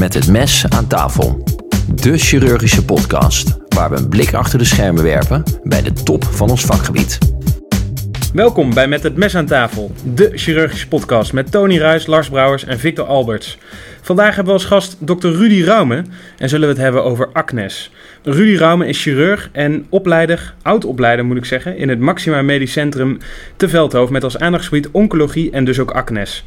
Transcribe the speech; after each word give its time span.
Met 0.00 0.14
het 0.14 0.28
mes 0.28 0.64
aan 0.68 0.86
tafel. 0.86 1.42
De 1.94 2.18
chirurgische 2.18 2.84
podcast 2.84 3.56
waar 3.68 3.90
we 3.90 3.96
een 3.96 4.08
blik 4.08 4.34
achter 4.34 4.58
de 4.58 4.64
schermen 4.64 5.02
werpen 5.02 5.42
bij 5.62 5.82
de 5.82 5.92
top 5.92 6.24
van 6.24 6.50
ons 6.50 6.64
vakgebied. 6.64 7.18
Welkom 8.32 8.74
bij 8.74 8.88
Met 8.88 9.02
het 9.02 9.16
Mes 9.16 9.36
aan 9.36 9.46
tafel, 9.46 9.92
de 10.04 10.30
chirurgische 10.34 10.88
podcast 10.88 11.32
met 11.32 11.50
Tony 11.50 11.78
Ruijs, 11.78 12.06
Lars 12.06 12.28
Brouwers 12.28 12.64
en 12.64 12.78
Victor 12.78 13.06
Alberts. 13.06 13.58
Vandaag 14.02 14.34
hebben 14.34 14.54
we 14.54 14.60
als 14.60 14.68
gast 14.68 14.96
Dr. 14.98 15.28
Rudy 15.28 15.62
Raume 15.62 16.04
en 16.38 16.48
zullen 16.48 16.68
we 16.68 16.74
het 16.74 16.82
hebben 16.82 17.04
over 17.04 17.28
acnes. 17.32 17.90
Rudy 18.22 18.56
Raume 18.56 18.86
is 18.86 19.02
chirurg 19.02 19.48
en 19.52 19.86
opleider, 19.88 20.54
oud-opleider 20.62 21.24
moet 21.24 21.36
ik 21.36 21.44
zeggen, 21.44 21.76
in 21.76 21.88
het 21.88 21.98
Maxima 21.98 22.42
Medisch 22.42 22.72
Centrum 22.72 23.18
te 23.56 23.68
Veldhoven 23.68 24.12
met 24.12 24.24
als 24.24 24.38
aandachtsgebied 24.38 24.90
oncologie 24.90 25.50
en 25.50 25.64
dus 25.64 25.78
ook 25.78 25.90
acnes. 25.90 26.44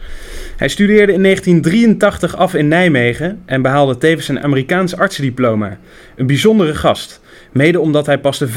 Hij 0.58 0.68
studeerde 0.68 1.14
in 1.14 1.24
1983 1.24 2.36
af 2.36 2.54
in 2.54 2.68
Nijmegen 2.68 3.42
en 3.46 3.62
behaalde 3.62 3.98
tevens 3.98 4.28
een 4.28 4.44
Amerikaans 4.44 4.98
artsendiploma. 4.98 5.78
Een 6.16 6.28
bijzondere 6.28 6.76
gast, 6.76 7.22
mede 7.52 7.80
omdat 7.80 8.06
hij 8.06 8.18
pas 8.18 8.38
de 8.38 8.50
25e 8.50 8.54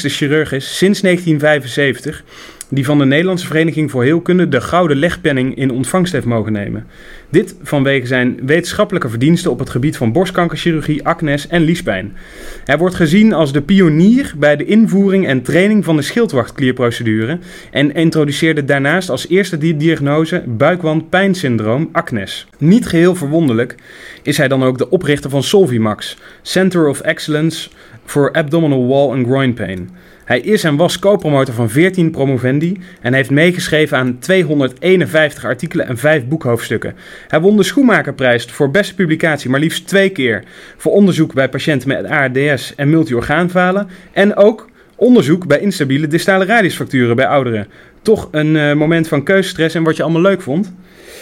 chirurg 0.00 0.52
is 0.52 0.76
sinds 0.76 1.00
1975 1.00 2.24
die 2.68 2.84
van 2.84 2.98
de 2.98 3.04
Nederlandse 3.04 3.46
Vereniging 3.46 3.90
voor 3.90 4.02
Heelkunde 4.02 4.48
de 4.48 4.60
Gouden 4.60 4.96
Legpenning 4.96 5.56
in 5.56 5.70
ontvangst 5.70 6.12
heeft 6.12 6.26
mogen 6.26 6.52
nemen. 6.52 6.86
Dit 7.30 7.56
vanwege 7.62 8.06
zijn 8.06 8.38
wetenschappelijke 8.42 9.08
verdiensten 9.08 9.50
op 9.50 9.58
het 9.58 9.70
gebied 9.70 9.96
van 9.96 10.12
borstkankerchirurgie, 10.12 11.06
acnes 11.06 11.48
en 11.48 11.62
liespijn. 11.62 12.16
Hij 12.64 12.78
wordt 12.78 12.94
gezien 12.94 13.32
als 13.32 13.52
de 13.52 13.62
pionier 13.62 14.34
bij 14.36 14.56
de 14.56 14.64
invoering 14.64 15.26
en 15.26 15.42
training 15.42 15.84
van 15.84 15.96
de 15.96 16.02
schildwachtklierprocedure 16.02 17.38
en 17.70 17.94
introduceerde 17.94 18.64
daarnaast 18.64 19.10
als 19.10 19.28
eerste 19.28 19.58
die 19.58 19.76
diagnose 19.76 20.42
buikwand-pijnsyndroom, 20.46 21.88
acnes. 21.92 22.46
Niet 22.58 22.86
geheel 22.86 23.14
verwonderlijk 23.14 23.74
is 24.22 24.36
hij 24.36 24.48
dan 24.48 24.64
ook 24.64 24.78
de 24.78 24.90
oprichter 24.90 25.30
van 25.30 25.42
Solvimax, 25.42 26.16
Center 26.42 26.88
of 26.88 27.00
Excellence 27.00 27.68
for 28.04 28.32
Abdominal 28.32 28.86
Wall 28.86 29.16
and 29.16 29.26
Groin 29.26 29.54
Pain. 29.54 29.90
Hij 30.26 30.40
is 30.40 30.64
en 30.64 30.76
was 30.76 30.98
co-promotor 30.98 31.54
van 31.54 31.70
14 31.70 32.10
promovendi 32.10 32.80
en 33.00 33.14
heeft 33.14 33.30
meegeschreven 33.30 33.98
aan 33.98 34.18
251 34.18 35.44
artikelen 35.44 35.86
en 35.86 35.98
5 35.98 36.26
boekhoofdstukken. 36.26 36.94
Hij 37.28 37.40
won 37.40 37.56
de 37.56 37.62
Schoenmakerprijs 37.62 38.44
voor 38.44 38.70
beste 38.70 38.94
publicatie 38.94 39.50
maar 39.50 39.60
liefst 39.60 39.86
twee 39.86 40.08
keer 40.08 40.42
voor 40.76 40.92
onderzoek 40.92 41.34
bij 41.34 41.48
patiënten 41.48 41.88
met 41.88 42.04
ARDS 42.04 42.74
en 42.74 42.90
multiorgaanfalen 42.90 43.88
en 44.12 44.36
ook 44.36 44.68
onderzoek 44.96 45.46
bij 45.46 45.60
instabiele 45.60 46.06
distale 46.06 46.44
radiusfracturen 46.44 47.16
bij 47.16 47.26
ouderen. 47.26 47.66
Toch 48.02 48.28
een 48.30 48.54
uh, 48.54 48.72
moment 48.72 49.08
van 49.08 49.22
keuzestress 49.22 49.74
en 49.74 49.82
wat 49.82 49.96
je 49.96 50.02
allemaal 50.02 50.22
leuk 50.22 50.42
vond. 50.42 50.72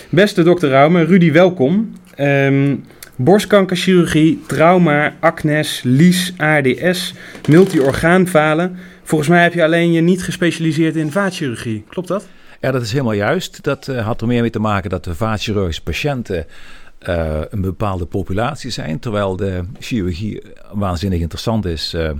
Beste 0.08 0.42
dokter 0.42 0.68
Raume, 0.68 1.04
Rudy, 1.04 1.32
welkom. 1.32 1.92
Um, 2.20 2.84
borstkankerchirurgie, 3.16 4.42
trauma, 4.46 5.14
acnes, 5.20 5.80
lies, 5.84 6.34
ARDS, 6.36 7.14
multiorgaanfalen. 7.48 8.76
Volgens 9.06 9.30
mij 9.30 9.42
heb 9.42 9.52
je 9.52 9.64
alleen 9.64 9.92
je 9.92 10.00
niet 10.00 10.22
gespecialiseerd 10.22 10.96
in 10.96 11.10
vaatchirurgie. 11.10 11.84
Klopt 11.88 12.08
dat? 12.08 12.26
Ja, 12.60 12.70
dat 12.70 12.82
is 12.82 12.92
helemaal 12.92 13.12
juist. 13.12 13.62
Dat 13.62 13.88
uh, 13.88 14.06
had 14.06 14.20
er 14.20 14.26
meer 14.26 14.40
mee 14.40 14.50
te 14.50 14.58
maken 14.58 14.90
dat 14.90 15.04
de 15.04 15.14
vaatchirurgische 15.14 15.82
patiënten 15.82 16.46
uh, 17.08 17.40
een 17.50 17.60
bepaalde 17.60 18.06
populatie 18.06 18.70
zijn, 18.70 18.98
terwijl 18.98 19.36
de 19.36 19.64
chirurgie 19.78 20.42
waanzinnig 20.72 21.20
interessant 21.20 21.64
is. 21.64 21.94
Uh, 21.94 22.10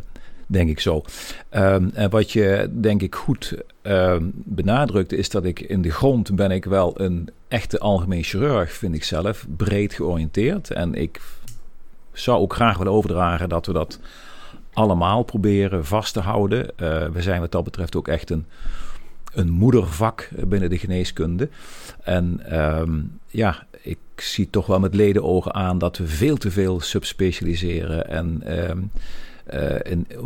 denk 0.47 0.69
ik 0.69 0.81
zo. 0.81 1.03
Um, 1.51 1.91
en 1.95 2.11
wat 2.11 2.31
je 2.31 2.69
denk 2.73 3.03
ik 3.03 3.15
goed 3.15 3.55
um, 3.83 4.33
benadrukt 4.35 5.13
is 5.13 5.29
dat 5.29 5.45
ik 5.45 5.61
in 5.61 5.83
de 5.83 5.91
grond 5.91 6.37
ben 6.37 6.51
ik 6.51 6.65
wel 6.65 7.01
een 7.01 7.29
echte 7.49 7.79
algemeen 7.79 8.23
chirurg, 8.23 8.73
vind 8.73 8.95
ik 8.95 9.05
zelf, 9.05 9.47
breed 9.57 9.95
georiënteerd. 9.95 10.71
En 10.71 10.95
ik 10.95 11.21
zou 12.13 12.41
ook 12.41 12.55
graag 12.55 12.79
willen 12.79 12.93
overdragen 12.93 13.49
dat 13.49 13.67
we 13.67 13.73
dat 13.73 13.99
allemaal 14.75 15.23
proberen 15.23 15.85
vast 15.85 16.13
te 16.13 16.21
houden. 16.21 16.61
Uh, 16.63 17.07
we 17.07 17.23
zijn 17.23 17.41
wat 17.41 17.53
dat 17.53 17.65
betreft 17.65 17.97
ook 17.97 18.09
echt 18.09 18.31
een, 18.31 18.45
een 19.33 19.51
moedervak 19.51 20.29
binnen 20.47 20.71
de 20.71 20.79
geneeskunde. 20.79 21.49
En 22.03 22.59
um, 22.81 23.19
ja, 23.27 23.67
ik 23.81 23.99
zie 24.17 24.51
toch 24.51 24.67
wel 24.67 24.81
met 24.81 24.95
ledenogen 24.95 25.55
aan 25.55 25.79
dat 25.79 25.99
we 25.99 26.07
veel 26.07 26.37
te 26.37 26.51
veel 26.51 26.81
subspecialiseren 26.81 28.09
en 28.09 28.43
um, 28.71 28.91
uh, 29.55 29.77
in, 29.83 30.07
uh, 30.11 30.19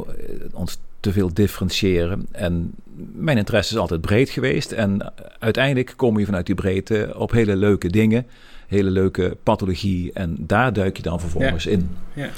ons 0.53 0.79
te 1.01 1.13
veel 1.13 1.35
differentiëren. 1.35 2.27
En 2.33 2.75
mijn 3.13 3.39
interesse 3.39 3.75
is 3.75 3.81
altijd 3.81 4.01
breed 4.01 4.31
geweest. 4.31 4.73
En 4.73 5.13
uiteindelijk 5.39 5.93
kom 5.97 6.19
je 6.19 6.25
vanuit 6.25 6.47
die 6.47 6.55
breedte 6.55 7.13
op 7.17 7.31
hele 7.31 7.57
leuke 7.57 7.89
dingen, 7.89 8.27
hele 8.67 8.91
leuke 8.91 9.37
pathologie. 9.43 10.13
En 10.13 10.37
daar 10.39 10.73
duik 10.73 10.97
je 10.97 11.03
dan 11.03 11.21
vervolgens 11.21 11.65
ja. 11.65 11.71
in. 11.71 11.91
Ja. 12.13 12.29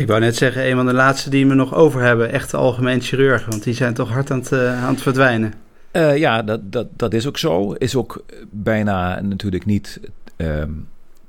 Ik 0.00 0.06
wou 0.06 0.20
net 0.20 0.36
zeggen, 0.36 0.66
een 0.66 0.76
van 0.76 0.86
de 0.86 0.92
laatste 0.92 1.30
die 1.30 1.46
we 1.46 1.54
nog 1.54 1.74
over 1.74 2.00
hebben, 2.00 2.32
echte 2.32 2.56
algemeen 2.56 3.00
chirurgen, 3.00 3.50
want 3.50 3.62
die 3.62 3.74
zijn 3.74 3.94
toch 3.94 4.08
hard 4.08 4.30
aan 4.30 4.38
het, 4.38 4.52
uh, 4.52 4.84
aan 4.84 4.92
het 4.92 5.02
verdwijnen. 5.02 5.54
Uh, 5.92 6.16
ja, 6.16 6.42
dat, 6.42 6.72
dat, 6.72 6.86
dat 6.96 7.14
is 7.14 7.26
ook 7.26 7.38
zo. 7.38 7.72
Is 7.72 7.96
ook 7.96 8.24
bijna 8.50 9.20
natuurlijk 9.20 9.64
niet 9.64 10.00
uh, 10.36 10.62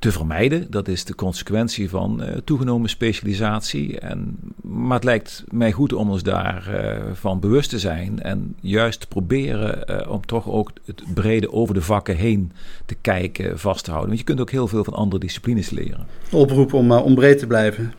te 0.02 0.12
vermijden. 0.12 0.68
Dat 0.70 0.88
is 0.88 1.06
de 1.06 1.16
consequentie 1.16 1.90
van 1.90 2.22
uh, 2.24 2.28
toegenomen 2.44 2.90
specialisatie. 2.90 4.00
En, 4.00 4.38
maar 4.62 4.96
het 4.96 5.04
lijkt 5.04 5.44
mij 5.50 5.72
goed 5.72 5.94
om 5.94 6.10
ons 6.10 6.24
daarvan 6.24 6.74
uh, 6.74 6.98
van 7.14 7.40
bewust 7.40 7.70
te 7.70 7.80
zijn. 7.80 8.22
En 8.22 8.56
juist 8.60 9.08
proberen 9.08 9.84
uh, 9.90 10.12
om 10.12 10.26
toch 10.26 10.50
ook 10.50 10.72
het 10.86 11.04
brede 11.14 11.52
over 11.52 11.74
de 11.74 11.82
vakken 11.82 12.16
heen 12.16 12.52
te 12.86 12.96
kijken, 13.02 13.60
vast 13.60 13.84
te 13.84 13.90
houden. 13.90 14.10
Want 14.10 14.20
je 14.20 14.26
kunt 14.26 14.42
ook 14.42 14.52
heel 14.52 14.68
veel 14.68 14.84
van 14.84 14.94
andere 14.94 15.22
disciplines 15.22 15.70
leren. 15.70 16.08
Oproep 16.32 16.74
om, 16.74 16.92
om 16.92 17.16
breed 17.16 17.40
te 17.40 17.48
blijven. 17.48 17.94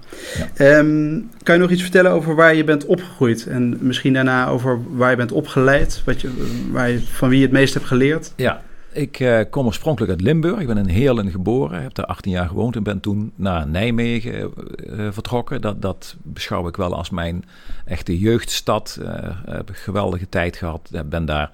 Ja. 0.57 0.79
Um, 0.79 1.31
kan 1.43 1.55
je 1.55 1.61
nog 1.61 1.71
iets 1.71 1.83
vertellen 1.83 2.11
over 2.11 2.35
waar 2.35 2.55
je 2.55 2.65
bent 2.65 2.87
opgegroeid? 2.87 3.47
En 3.47 3.79
misschien 3.81 4.13
daarna 4.13 4.49
over 4.49 4.81
waar 4.97 5.11
je 5.11 5.17
bent 5.17 5.33
opgeleid? 5.33 6.03
Wat 6.05 6.21
je, 6.21 6.31
waar 6.71 6.91
je, 6.91 7.01
van 7.01 7.29
wie 7.29 7.39
je 7.39 7.45
het 7.45 7.53
meest 7.53 7.75
hebt 7.75 7.87
geleerd? 7.87 8.33
Ja, 8.37 8.63
ik 8.93 9.21
uh, 9.21 9.41
kom 9.51 9.67
oorspronkelijk 9.67 10.13
uit 10.13 10.21
Limburg. 10.21 10.61
Ik 10.61 10.67
ben 10.67 10.77
in 10.77 10.89
Heerlen 10.89 11.31
geboren. 11.31 11.83
Heb 11.83 11.95
daar 11.95 12.07
18 12.07 12.33
jaar 12.33 12.49
gewoond 12.49 12.77
en 12.77 12.83
ben 12.83 13.01
toen 13.01 13.33
naar 13.35 13.69
Nijmegen 13.69 14.53
uh, 14.87 15.13
vertrokken. 15.13 15.61
Dat, 15.61 15.83
dat 15.83 16.17
beschouw 16.23 16.69
ik 16.69 16.77
wel 16.77 16.95
als 16.95 17.11
mijn 17.11 17.45
echte 17.85 18.19
jeugdstad. 18.19 18.99
Uh, 19.03 19.09
heb 19.45 19.69
een 19.69 19.75
geweldige 19.75 20.29
tijd 20.29 20.57
gehad. 20.57 20.91
Ben 21.07 21.25
daar 21.25 21.51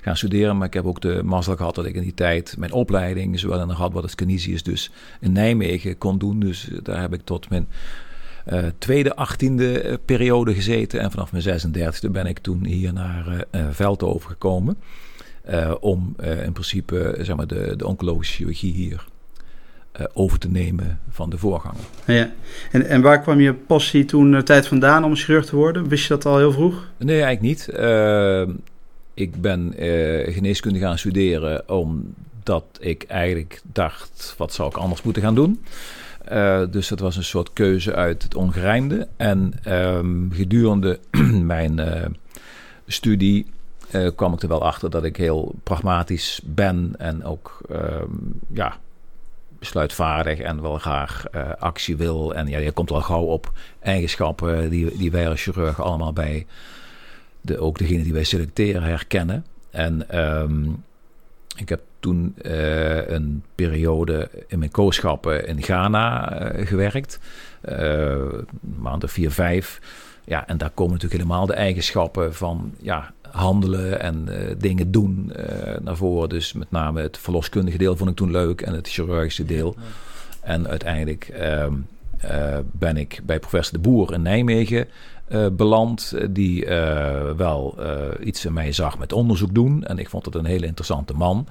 gaan 0.00 0.16
studeren. 0.16 0.56
Maar 0.56 0.66
ik 0.66 0.74
heb 0.74 0.84
ook 0.84 1.00
de 1.00 1.22
mazzel 1.24 1.56
gehad 1.56 1.74
dat 1.74 1.86
ik 1.86 1.94
in 1.94 2.02
die 2.02 2.14
tijd 2.14 2.54
mijn 2.58 2.72
opleiding, 2.72 3.38
zowel 3.38 3.60
in 3.60 3.68
de 3.68 3.74
Radboud 3.74 4.02
als 4.02 4.14
Canisius, 4.14 4.62
dus 4.62 4.90
in 5.20 5.32
Nijmegen 5.32 5.98
kon 5.98 6.18
doen. 6.18 6.40
Dus 6.40 6.70
daar 6.82 7.00
heb 7.00 7.12
ik 7.12 7.20
tot 7.24 7.50
mijn 7.50 7.68
uh, 8.52 8.58
tweede 8.78 9.16
achttiende 9.16 10.00
periode 10.04 10.54
gezeten. 10.54 11.00
En 11.00 11.10
vanaf 11.10 11.32
mijn 11.32 11.60
36e 11.60 12.10
ben 12.10 12.26
ik 12.26 12.38
toen 12.38 12.64
hier 12.64 12.92
naar 12.92 13.46
uh, 13.52 13.66
Veldhoven 13.70 14.30
gekomen. 14.30 14.76
Uh, 15.50 15.74
om 15.80 16.16
uh, 16.20 16.44
in 16.44 16.52
principe 16.52 17.16
zeg 17.20 17.36
maar, 17.36 17.46
de, 17.46 17.74
de 17.76 17.86
oncologische 17.86 18.34
chirurgie 18.34 18.72
hier 18.72 19.04
over 20.12 20.38
te 20.38 20.48
nemen 20.48 21.00
van 21.10 21.30
de 21.30 21.38
voorganger. 21.38 21.80
Ja. 22.06 22.30
En, 22.70 22.86
en 22.86 23.02
waar 23.02 23.20
kwam 23.20 23.40
je 23.40 23.54
passie 23.54 24.04
toen 24.04 24.30
de 24.30 24.42
tijd 24.42 24.66
vandaan 24.66 25.04
om 25.04 25.16
chirurg 25.16 25.44
te 25.44 25.56
worden? 25.56 25.88
Wist 25.88 26.02
je 26.02 26.08
dat 26.08 26.26
al 26.26 26.38
heel 26.38 26.52
vroeg? 26.52 26.88
Nee, 26.96 27.22
eigenlijk 27.22 27.40
niet. 27.40 27.66
ik 29.14 29.40
ben 29.40 29.72
geneeskunde 30.32 30.78
gaan 30.78 30.98
studeren 30.98 31.68
omdat 31.68 32.64
ik 32.80 33.02
eigenlijk 33.02 33.62
dacht, 33.72 34.34
wat 34.38 34.52
zou 34.52 34.68
ik 34.68 34.76
anders 34.76 35.02
moeten 35.02 35.22
gaan 35.22 35.34
doen? 35.34 35.64
dus 36.70 36.88
dat 36.88 37.00
was 37.00 37.16
een 37.16 37.24
soort 37.24 37.52
keuze 37.52 37.94
uit 37.94 38.22
het 38.22 38.34
ongerijmde. 38.34 39.08
En 39.16 39.52
um, 39.68 40.30
gedurende 40.32 40.98
mijn 41.54 41.80
studie 42.86 43.46
uh, 43.92 44.10
kwam 44.14 44.32
ik 44.32 44.42
er 44.42 44.48
wel 44.48 44.64
achter 44.64 44.90
dat 44.90 45.04
ik 45.04 45.16
heel 45.16 45.54
pragmatisch 45.62 46.40
ben 46.44 46.94
en 46.98 47.24
ook 47.24 47.60
uh, 47.70 47.78
ja, 48.52 48.76
besluitvaardig 49.58 50.38
en 50.38 50.62
wel 50.62 50.78
graag 50.78 51.24
uh, 51.34 51.50
actie 51.58 51.96
wil. 51.96 52.34
En 52.34 52.46
ja, 52.46 52.58
je 52.58 52.72
komt 52.72 52.90
al 52.90 53.00
gauw 53.00 53.24
op 53.24 53.52
eigenschappen 53.80 54.70
die, 54.70 54.96
die 54.96 55.10
wij 55.10 55.28
als 55.28 55.42
chirurg 55.42 55.80
allemaal 55.80 56.12
bij 56.12 56.46
de, 57.40 57.58
ook 57.58 57.78
degene 57.78 58.02
die 58.02 58.12
wij 58.12 58.24
selecteren 58.24 58.82
herkennen. 58.82 59.46
En 59.70 60.18
um, 60.40 60.84
ik 61.56 61.68
heb 61.68 61.80
toen 62.00 62.34
uh, 62.42 63.08
een 63.08 63.44
periode 63.54 64.30
in 64.46 64.58
mijn 64.58 64.70
kooschappen 64.70 65.46
in 65.46 65.62
Ghana 65.62 66.32
gewerkt. 66.54 67.18
Maanden 68.60 69.08
4, 69.08 69.30
5. 69.30 69.80
Ja, 70.24 70.46
en 70.46 70.58
daar 70.58 70.70
komen 70.70 70.92
natuurlijk 70.92 71.22
helemaal 71.22 71.46
de 71.46 71.52
eigenschappen 71.52 72.34
van 72.34 72.74
ja, 72.80 73.12
handelen 73.32 74.00
en 74.00 74.26
uh, 74.28 74.54
dingen 74.58 74.90
doen 74.90 75.32
uh, 75.36 75.44
naar 75.80 75.96
voren. 75.96 76.28
Dus 76.28 76.52
met 76.52 76.70
name 76.70 77.00
het 77.00 77.18
verloskundige 77.18 77.78
deel 77.78 77.96
vond 77.96 78.10
ik 78.10 78.16
toen 78.16 78.30
leuk 78.30 78.60
en 78.60 78.74
het 78.74 78.88
chirurgische 78.88 79.44
deel. 79.44 79.74
Ja. 79.76 79.82
En 80.40 80.68
uiteindelijk 80.68 81.34
um, 81.40 81.86
ben 82.72 82.96
ik 82.96 83.20
bij 83.24 83.38
professor 83.38 83.72
De 83.72 83.88
Boer 83.88 84.12
in 84.12 84.22
Nijmegen 84.22 84.88
beland. 85.52 86.14
Die 86.30 86.66
wel 87.36 87.78
iets 88.22 88.44
in 88.44 88.52
mij 88.52 88.72
zag 88.72 88.98
met 88.98 89.12
onderzoek 89.12 89.54
doen. 89.54 89.84
En 89.84 89.98
ik 89.98 90.08
vond 90.08 90.24
het 90.24 90.34
een 90.34 90.44
hele 90.44 90.66
interessante 90.66 91.14
man. 91.14 91.46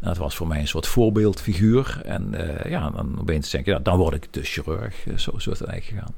En 0.00 0.08
dat 0.08 0.16
was 0.16 0.36
voor 0.36 0.46
mij 0.46 0.60
een 0.60 0.68
soort 0.68 0.86
voorbeeldfiguur. 0.86 2.00
En 2.04 2.34
ja, 2.68 2.90
dan 2.90 3.20
opeens 3.20 3.50
denk 3.50 3.64
je, 3.64 3.70
ja, 3.70 3.78
dan 3.78 3.96
word 3.96 4.14
ik 4.14 4.26
dus 4.30 4.52
chirurg. 4.52 5.06
zo, 5.16 5.38
zo 5.38 5.50
is 5.50 5.58
het 5.58 5.68
eigenlijk 5.68 6.02
gegaan. 6.02 6.14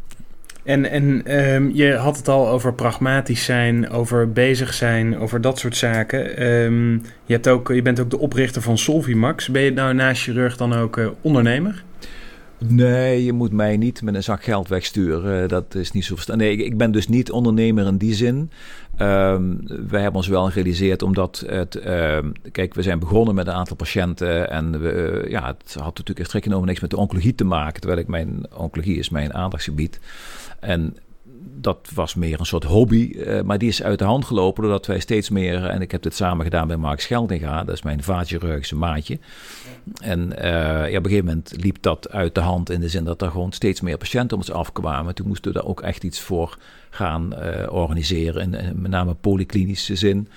En, 0.69 0.91
en 0.91 1.39
um, 1.55 1.71
je 1.75 1.95
had 1.95 2.17
het 2.17 2.29
al 2.29 2.49
over 2.49 2.75
pragmatisch 2.75 3.45
zijn, 3.45 3.91
over 3.91 4.33
bezig 4.33 4.75
zijn, 4.75 5.19
over 5.19 5.41
dat 5.41 5.59
soort 5.59 5.77
zaken. 5.77 6.47
Um, 6.47 7.03
je, 7.25 7.33
hebt 7.33 7.49
ook, 7.49 7.69
je 7.69 7.83
bent 7.83 8.01
ook 8.01 8.11
de 8.11 8.19
oprichter 8.19 8.63
van 8.63 8.79
Solvimax. 8.79 9.49
Ben 9.49 9.63
je 9.63 9.73
nou 9.73 9.95
naast 9.95 10.23
chirurg 10.23 10.57
dan 10.57 10.75
ook 10.75 10.97
uh, 10.97 11.09
ondernemer? 11.21 11.85
Nee, 12.59 13.25
je 13.25 13.33
moet 13.33 13.53
mij 13.53 13.77
niet 13.77 14.03
met 14.03 14.15
een 14.15 14.23
zak 14.23 14.45
geld 14.45 14.69
wegsturen. 14.69 15.49
Dat 15.49 15.75
is 15.75 15.93
niet 15.93 16.05
zo 16.05 16.15
verstandig. 16.15 16.47
Nee, 16.47 16.57
ik 16.57 16.77
ben 16.77 16.93
dus 16.93 17.09
niet 17.09 17.31
ondernemer 17.31 17.87
in 17.87 17.97
die 17.97 18.15
zin. 18.15 18.51
Um, 19.01 19.61
wij 19.89 20.01
hebben 20.01 20.15
ons 20.15 20.29
wel 20.29 20.47
gerealiseerd 20.47 21.03
omdat 21.03 21.45
het... 21.47 21.81
Kijk, 22.53 22.75
we 22.75 22.83
zijn 22.83 22.99
begonnen 22.99 23.35
met 23.35 23.47
een 23.47 23.53
aantal 23.53 23.77
patiënten... 23.77 24.51
en 24.51 24.81
we, 24.81 25.23
uh, 25.25 25.31
ja, 25.31 25.47
het 25.47 25.75
had 25.75 25.99
natuurlijk 25.99 26.19
echt 26.19 26.45
genomen 26.45 26.67
niks 26.67 26.81
met 26.81 26.91
de 26.91 26.97
oncologie 26.97 27.35
te 27.35 27.45
maken... 27.45 27.81
terwijl 27.81 28.01
ik 28.01 28.09
mijn 28.09 28.47
oncologie 28.57 28.99
is 28.99 29.09
mijn 29.09 29.35
aandachtsgebied. 29.35 30.01
En 30.61 30.97
dat 31.61 31.89
was 31.95 32.15
meer 32.15 32.41
een 32.41 32.47
soort 32.47 32.65
hobby, 32.65 33.13
uh, 33.15 33.41
maar 33.43 33.59
die 33.59 33.69
is 33.69 33.83
uit 33.83 33.99
de 33.99 34.05
hand 34.05 34.25
gelopen 34.25 34.63
doordat 34.63 34.87
wij 34.87 35.01
steeds 35.01 35.31
meer, 35.31 35.65
en 35.65 35.81
ik 35.81 35.91
heb 35.91 36.03
dit 36.03 36.15
samen 36.15 36.45
gedaan 36.45 36.67
bij 36.67 36.77
Mark 36.77 37.01
Scheldinga, 37.01 37.65
dat 37.65 37.75
is 37.75 37.83
mijn 37.83 38.03
vaatchirurgische 38.03 38.77
maatje. 38.77 39.19
En 40.01 40.33
uh, 40.39 40.43
ja, 40.91 40.99
op 40.99 41.05
een 41.05 41.11
gegeven 41.11 41.25
moment 41.25 41.55
liep 41.57 41.77
dat 41.81 42.11
uit 42.11 42.35
de 42.35 42.41
hand 42.41 42.71
in 42.71 42.81
de 42.81 42.89
zin 42.89 43.05
dat 43.05 43.23
er 43.23 43.31
gewoon 43.31 43.53
steeds 43.53 43.81
meer 43.81 43.97
patiënten 43.97 44.37
om 44.37 44.43
ons 44.43 44.53
afkwamen. 44.53 45.15
Toen 45.15 45.27
moesten 45.27 45.53
we 45.53 45.59
daar 45.59 45.69
ook 45.69 45.81
echt 45.81 46.05
iets 46.05 46.21
voor 46.21 46.59
gaan 46.91 47.35
uh, 47.35 47.73
organiseren, 47.73 48.53
in, 48.53 48.81
met 48.81 48.91
name 48.91 49.15
polyklinische 49.15 49.97
zin, 49.97 50.29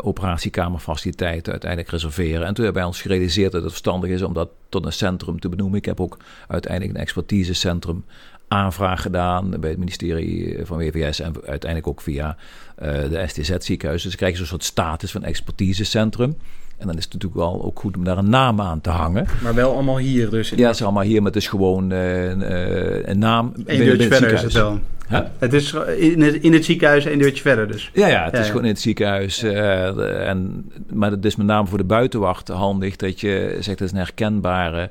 operatiekamerfaciliteiten 0.00 1.52
uiteindelijk 1.52 1.90
reserveren. 1.90 2.46
En 2.46 2.54
toen 2.54 2.64
hebben 2.64 2.82
wij 2.82 2.90
ons 2.90 3.02
gerealiseerd 3.02 3.52
dat 3.52 3.62
het 3.62 3.70
verstandig 3.70 4.10
is 4.10 4.22
om 4.22 4.32
dat 4.32 4.48
tot 4.68 4.86
een 4.86 4.92
centrum 4.92 5.40
te 5.40 5.48
benoemen. 5.48 5.78
Ik 5.78 5.84
heb 5.84 6.00
ook 6.00 6.16
uiteindelijk 6.48 6.94
een 6.94 7.00
expertisecentrum 7.00 8.04
aanvraag 8.48 9.02
gedaan 9.02 9.50
bij 9.60 9.70
het 9.70 9.78
ministerie 9.78 10.58
van 10.62 10.78
WVS 10.78 11.20
en 11.20 11.34
uiteindelijk 11.46 11.86
ook 11.86 12.00
via 12.00 12.36
uh, 12.82 12.88
de 12.92 13.24
STZ-ziekenhuis. 13.26 14.02
Dus 14.02 14.16
krijg 14.16 14.32
je 14.32 14.38
zo'n 14.38 14.46
soort 14.46 14.64
status 14.64 15.10
van 15.10 15.24
expertisecentrum. 15.24 16.36
En 16.78 16.86
dan 16.86 16.96
is 16.96 17.04
het 17.04 17.12
natuurlijk 17.12 17.40
wel 17.40 17.64
ook 17.64 17.78
goed 17.78 17.96
om 17.96 18.04
daar 18.04 18.18
een 18.18 18.30
naam 18.30 18.60
aan 18.60 18.80
te 18.80 18.90
hangen. 18.90 19.26
Maar 19.42 19.54
wel 19.54 19.72
allemaal 19.72 19.98
hier 19.98 20.30
dus? 20.30 20.50
Ja, 20.50 20.66
het 20.66 20.74
is 20.74 20.82
allemaal 20.82 21.02
hier, 21.02 21.22
maar 21.22 21.32
het 21.32 21.42
is 21.42 21.48
gewoon 21.48 21.92
uh, 21.92 22.24
een, 22.24 23.10
een 23.10 23.18
naam. 23.18 23.52
Eén 23.66 23.78
deurtje 23.78 24.08
verder 24.08 24.32
is 24.32 24.42
het 24.42 24.52
wel. 24.52 24.80
Huh? 25.08 25.20
Het 25.38 25.52
is 25.52 25.72
in 25.96 26.20
het, 26.20 26.34
in 26.34 26.52
het 26.52 26.64
ziekenhuis 26.64 27.04
één 27.04 27.18
deurtje 27.18 27.42
verder 27.42 27.68
dus. 27.68 27.90
Ja, 27.94 28.06
ja 28.06 28.24
het 28.24 28.32
ja, 28.32 28.38
is 28.38 28.44
ja. 28.44 28.50
gewoon 28.50 28.64
in 28.64 28.72
het 28.72 28.80
ziekenhuis. 28.80 29.44
Uh, 29.44 30.28
en, 30.28 30.70
maar 30.92 31.10
het 31.10 31.24
is 31.24 31.36
met 31.36 31.46
name 31.46 31.68
voor 31.68 31.78
de 31.78 31.84
buitenwacht 31.84 32.48
handig 32.48 32.96
dat 32.96 33.20
je 33.20 33.56
zegt 33.60 33.78
dat 33.78 33.86
is 33.88 33.92
een 33.92 33.98
herkenbare 33.98 34.90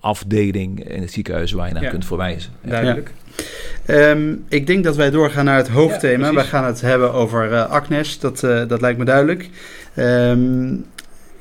afdeling 0.00 0.88
in 0.88 1.00
het 1.00 1.12
ziekenhuis 1.12 1.52
waar 1.52 1.68
je 1.68 1.74
naar 1.74 1.90
kunt 1.90 2.06
verwijzen. 2.06 2.52
Duidelijk. 2.60 3.10
Um, 3.86 4.44
ik 4.48 4.66
denk 4.66 4.84
dat 4.84 4.96
wij 4.96 5.10
doorgaan 5.10 5.44
naar 5.44 5.56
het 5.56 5.68
hoofdthema. 5.68 6.34
wij 6.34 6.44
gaan 6.44 6.64
het 6.64 6.80
hebben 6.80 7.12
over 7.12 7.50
uh, 7.50 7.70
Agnes, 7.70 8.18
dat, 8.18 8.40
dat 8.40 8.80
lijkt 8.80 8.98
me 8.98 9.04
duidelijk. 9.04 9.50
Um, 9.96 10.84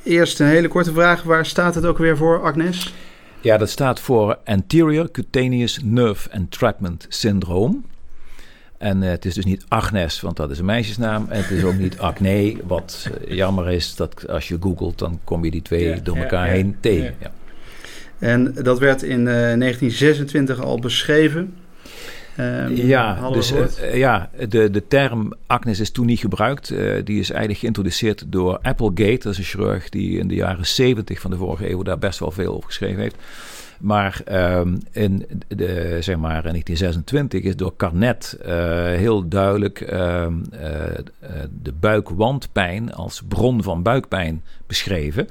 eerst 0.03 0.39
een 0.39 0.47
hele 0.47 0.67
korte 0.67 0.93
vraag. 0.93 1.23
Waar 1.23 1.45
staat 1.45 1.75
het 1.75 1.85
ook 1.85 1.97
weer 1.97 2.17
voor, 2.17 2.43
Agnes? 2.43 2.93
Ja, 3.41 3.57
dat 3.57 3.69
staat 3.69 3.99
voor 3.99 4.37
Anterior 4.45 5.11
Cutaneous 5.11 5.79
Nerve 5.83 6.29
Entrapment 6.29 7.05
Syndrome. 7.09 7.77
En 8.77 9.01
uh, 9.01 9.09
het 9.09 9.25
is 9.25 9.33
dus 9.33 9.45
niet 9.45 9.65
Agnes, 9.67 10.21
want 10.21 10.37
dat 10.37 10.51
is 10.51 10.59
een 10.59 10.65
meisjesnaam. 10.65 11.25
En 11.29 11.41
het 11.41 11.51
is 11.51 11.63
ook 11.63 11.77
niet 11.77 11.99
Acne, 12.09 12.55
wat 12.67 13.09
uh, 13.27 13.35
jammer 13.35 13.71
is 13.71 13.95
dat 13.95 14.27
als 14.27 14.47
je 14.47 14.57
googelt, 14.59 14.99
dan 14.99 15.19
kom 15.23 15.45
je 15.45 15.51
die 15.51 15.61
twee 15.61 15.87
ja, 15.87 15.99
door 16.03 16.17
elkaar 16.17 16.47
ja, 16.47 16.53
heen 16.53 16.77
tegen. 16.79 17.15
En 18.23 18.53
dat 18.53 18.79
werd 18.79 19.03
in 19.03 19.19
uh, 19.19 19.25
1926 19.25 20.61
al 20.61 20.79
beschreven. 20.79 21.53
Um, 22.39 22.75
ja, 22.75 23.29
dus 23.31 23.51
uh, 23.51 23.95
ja, 23.95 24.29
de, 24.49 24.69
de 24.69 24.87
term 24.87 25.33
Agnes 25.47 25.79
is 25.79 25.91
toen 25.91 26.05
niet 26.05 26.19
gebruikt. 26.19 26.69
Uh, 26.69 26.77
die 27.03 27.19
is 27.19 27.29
eigenlijk 27.29 27.59
geïntroduceerd 27.59 28.23
door 28.27 28.59
Applegate. 28.61 29.19
Dat 29.19 29.31
is 29.31 29.37
een 29.37 29.43
chirurg 29.43 29.89
die 29.89 30.19
in 30.19 30.27
de 30.27 30.35
jaren 30.35 30.65
70 30.65 31.19
van 31.19 31.31
de 31.31 31.37
vorige 31.37 31.69
eeuw 31.69 31.83
daar 31.83 31.99
best 31.99 32.19
wel 32.19 32.31
veel 32.31 32.53
over 32.53 32.67
geschreven 32.67 33.01
heeft. 33.01 33.15
Maar 33.79 34.21
um, 34.31 34.77
in 34.91 35.25
de, 35.47 35.97
zeg 35.99 36.17
maar, 36.17 36.45
in 36.45 36.51
1926 36.51 37.41
is 37.41 37.55
door 37.55 37.75
Carnet 37.77 38.37
uh, 38.41 38.47
heel 38.85 39.27
duidelijk 39.27 39.79
um, 39.81 40.43
de 41.61 41.73
buikwandpijn 41.79 42.93
als 42.93 43.21
bron 43.27 43.63
van 43.63 43.83
buikpijn 43.83 44.43
beschreven. 44.67 45.27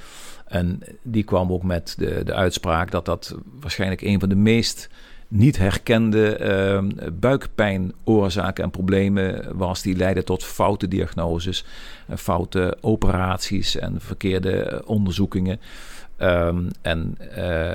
En 0.53 0.81
die 1.03 1.23
kwam 1.23 1.53
ook 1.53 1.63
met 1.63 1.95
de, 1.99 2.23
de 2.25 2.35
uitspraak 2.35 2.91
dat 2.91 3.05
dat 3.05 3.37
waarschijnlijk 3.61 4.01
een 4.01 4.21
van 4.21 4.29
de 4.29 4.35
meest 4.35 4.89
niet 5.29 5.59
herkende 5.59 6.39
uh, 6.41 7.09
buikpijnoorzaken 7.13 8.65
en 8.65 8.71
problemen 8.71 9.57
was. 9.57 9.83
Die 9.83 9.97
leidden 9.97 10.25
tot 10.25 10.45
foute 10.45 10.89
diagnoses, 10.89 11.65
foute 12.17 12.77
operaties 12.81 13.77
en 13.77 14.01
verkeerde 14.01 14.83
onderzoekingen. 14.87 15.61
Um, 16.19 16.69
en, 16.83 17.19
uh, 17.37 17.71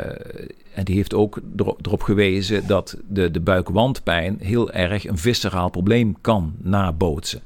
en 0.74 0.84
die 0.84 0.96
heeft 0.96 1.14
ook 1.14 1.40
erop, 1.58 1.86
erop 1.86 2.02
gewezen 2.02 2.68
dat 2.68 2.98
de, 3.08 3.32
de 3.32 3.40
buikwandpijn 3.40 4.38
heel 4.42 4.72
erg 4.72 5.08
een 5.08 5.18
visceraal 5.18 5.70
probleem 5.70 6.16
kan 6.22 6.56
nabootsen. 6.58 7.42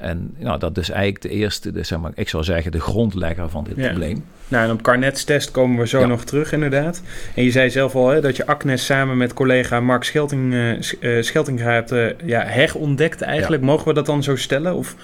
En 0.00 0.34
nou, 0.38 0.58
dat 0.58 0.78
is 0.78 0.90
eigenlijk 0.90 1.22
de 1.22 1.28
eerste, 1.28 1.72
de, 1.72 1.82
zeg 1.82 1.98
maar, 1.98 2.12
ik 2.14 2.28
zou 2.28 2.44
zeggen, 2.44 2.72
de 2.72 2.80
grondlegger 2.80 3.50
van 3.50 3.64
dit 3.64 3.76
ja. 3.76 3.88
probleem. 3.88 4.24
Nou, 4.48 4.64
en 4.64 4.70
op 4.70 4.82
Carnets 4.82 5.24
test 5.24 5.50
komen 5.50 5.78
we 5.78 5.86
zo 5.86 6.00
ja. 6.00 6.06
nog 6.06 6.24
terug, 6.24 6.52
inderdaad. 6.52 7.02
En 7.34 7.44
je 7.44 7.50
zei 7.50 7.70
zelf 7.70 7.94
al 7.94 8.08
hè, 8.08 8.20
dat 8.20 8.36
je 8.36 8.46
Agnes 8.46 8.84
samen 8.84 9.16
met 9.16 9.34
collega 9.34 9.80
Mark 9.80 10.04
Schelting, 10.04 10.52
uh, 10.52 11.22
Scheltinga 11.22 11.70
hebt 11.70 11.92
uh, 11.92 12.06
ja, 12.24 12.42
herontdekt 12.42 13.22
eigenlijk. 13.22 13.62
Ja. 13.62 13.68
Mogen 13.68 13.88
we 13.88 13.94
dat 13.94 14.06
dan 14.06 14.22
zo 14.22 14.36
stellen? 14.36 14.74
Of 14.74 14.96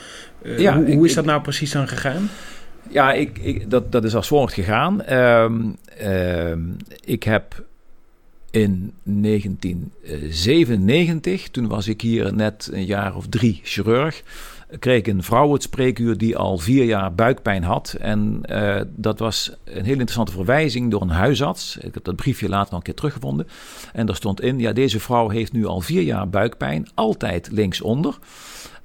uh, 0.43 0.59
ja, 0.59 0.77
hoe, 0.77 0.95
hoe, 0.95 1.07
is 1.07 1.15
dat 1.15 1.25
nou 1.25 1.43
precies 1.43 1.73
dan 1.73 1.89
gegaan? 1.89 2.31
Ja, 2.89 3.13
ik, 3.13 3.39
ik, 3.39 3.71
dat, 3.71 3.93
dat 3.93 4.05
is 4.05 4.15
als 4.15 4.29
volgt 4.29 4.55
gegaan. 4.55 5.13
Um, 5.13 5.77
um, 6.03 6.77
ik 7.05 7.23
heb 7.23 7.65
in 8.51 8.93
1997, 9.03 11.49
toen 11.49 11.69
was 11.69 11.89
ik 11.89 12.01
hier 12.01 12.35
net 12.35 12.71
een 12.73 12.85
jaar 12.85 13.17
of 13.17 13.27
drie 13.29 13.61
chirurg 13.63 14.23
kreeg 14.79 14.99
ik 14.99 15.07
een 15.07 15.23
vrouw 15.23 15.53
het 15.53 15.63
spreekuur 15.63 16.19
die 16.19 16.37
al 16.37 16.59
vier 16.59 16.85
jaar 16.85 17.15
buikpijn 17.15 17.63
had. 17.63 17.97
En 18.01 18.41
uh, 18.51 18.81
dat 18.95 19.19
was 19.19 19.53
een 19.65 19.85
hele 19.85 19.91
interessante 19.91 20.33
verwijzing 20.33 20.91
door 20.91 21.03
een 21.03 21.09
huisarts. 21.09 21.77
Ik 21.77 21.95
heb 21.95 22.05
dat 22.05 22.17
briefje 22.17 22.49
later 22.49 22.71
nog 22.71 22.79
een 22.79 22.85
keer 22.85 22.95
teruggevonden. 22.95 23.49
En 23.93 24.07
daar 24.07 24.17
stond 24.17 24.41
in, 24.41 24.59
ja, 24.59 24.73
deze 24.73 25.01
vrouw 25.01 25.29
heeft 25.29 25.53
nu 25.53 25.67
al 25.67 25.81
vier 25.81 26.03
jaar 26.03 26.29
buikpijn, 26.29 26.89
altijd 26.95 27.49
linksonder. 27.51 28.19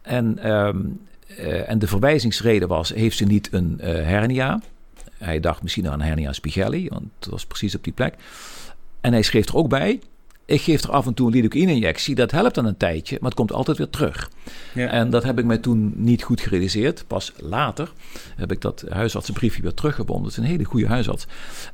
En, 0.01 0.51
um, 0.51 1.00
uh, 1.39 1.70
en 1.70 1.79
de 1.79 1.88
verwijzingsreden 1.88 2.67
was, 2.67 2.89
heeft 2.89 3.17
ze 3.17 3.25
niet 3.25 3.50
een 3.51 3.79
uh, 3.82 3.86
hernia? 3.88 4.62
Hij 5.17 5.39
dacht 5.39 5.62
misschien 5.62 5.89
aan 5.89 6.01
hernia 6.01 6.34
spighelli, 6.34 6.88
want 6.89 7.06
het 7.20 7.29
was 7.29 7.46
precies 7.46 7.75
op 7.75 7.84
die 7.84 7.94
plek. 7.94 8.15
En 9.01 9.12
hij 9.12 9.22
schreef 9.22 9.48
er 9.48 9.56
ook 9.56 9.70
bij, 9.70 10.00
ik 10.48 10.62
geef 10.62 10.84
er 10.84 10.92
af 10.92 11.06
en 11.06 11.13
toe 11.13 11.27
een 11.27 11.34
lidocaïne-injectie. 11.34 12.16
Dat 12.16 12.32
helpt 12.32 12.56
dan 12.56 12.66
een 12.66 12.77
tijdje, 12.77 13.18
maar 13.20 13.30
het 13.30 13.38
komt 13.38 13.51
altijd 13.51 13.77
weer 13.77 13.89
terug. 13.89 14.30
Ja. 14.74 14.88
En 14.88 15.10
dat 15.10 15.24
heb 15.24 15.39
ik 15.39 15.46
mij 15.46 15.58
toen 15.58 15.94
niet 15.96 16.24
goed 16.24 16.42
gerealiseerd. 16.42 17.04
Pas 17.08 17.34
later 17.39 17.92
heb 18.36 18.51
ik 18.51 18.62
dat 18.62 18.86
huisartsenbriefje 18.89 19.62
weer 19.62 19.74
teruggebonden. 19.74 20.24
Het 20.24 20.32
is 20.32 20.38
een 20.38 20.50
hele 20.50 20.63
goede 20.63 20.88
huisarts. 20.88 21.27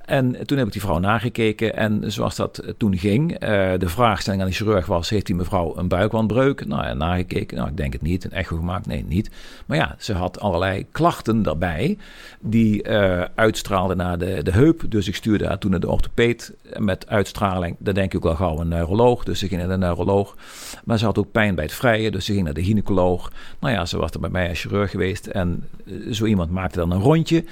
En 0.05 0.45
toen 0.45 0.57
heb 0.57 0.67
ik 0.67 0.73
die 0.73 0.81
vrouw 0.81 0.97
nagekeken. 0.97 1.75
En 1.75 2.11
zoals 2.11 2.35
dat 2.35 2.63
toen 2.77 2.97
ging, 2.97 3.31
uh, 3.31 3.39
de 3.77 3.89
vraagstelling 3.89 4.41
aan 4.41 4.47
de 4.47 4.53
chirurg 4.53 4.85
was... 4.85 5.09
heeft 5.09 5.25
die 5.25 5.35
mevrouw 5.35 5.77
een 5.77 5.87
buikwandbreuk? 5.87 6.65
Nou 6.65 6.83
ja, 6.85 6.93
nagekeken. 6.93 7.57
Nou, 7.57 7.69
ik 7.69 7.77
denk 7.77 7.93
het 7.93 8.01
niet. 8.01 8.23
Een 8.23 8.31
echo 8.31 8.55
gemaakt? 8.55 8.85
Nee, 8.85 9.05
niet. 9.07 9.29
Maar 9.65 9.77
ja, 9.77 9.95
ze 9.99 10.13
had 10.13 10.39
allerlei 10.39 10.85
klachten 10.91 11.43
daarbij... 11.43 11.97
die 12.39 12.89
uh, 12.89 13.21
uitstraalden 13.35 13.97
naar 13.97 14.17
de, 14.17 14.43
de 14.43 14.51
heup. 14.51 14.83
Dus 14.89 15.07
ik 15.07 15.15
stuurde 15.15 15.47
haar 15.47 15.57
toen 15.57 15.71
naar 15.71 15.79
de 15.79 15.89
orthopeed 15.89 16.53
met 16.77 17.07
uitstraling. 17.07 17.75
Daar 17.79 17.93
denk 17.93 18.11
ik 18.13 18.17
ook 18.17 18.23
wel 18.23 18.35
gauw 18.35 18.61
neuroloog, 18.63 19.23
dus 19.23 19.39
ze 19.39 19.47
ging 19.47 19.59
naar 19.59 19.69
de 19.69 19.77
neuroloog. 19.77 20.35
Maar 20.83 20.97
ze 20.97 21.05
had 21.05 21.17
ook 21.17 21.31
pijn 21.31 21.55
bij 21.55 21.63
het 21.63 21.73
vrije, 21.73 22.11
dus 22.11 22.25
ze 22.25 22.31
ging 22.33 22.45
naar 22.45 22.53
de 22.53 22.63
gynaecoloog. 22.63 23.31
Nou 23.59 23.73
ja, 23.73 23.85
ze 23.85 23.97
was 23.97 24.11
er 24.11 24.19
bij 24.19 24.29
mij 24.29 24.49
als 24.49 24.61
chirurg 24.61 24.91
geweest 24.91 25.27
en 25.27 25.69
zo 26.11 26.25
iemand 26.25 26.51
maakte 26.51 26.79
dan 26.79 26.91
een 26.91 27.01
rondje. 27.01 27.43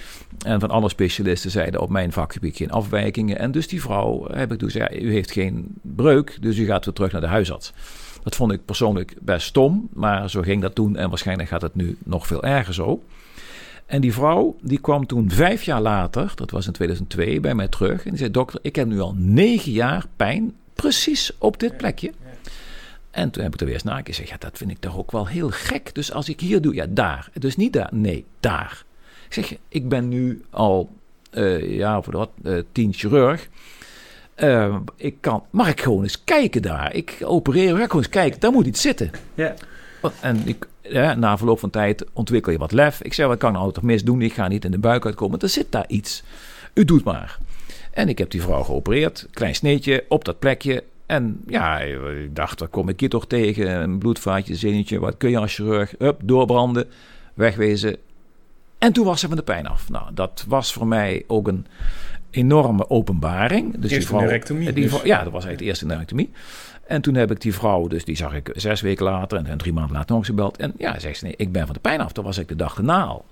En 0.46 0.60
van 0.60 0.70
alle 0.70 0.90
specialisten 0.90 1.52
zeiden 1.52 1.82
op 1.82 1.90
mijn 1.90 2.12
vakgebied 2.12 2.58
geen 2.58 2.72
afwijkingen. 2.72 3.40
En 3.40 3.52
dus 3.52 3.68
die 3.68 3.82
vrouw 3.82 4.28
heb 4.32 4.52
ik 4.52 4.60
toen 4.60 4.72
gezegd, 4.72 5.02
u 5.02 5.12
heeft 5.12 5.32
geen 5.32 5.68
breuk, 5.82 6.38
dus 6.42 6.58
u 6.58 6.66
gaat 6.66 6.86
weer 6.86 6.94
terug 6.94 7.12
naar 7.12 7.22
de 7.22 7.28
huisarts. 7.28 7.74
Dat 8.24 8.36
vond 8.36 8.52
ik 8.52 8.66
persoonlijk 8.66 9.16
best 9.22 9.48
stom, 9.48 9.90
maar 9.94 10.30
zo 10.30 10.42
ging 10.42 10.62
dat 10.62 10.76
toen 10.76 10.96
en 10.96 11.10
waarschijnlijk 11.10 11.50
gaat 11.50 11.62
het 11.62 11.76
nu 11.76 11.98
nog 12.04 12.28
veel 12.28 12.44
erger 12.44 12.74
zo. 12.74 13.02
En 13.86 14.02
die 14.02 14.14
vrouw 14.14 14.56
die 14.62 14.80
kwam 14.80 15.06
toen 15.06 15.30
vijf 15.30 15.64
jaar 15.64 15.82
later, 15.82 16.32
dat 16.36 16.52
was 16.52 16.68
in 16.68 16.74
2002, 16.74 17.40
bij 17.40 17.56
mij 17.56 17.68
terug. 17.68 18.04
En 18.04 18.10
die 18.10 18.20
zei: 18.20 18.32
Dokter, 18.32 18.60
ik 18.62 18.76
heb 18.76 18.88
nu 18.88 19.00
al 19.00 19.14
negen 19.18 19.72
jaar 19.72 20.06
pijn 20.16 20.54
precies 20.82 21.32
op 21.38 21.60
dit 21.60 21.78
plekje. 21.78 22.12
En 23.12 23.30
toen 23.32 23.44
heb 23.44 23.54
ik 23.54 23.60
er 23.60 23.66
weer 23.66 23.76
eens 23.76 23.84
naar 23.84 24.02
gezegd, 24.04 24.30
ja, 24.30 24.36
dat 24.40 24.58
vind 24.58 24.72
ik 24.72 24.80
toch 24.80 24.98
ook 24.98 25.12
wel 25.12 25.28
heel 25.28 25.50
gek. 25.50 25.96
Dus 25.96 26.12
als 26.12 26.30
ik 26.30 26.40
hier 26.40 26.62
doe, 26.62 26.74
ja, 26.74 26.86
daar. 26.90 27.30
Dus 27.34 27.56
niet 27.56 27.74
daar, 27.74 27.90
nee, 27.92 28.26
daar. 28.40 28.84
Ik 29.28 29.34
zeg, 29.34 29.56
ik 29.68 29.90
ben 29.90 30.08
nu 30.08 30.44
al, 30.50 30.90
uh, 31.34 31.78
ja, 31.78 32.02
voor 32.02 32.14
wat, 32.14 32.30
uh, 32.44 32.62
tien 32.72 32.94
chirurg. 32.94 33.48
Uh, 34.38 34.76
ik 34.96 35.16
kan, 35.20 35.44
mag 35.50 35.70
ik 35.70 35.82
gewoon 35.82 36.04
eens 36.04 36.24
kijken 36.24 36.62
daar? 36.62 36.94
Ik 36.94 37.18
opereer, 37.24 37.76
ga 37.76 37.86
gewoon 37.86 38.02
eens 38.02 38.10
kijken, 38.10 38.40
daar 38.40 38.52
moet 38.52 38.66
iets 38.66 38.82
zitten. 38.82 39.12
Ja. 39.34 39.54
En 40.20 40.42
ik, 40.46 40.68
ja, 40.82 41.14
na 41.14 41.38
verloop 41.38 41.60
van 41.60 41.70
tijd 41.70 42.06
ontwikkel 42.14 42.52
je 42.52 42.58
wat 42.58 42.72
lef. 42.72 43.02
Ik 43.02 43.14
zeg, 43.14 43.28
wat 43.28 43.38
kan 43.38 43.54
nou 43.54 43.72
toch 43.72 43.84
mis 43.84 44.04
doen? 44.04 44.22
Ik 44.22 44.34
ga 44.34 44.48
niet 44.48 44.66
in 44.66 44.72
de 44.72 44.80
buik 44.80 45.06
uitkomen. 45.06 45.40
Er 45.40 45.50
zit 45.50 45.72
daar 45.72 45.86
iets. 45.88 46.24
U 46.74 46.86
doet 46.86 47.04
maar. 47.04 47.38
En 47.92 48.10
ik 48.10 48.18
heb 48.18 48.32
die 48.32 48.42
vrouw 48.42 48.64
geopereerd. 48.64 49.28
Klein 49.32 49.56
sneetje 49.56 50.06
op 50.08 50.26
dat 50.26 50.40
plekje. 50.40 50.84
En 51.06 51.44
ja, 51.48 51.80
ik 51.80 52.36
dacht, 52.36 52.60
daar 52.60 52.68
kom 52.68 52.90
ik 52.90 53.00
hier 53.00 53.10
toch 53.10 53.28
tegen. 53.28 53.82
Een 53.82 53.98
bloedvaatje, 53.98 54.56
zinnetje. 54.56 55.00
Wat 55.00 55.18
kun 55.18 55.30
je 55.30 55.38
als 55.38 55.56
chirurg? 55.56 55.94
Up, 56.00 56.20
doorbranden, 56.24 56.88
wegwezen. 57.34 57.98
En 58.78 58.94
toen 58.94 59.06
was 59.06 59.20
ze 59.20 59.28
van 59.28 59.38
de 59.38 59.44
pijn 59.44 59.68
af. 59.68 59.90
Nou, 59.90 60.14
dat 60.14 60.46
was 60.48 60.74
voor 60.74 60.88
mij 60.88 61.24
ook 61.28 61.48
een 61.48 61.66
enorme 62.30 62.90
openbaring. 62.90 63.78
Dus 63.78 63.92
eerste 63.92 64.12
die 64.74 64.84
dus. 64.84 64.92
vrouw- 64.92 65.06
ja, 65.06 65.24
dat 65.24 65.32
was 65.32 65.46
eigenlijk 65.46 65.60
de 65.60 65.66
eerste 65.66 65.86
neurectomie. 65.86 66.30
En 66.88 67.02
toen 67.02 67.16
heb 67.16 67.32
ik 67.32 67.42
die 67.42 67.54
vrouw, 67.54 67.88
dus 67.88 68.06
die 68.06 68.16
zag 68.16 68.34
ik 68.34 68.50
zes 68.54 68.82
weken 68.82 69.06
later 69.06 69.46
en, 69.46 69.58
drie 69.58 69.74
maanden 69.74 69.94
later 69.94 70.10
nog 70.10 70.18
eens 70.18 70.28
gebeld. 70.28 70.58
En 70.58 70.74
ja, 70.78 71.00
zegt 71.00 71.18
ze, 71.18 71.24
nee, 71.26 71.34
ik 71.38 71.52
ben 71.52 71.66
van 71.66 71.74
de 71.74 71.80
pijn 71.82 72.02
af. 72.02 72.12
Dat 72.12 72.24
was 72.24 72.38
ik 72.38 72.48
de 72.48 72.56
dag 72.56 72.78
erna 72.78 73.04
al. 73.04 73.26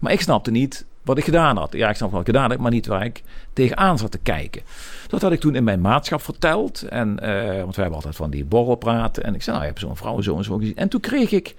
Maar 0.00 0.12
ik 0.12 0.20
snapte 0.20 0.50
niet 0.50 0.84
wat 1.02 1.18
ik 1.18 1.24
gedaan 1.24 1.56
had. 1.56 1.72
Ja, 1.72 1.88
ik 1.88 1.96
snap 1.96 2.10
wat 2.10 2.20
ik 2.20 2.26
gedaan 2.26 2.50
heb, 2.50 2.58
maar 2.58 2.70
niet 2.70 2.86
waar 2.86 3.04
ik 3.04 3.22
tegenaan 3.52 3.98
zat 3.98 4.10
te 4.10 4.18
kijken. 4.18 4.62
Dat 5.08 5.22
had 5.22 5.32
ik 5.32 5.40
toen 5.40 5.54
in 5.54 5.64
mijn 5.64 5.80
maatschap 5.80 6.22
verteld. 6.22 6.82
En, 6.82 7.18
eh, 7.18 7.36
want 7.44 7.76
wij 7.76 7.84
hebben 7.84 7.94
altijd 7.94 8.16
van 8.16 8.30
die 8.30 8.44
borrelpraten. 8.44 9.22
En 9.22 9.34
ik 9.34 9.42
zei, 9.42 9.56
nou, 9.56 9.68
je 9.68 9.72
hebt 9.72 9.84
zo'n 9.84 9.96
vrouw 9.96 10.20
zo 10.20 10.36
en 10.36 10.44
zo 10.44 10.56
gezien. 10.56 10.76
En 10.76 10.88
toen 10.88 11.00
kreeg 11.00 11.30
ik 11.30 11.54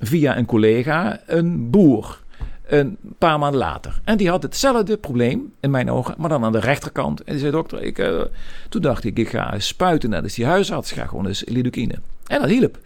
via 0.00 0.36
een 0.36 0.46
collega 0.46 1.20
een 1.26 1.70
boer. 1.70 2.24
Een 2.66 2.96
paar 3.18 3.38
maanden 3.38 3.60
later. 3.60 4.00
En 4.04 4.16
die 4.16 4.28
had 4.28 4.42
hetzelfde 4.42 4.96
probleem 4.96 5.52
in 5.60 5.70
mijn 5.70 5.90
ogen, 5.90 6.14
maar 6.18 6.28
dan 6.28 6.44
aan 6.44 6.52
de 6.52 6.60
rechterkant. 6.60 7.22
En 7.22 7.32
die 7.32 7.40
zei: 7.40 7.52
Dokter, 7.52 7.82
ik, 7.82 7.98
eh, 7.98 8.20
toen 8.68 8.82
dacht 8.82 9.04
ik, 9.04 9.18
ik 9.18 9.28
ga 9.28 9.58
spuiten 9.58 10.10
naar 10.10 10.22
die 10.22 10.46
huisarts. 10.46 10.92
Ga 10.92 11.06
gewoon 11.06 11.26
eens 11.26 11.44
lidocaïne. 11.46 11.94
En 12.26 12.40
dat 12.40 12.50
hielp. 12.50 12.78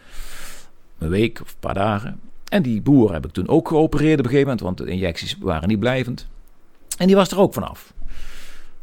Een 0.97 1.09
week 1.09 1.41
of 1.41 1.49
een 1.49 1.59
paar 1.59 1.73
dagen. 1.73 2.19
En 2.51 2.61
die 2.61 2.81
boer 2.81 3.13
heb 3.13 3.25
ik 3.25 3.31
toen 3.31 3.47
ook 3.47 3.67
geopereerd 3.67 4.19
op 4.19 4.25
een 4.25 4.31
gegeven 4.31 4.49
moment, 4.49 4.61
want 4.61 4.77
de 4.77 4.93
injecties 4.93 5.37
waren 5.39 5.67
niet 5.67 5.79
blijvend. 5.79 6.27
En 6.97 7.07
die 7.07 7.15
was 7.15 7.31
er 7.31 7.39
ook 7.39 7.53
vanaf. 7.53 7.93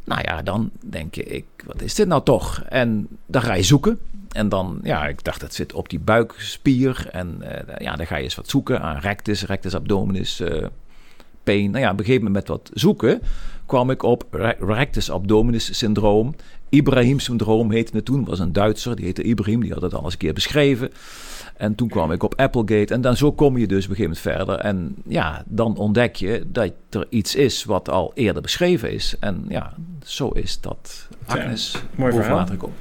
Nou 0.05 0.21
ja, 0.23 0.41
dan 0.41 0.69
denk 0.79 1.15
je, 1.15 1.23
ik, 1.23 1.45
wat 1.65 1.81
is 1.81 1.95
dit 1.95 2.07
nou 2.07 2.23
toch? 2.23 2.63
En 2.69 3.07
dan 3.25 3.41
ga 3.41 3.53
je 3.53 3.63
zoeken. 3.63 3.99
En 4.31 4.49
dan, 4.49 4.79
ja, 4.83 5.07
ik 5.07 5.23
dacht, 5.23 5.39
dat 5.39 5.53
zit 5.53 5.73
op 5.73 5.89
die 5.89 5.99
buikspier. 5.99 7.07
En 7.11 7.41
eh, 7.41 7.85
ja, 7.85 7.95
dan 7.95 8.07
ga 8.07 8.15
je 8.15 8.23
eens 8.23 8.35
wat 8.35 8.49
zoeken 8.49 8.81
aan 8.81 8.97
rectus, 8.97 9.45
rectus 9.45 9.75
abdominis, 9.75 10.39
eh 10.39 10.65
pain. 11.43 11.71
Nou 11.71 11.83
ja, 11.83 11.91
op 11.91 11.99
een 11.99 12.05
gegeven 12.05 12.25
moment 12.25 12.47
met 12.47 12.57
wat 12.57 12.69
zoeken 12.73 13.21
kwam 13.65 13.89
ik 13.89 14.03
op 14.03 14.23
re- 14.31 14.55
rectus 14.59 15.11
abdominis 15.11 15.77
syndroom. 15.77 16.35
Ibrahim 16.69 17.19
syndroom 17.19 17.71
heette 17.71 17.95
het 17.95 18.05
toen. 18.05 18.25
was 18.25 18.39
een 18.39 18.53
Duitser, 18.53 18.95
die 18.95 19.05
heette 19.05 19.23
Ibrahim. 19.23 19.61
Die 19.61 19.73
had 19.73 19.81
het 19.81 19.93
al 19.93 20.03
eens 20.03 20.13
een 20.13 20.19
keer 20.19 20.33
beschreven. 20.33 20.89
En 21.57 21.75
toen 21.75 21.87
kwam 21.87 22.11
ik 22.11 22.23
op 22.23 22.33
Applegate. 22.35 22.93
En 22.93 23.01
dan 23.01 23.17
zo 23.17 23.31
kom 23.31 23.57
je 23.57 23.67
dus 23.67 23.83
op 23.85 23.89
een 23.89 23.95
gegeven 23.95 24.21
moment 24.23 24.45
verder. 24.45 24.65
En 24.65 24.95
ja, 25.07 25.43
dan 25.45 25.77
ontdek 25.77 26.15
je 26.15 26.43
dat 26.47 26.71
er 26.89 27.05
iets 27.09 27.35
is 27.35 27.63
wat 27.63 27.89
al 27.89 28.11
eerder 28.15 28.41
beschreven 28.41 28.91
is. 28.91 29.15
En 29.19 29.45
ja, 29.49 29.73
zo 30.03 30.29
is 30.29 30.61
dat 30.61 31.07
Agnes 31.25 31.75
mooi 31.95 32.13
boven 32.13 32.47
gekomen. 32.47 32.75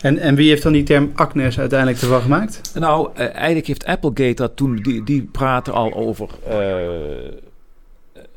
En, 0.00 0.18
en 0.18 0.34
wie 0.34 0.48
heeft 0.48 0.62
dan 0.62 0.72
die 0.72 0.82
term 0.82 1.10
Agnes 1.14 1.58
uiteindelijk 1.58 2.00
ervan 2.00 2.20
gemaakt? 2.20 2.72
Nou, 2.74 3.10
eh, 3.14 3.34
eigenlijk 3.34 3.66
heeft 3.66 3.84
Applegate 3.84 4.34
dat 4.34 4.56
toen... 4.56 4.76
Die, 4.76 5.04
die 5.04 5.22
praten 5.22 5.72
al 5.72 5.94
over... 5.94 6.28
eh, 6.48 6.56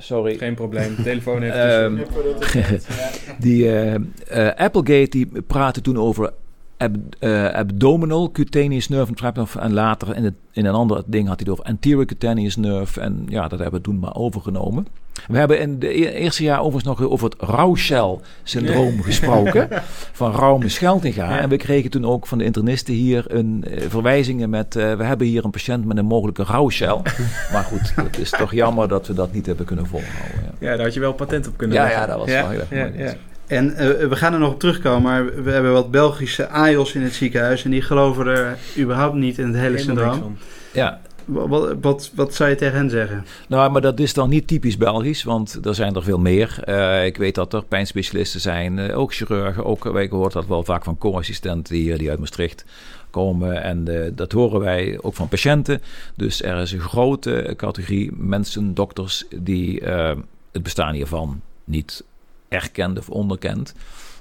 sorry. 0.01 0.37
Geen 0.37 0.55
probleem. 0.55 0.95
De 0.95 1.03
telefoon 1.03 1.41
heeft 1.41 1.55
dus- 2.69 2.85
Die 3.39 3.67
eh, 3.71 3.93
eh, 4.27 4.55
Applegate 4.55 5.09
die 5.09 5.27
praatte 5.47 5.81
toen 5.81 5.97
over 5.97 6.33
ab- 6.77 6.95
eh, 7.19 7.45
abdominal 7.47 8.31
cutaneous 8.31 8.87
nerve 8.89 9.07
entrapment. 9.07 9.55
En 9.55 9.73
later 9.73 10.15
in, 10.15 10.23
het, 10.23 10.33
in 10.51 10.65
een 10.65 10.73
ander 10.73 11.03
ding 11.05 11.27
had 11.27 11.39
hij 11.39 11.49
het 11.49 11.59
over 11.59 11.71
anterior 11.71 12.05
cutaneous 12.05 12.55
nerve. 12.55 13.01
En 13.01 13.25
ja, 13.29 13.47
dat 13.47 13.59
hebben 13.59 13.79
we 13.79 13.85
toen 13.85 13.99
maar 13.99 14.15
overgenomen. 14.15 14.87
We 15.27 15.37
hebben 15.37 15.59
in 15.59 15.71
het 15.71 15.83
eerste 15.83 16.43
jaar 16.43 16.59
overigens 16.59 16.83
nog 16.83 17.09
over 17.09 17.29
het 17.29 17.35
Rauschel-syndroom 17.39 19.01
gesproken. 19.01 19.67
Van 20.11 20.31
Raume 20.31 20.69
Scheltinga. 20.69 21.29
Ja. 21.29 21.39
En 21.39 21.49
we 21.49 21.57
kregen 21.57 21.89
toen 21.89 22.05
ook 22.05 22.27
van 22.27 22.37
de 22.37 22.43
internisten 22.43 22.93
hier 22.93 23.25
een, 23.27 23.65
eh, 23.67 23.83
verwijzingen 23.89 24.49
met... 24.49 24.75
eh, 24.75 24.93
we 24.93 25.03
hebben 25.03 25.27
hier 25.27 25.45
een 25.45 25.51
patiënt 25.51 25.85
met 25.85 25.97
een 25.97 26.05
mogelijke 26.05 26.43
Rauschel. 26.43 27.01
maar 27.53 27.63
goed, 27.63 27.95
het 27.95 28.17
is 28.17 28.29
toch 28.29 28.53
jammer 28.53 28.87
dat 28.87 29.07
we 29.07 29.13
dat 29.13 29.33
niet 29.33 29.45
hebben 29.45 29.65
kunnen 29.65 29.87
volhouden. 29.87 30.31
Ja, 30.59 30.69
Ja, 30.69 30.75
daar 30.75 30.85
had 30.85 30.93
je 30.93 30.99
wel 30.99 31.13
patent 31.13 31.47
op 31.47 31.57
kunnen 31.57 31.77
ja, 31.77 31.83
leggen. 31.83 32.01
ja 32.01 32.07
dat 32.07 32.17
was 32.17 32.27
wel 32.27 32.49
heel 32.49 32.59
erg 32.59 32.69
ja, 32.69 32.85
mooi. 32.85 33.03
ja. 33.03 33.13
En 33.47 33.75
eh, 33.75 34.07
we 34.07 34.15
gaan 34.15 34.33
er 34.33 34.39
nog 34.39 34.51
op 34.51 34.59
terugkomen, 34.59 35.01
maar 35.01 35.43
we 35.43 35.51
hebben 35.51 35.71
wat 35.73 35.91
Belgische 35.91 36.47
AIOS 36.47 36.93
in 36.95 37.01
het 37.01 37.13
ziekenhuis 37.13 37.63
en 37.63 37.71
die 37.71 37.81
geloven 37.81 38.27
er 38.27 38.57
überhaupt 38.77 39.15
niet 39.15 39.37
in 39.37 39.45
het 39.45 39.55
hele 39.55 39.77
Helemaal 39.77 40.05
syndroom. 40.11 40.37
ja, 40.73 40.99
Wat, 41.31 41.75
wat, 41.81 42.11
wat, 42.15 42.33
zou 42.33 42.49
je 42.49 42.55
tegen 42.55 42.77
hen 42.77 42.89
zeggen? 42.89 43.25
Nou, 43.47 43.71
maar 43.71 43.81
dat 43.81 43.99
is 43.99 44.13
dan 44.13 44.29
niet 44.29 44.47
typisch 44.47 44.77
Belgisch, 44.77 45.23
want 45.23 45.65
er 45.65 45.75
zijn 45.75 45.95
er 45.95 46.03
veel 46.03 46.19
meer. 46.19 46.63
Eh, 46.63 47.05
ik 47.05 47.17
weet 47.17 47.35
dat 47.35 47.53
er 47.53 47.63
pijnspecialisten 47.63 48.41
zijn, 48.41 48.79
eh, 48.79 48.97
ook 48.97 49.13
chirurgen. 49.13 49.65
Ook, 49.65 49.83
wij 49.83 50.07
horen 50.09 50.31
dat 50.31 50.47
wel 50.47 50.63
vaak 50.63 50.83
van 50.83 50.97
co-assistenten 50.97 51.73
die, 51.73 51.97
die 51.97 52.09
uit 52.09 52.19
Maastricht 52.19 52.65
komen. 53.11 53.63
En 53.63 53.87
eh, 53.87 54.11
dat 54.15 54.31
horen 54.31 54.59
wij 54.59 54.97
ook 55.01 55.13
van 55.13 55.27
patiënten. 55.27 55.81
Dus 56.15 56.43
er 56.43 56.61
is 56.61 56.71
een 56.71 56.79
grote 56.79 57.53
categorie 57.57 58.11
mensen, 58.13 58.73
dokters, 58.73 59.25
die 59.35 59.81
eh, 59.81 60.17
het 60.51 60.63
bestaan 60.63 60.93
hiervan 60.93 61.41
niet 61.63 62.03
erkent 62.47 62.97
of 62.97 63.09
onderkent. 63.09 63.73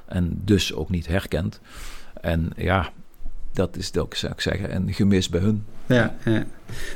En 0.06 0.40
dus 0.44 0.74
ook 0.74 0.90
niet 0.90 1.06
herkent. 1.06 1.60
En 2.20 2.50
ja, 2.56 2.92
dat 3.60 3.76
is 3.76 3.96
ook, 3.96 4.14
zou 4.14 4.32
ik 4.32 4.40
zeggen, 4.40 4.74
een 4.74 4.92
gemis 4.92 5.28
bij 5.28 5.40
hun. 5.40 5.64
Ja, 5.86 6.14
ja. 6.24 6.44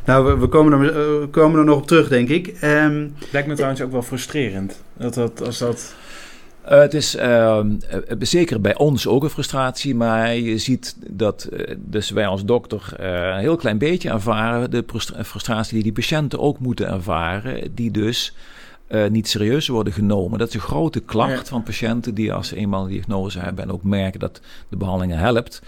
Nou, 0.04 0.24
we, 0.26 0.36
we 0.38 0.46
komen 0.48 0.72
er, 0.80 0.88
eh, 0.88 0.94
we 1.20 1.28
komen 1.30 1.58
er 1.58 1.64
nog 1.64 1.76
op 1.76 1.86
terug, 1.86 2.08
denk 2.08 2.28
ik. 2.28 2.46
Ehm, 2.48 3.08
Lijkt 3.32 3.48
me 3.48 3.54
trouwens 3.54 3.82
ook 3.82 3.92
wel 3.92 4.02
frustrerend. 4.02 4.82
Dat, 4.96 5.14
dat, 5.14 5.46
als 5.46 5.58
dat... 5.58 5.94
Eh, 6.62 6.78
het 6.78 6.94
is 6.94 7.16
ehm, 7.16 7.70
eh, 7.88 7.98
zeker 8.18 8.60
bij 8.60 8.76
ons 8.76 9.06
ook 9.06 9.22
een 9.22 9.30
frustratie, 9.30 9.94
maar 9.94 10.34
je 10.36 10.58
ziet 10.58 10.96
dat 11.10 11.48
dus 11.78 12.10
wij 12.10 12.26
als 12.26 12.44
dokter 12.44 12.92
eh, 12.98 13.08
een 13.34 13.38
heel 13.38 13.56
klein 13.56 13.78
beetje 13.78 14.08
ervaren 14.10 14.70
de 14.70 14.84
frustra- 14.86 15.24
frustratie 15.24 15.74
die 15.74 15.82
die 15.82 15.92
patiënten 15.92 16.38
ook 16.40 16.58
moeten 16.58 16.88
ervaren, 16.88 17.74
die 17.74 17.90
dus 17.90 18.34
eh, 18.86 19.06
niet 19.08 19.28
serieus 19.28 19.68
worden 19.68 19.92
genomen. 19.92 20.38
Dat 20.38 20.48
is 20.48 20.54
een 20.54 20.60
grote 20.60 21.00
klacht 21.00 21.30
Ja. 21.32 21.44
van 21.44 21.62
patiënten 21.62 22.14
die 22.14 22.32
als 22.32 22.48
ze 22.48 22.56
eenmaal 22.56 22.82
een 22.82 22.90
diagnose 22.90 23.38
hebben 23.38 23.64
en 23.64 23.72
ook 23.72 23.82
merken 23.82 24.20
dat 24.20 24.40
de 24.68 24.76
behandelingen 24.76 25.18
helpt. 25.18 25.62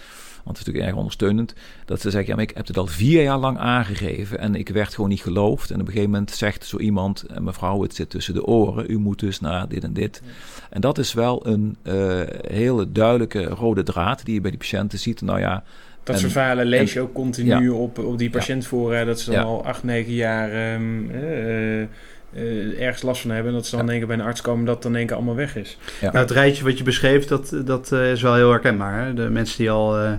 Want 0.47 0.59
het 0.59 0.67
is 0.67 0.73
natuurlijk 0.73 0.87
erg 0.87 0.97
ondersteunend. 0.97 1.55
Dat 1.85 2.01
ze 2.01 2.11
zeggen, 2.11 2.29
ja, 2.31 2.35
maar 2.37 2.45
ik 2.49 2.57
heb 2.57 2.67
het 2.67 2.77
al 2.79 2.87
vier 2.87 3.23
jaar 3.23 3.39
lang 3.39 3.59
aangegeven 3.59 4.39
en 4.39 4.55
ik 4.55 4.69
werd 4.69 4.95
gewoon 4.95 5.11
niet 5.11 5.21
geloofd. 5.23 5.71
En 5.71 5.75
op 5.81 5.87
een 5.87 5.93
gegeven 5.93 6.11
moment 6.11 6.31
zegt 6.31 6.67
zo 6.67 6.79
iemand, 6.79 7.23
eh, 7.23 7.39
mevrouw, 7.39 7.83
het 7.83 7.95
zit 7.95 8.11
tussen 8.11 8.35
de 8.35 8.45
oren. 8.45 8.91
U 8.91 8.99
moet 8.99 9.19
dus 9.21 9.41
naar 9.41 9.69
dit 9.69 9.85
en 9.85 9.93
dit. 9.93 10.23
En 10.71 10.81
dat 10.81 10.99
is 10.99 11.13
wel 11.13 11.47
een 11.47 11.77
eh, 11.83 12.21
hele 12.49 12.93
duidelijke 12.93 13.43
rode 13.45 13.83
draad 13.83 14.25
die 14.25 14.35
je 14.35 14.41
bij 14.41 14.51
die 14.51 14.59
patiënten 14.61 14.99
ziet. 14.99 15.21
Nou 15.21 15.39
ja, 15.41 15.65
Dat 16.03 16.15
En- 16.15 16.21
soort 16.21 16.33
verhalen 16.33 16.67
lees 16.67 16.93
je 16.93 17.01
ook 17.01 17.13
continu 17.15 17.49
ja. 17.65 17.73
op, 17.73 17.99
op 17.99 18.19
die 18.19 18.31
patiëntfora. 18.31 19.05
Dat 19.05 19.21
ze 19.21 19.31
dan 19.31 19.41
Ja. 19.41 19.47
al 19.47 19.65
acht, 19.65 19.83
negen 19.83 20.13
jaar 20.13 20.51
ehm, 20.53 21.11
eh, 21.11 21.87
eh, 22.35 22.81
ergens 22.83 23.03
last 23.03 23.21
van 23.21 23.31
hebben. 23.31 23.51
En 23.53 23.59
dat 23.59 23.67
ze 23.67 23.77
dan 23.77 23.81
Ja. 23.81 23.85
in 23.87 23.91
één 23.91 23.99
keer 24.07 24.17
bij 24.17 24.25
een 24.25 24.31
arts 24.31 24.41
komen 24.41 24.65
dat 24.65 24.75
het 24.75 24.83
dan 24.83 24.93
in 24.93 24.99
één 24.99 25.07
keer 25.07 25.17
allemaal 25.17 25.35
weg 25.35 25.57
is. 25.57 25.79
Nou, 26.01 26.17
het 26.17 26.31
rijtje 26.31 26.65
wat 26.65 26.79
je 26.79 26.85
beschreef, 26.85 27.27
dat, 27.27 27.57
dat 27.65 27.93
eh, 27.93 28.11
is 28.11 28.23
wel 28.23 28.35
heel 28.35 28.51
herkenbaar. 28.51 29.05
Hè? 29.05 29.15
De 29.15 29.29
mensen 29.31 29.59
die 29.59 29.71
al 29.71 29.99
eh, 29.99 30.13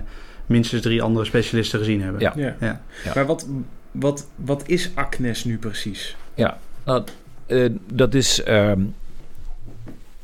minstens 0.46 0.82
drie 0.82 1.02
andere 1.02 1.24
specialisten 1.24 1.78
gezien 1.78 2.02
hebben. 2.02 2.20
Ja. 2.20 2.32
Ja. 2.36 2.54
Ja. 2.60 2.80
Ja. 3.04 3.12
Maar 3.14 3.26
wat, 3.26 3.46
wat, 3.92 4.26
wat 4.36 4.62
is 4.66 4.90
acnes 4.94 5.44
nu 5.44 5.58
precies? 5.58 6.16
Nou, 6.84 7.04
eh, 7.46 7.66
dat 7.92 8.14
is 8.14 8.42
ehm, 8.42 8.80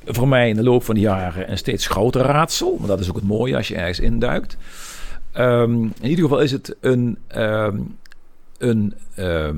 voor 0.05 0.29
mij 0.29 0.49
in 0.49 0.57
de 0.57 0.63
loop 0.63 0.85
van 0.85 0.95
de 0.95 1.01
jaren 1.01 1.51
een 1.51 1.59
steeds 1.59 1.87
groter 1.87 2.21
raadsel. 2.21 2.77
Maar 2.79 2.89
dat 2.89 3.01
is 3.01 3.09
ook 3.09 3.15
het 3.15 3.25
mooie 3.25 3.57
als 3.57 3.69
je 3.69 3.77
ergens 3.77 4.01
induikt. 4.01 4.57
Ehm, 5.33 5.73
in 5.83 6.09
ieder 6.09 6.25
geval 6.25 6.41
is 6.41 6.53
het 6.53 6.77
een, 6.81 7.19
ehm, 7.27 7.79
een 8.59 8.95
ehm, 9.15 9.57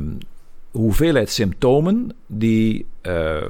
hoeveelheid 0.77 1.31
symptomen 1.31 2.13
die 2.27 2.87
eh, 3.01 3.43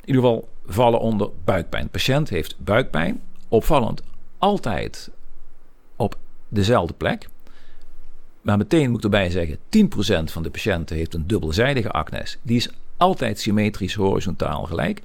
in 0.00 0.06
ieder 0.06 0.22
geval 0.22 0.48
vallen 0.66 1.00
onder 1.00 1.30
buikpijn. 1.44 1.84
De 1.84 1.90
patiënt 1.90 2.28
heeft 2.28 2.56
buikpijn, 2.58 3.20
opvallend 3.48 4.02
altijd 4.38 5.10
op 5.96 6.18
dezelfde 6.48 6.94
plek. 6.94 7.28
Maar 8.42 8.56
meteen 8.56 8.90
moet 8.90 8.98
ik 8.98 9.04
erbij 9.04 9.30
zeggen, 9.30 9.56
10% 9.56 10.32
van 10.32 10.42
de 10.42 10.50
patiënten 10.50 10.96
heeft 10.96 11.14
een 11.14 11.26
dubbelzijdige 11.26 11.90
acnes. 11.90 12.38
Die 12.42 12.56
is 12.56 12.68
altijd 12.96 13.40
symmetrisch 13.40 13.94
horizontaal 13.94 14.64
gelijk. 14.64 15.02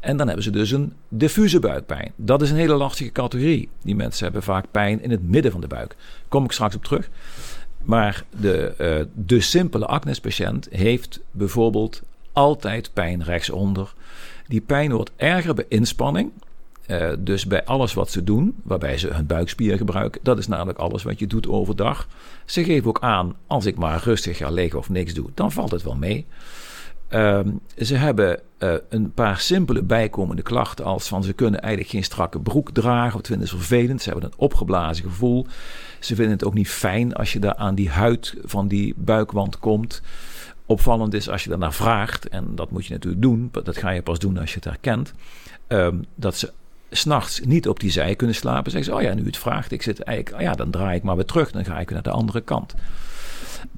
En 0.00 0.16
dan 0.16 0.26
hebben 0.26 0.44
ze 0.44 0.50
dus 0.50 0.70
een 0.70 0.92
diffuse 1.08 1.58
buikpijn. 1.58 2.12
Dat 2.16 2.42
is 2.42 2.50
een 2.50 2.56
hele 2.56 2.74
lastige 2.74 3.12
categorie. 3.12 3.68
Die 3.82 3.96
mensen 3.96 4.24
hebben 4.24 4.42
vaak 4.42 4.64
pijn 4.70 5.02
in 5.02 5.10
het 5.10 5.22
midden 5.22 5.52
van 5.52 5.60
de 5.60 5.66
buik. 5.66 5.88
Daar 5.88 6.28
kom 6.28 6.44
ik 6.44 6.52
straks 6.52 6.74
op 6.74 6.84
terug. 6.84 7.08
Maar 7.84 8.24
de, 8.40 8.74
uh, 8.80 9.04
de 9.26 9.40
simpele 9.40 9.86
acnespatiënt 9.86 10.68
heeft 10.70 11.20
bijvoorbeeld 11.30 12.02
altijd 12.32 12.90
pijn 12.92 13.22
rechtsonder. 13.24 13.94
Die 14.46 14.60
pijn 14.60 14.92
wordt 14.92 15.12
erger 15.16 15.54
bij 15.54 15.66
inspanning. 15.68 16.30
Uh, 16.86 17.12
dus 17.18 17.46
bij 17.46 17.64
alles 17.64 17.94
wat 17.94 18.10
ze 18.10 18.24
doen, 18.24 18.54
waarbij 18.62 18.98
ze 18.98 19.08
hun 19.08 19.26
buikspier 19.26 19.76
gebruiken, 19.76 20.20
dat 20.22 20.38
is 20.38 20.46
namelijk 20.46 20.78
alles 20.78 21.02
wat 21.02 21.18
je 21.18 21.26
doet 21.26 21.48
overdag. 21.48 22.08
Ze 22.44 22.64
geven 22.64 22.88
ook 22.88 23.00
aan, 23.00 23.36
als 23.46 23.66
ik 23.66 23.76
maar 23.76 24.02
rustig 24.04 24.36
ga 24.36 24.50
liggen 24.50 24.78
of 24.78 24.88
niks 24.88 25.14
doe, 25.14 25.30
dan 25.34 25.52
valt 25.52 25.70
het 25.70 25.82
wel 25.82 25.96
mee. 25.96 26.26
Uh, 27.14 27.40
ze 27.78 27.94
hebben 27.94 28.40
uh, 28.58 28.74
een 28.88 29.12
paar 29.12 29.38
simpele 29.38 29.82
bijkomende 29.82 30.42
klachten 30.42 30.84
als 30.84 31.08
van 31.08 31.24
ze 31.24 31.32
kunnen 31.32 31.60
eigenlijk 31.60 31.92
geen 31.92 32.04
strakke 32.04 32.40
broek 32.40 32.70
dragen, 32.70 33.20
of 33.20 33.26
vinden 33.26 33.48
ze 33.48 33.56
vervelend, 33.56 34.02
ze 34.02 34.10
hebben 34.10 34.28
een 34.28 34.38
opgeblazen 34.38 35.04
gevoel. 35.04 35.46
Ze 36.00 36.14
vinden 36.14 36.32
het 36.32 36.44
ook 36.44 36.54
niet 36.54 36.68
fijn 36.68 37.14
als 37.14 37.32
je 37.32 37.38
daar 37.38 37.54
aan 37.54 37.74
die 37.74 37.90
huid 37.90 38.34
van 38.44 38.68
die 38.68 38.94
buikwand 38.96 39.58
komt. 39.58 40.02
Opvallend 40.66 41.14
is 41.14 41.28
als 41.28 41.42
je 41.42 41.48
daarnaar 41.48 41.72
vraagt, 41.72 42.28
en 42.28 42.54
dat 42.54 42.70
moet 42.70 42.86
je 42.86 42.92
natuurlijk 42.92 43.22
doen, 43.22 43.50
dat 43.52 43.76
ga 43.76 43.90
je 43.90 44.02
pas 44.02 44.18
doen 44.18 44.38
als 44.38 44.48
je 44.48 44.54
het 44.54 44.64
herkent, 44.64 45.12
um, 45.68 46.04
dat 46.14 46.36
ze 46.36 46.52
s'nachts 46.90 47.40
niet 47.40 47.68
op 47.68 47.80
die 47.80 47.90
zij 47.90 48.16
kunnen 48.16 48.36
slapen. 48.36 48.70
Zeggen 48.70 48.92
ze, 48.92 48.98
oh 48.98 49.02
ja, 49.02 49.14
nu 49.14 49.26
het 49.26 49.38
vraagt, 49.38 49.72
ik 49.72 49.82
zit 49.82 50.02
eigenlijk, 50.02 50.42
ja, 50.42 50.52
dan 50.52 50.70
draai 50.70 50.96
ik 50.96 51.02
maar 51.02 51.16
weer 51.16 51.24
terug, 51.24 51.50
dan 51.50 51.64
ga 51.64 51.78
ik 51.78 51.88
weer 51.88 52.02
naar 52.02 52.12
de 52.12 52.18
andere 52.18 52.40
kant. 52.40 52.74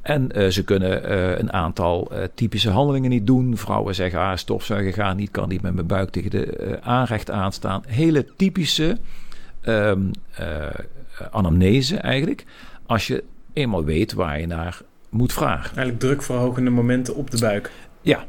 En 0.02 0.38
uh, 0.38 0.48
ze 0.48 0.64
kunnen 0.64 1.10
uh, 1.10 1.38
een 1.38 1.52
aantal 1.52 2.10
uh, 2.12 2.18
typische 2.34 2.70
handelingen 2.70 3.10
niet 3.10 3.26
doen. 3.26 3.56
Vrouwen 3.56 3.94
zeggen, 3.94 4.20
ah, 4.20 4.36
stofzuigen 4.36 4.92
gaat 4.92 5.16
niet, 5.16 5.30
kan 5.30 5.48
niet 5.48 5.62
met 5.62 5.74
mijn 5.74 5.86
buik 5.86 6.10
tegen 6.10 6.30
de 6.30 6.78
aanrecht 6.82 7.30
aanstaan. 7.30 7.82
Hele 7.86 8.26
typische 8.36 8.98
um, 9.62 10.10
anamnese 11.30 11.96
eigenlijk, 11.96 12.44
als 12.86 13.06
je 13.06 13.24
eenmaal 13.52 13.84
weet 13.84 14.12
waar 14.12 14.40
je 14.40 14.46
naar 14.46 14.80
moet 15.08 15.32
vragen. 15.32 15.76
Eigenlijk 15.76 15.98
drukverhogende 15.98 16.70
momenten 16.70 17.14
op 17.14 17.30
de 17.30 17.38
buik. 17.38 17.70
Ja, 18.00 18.24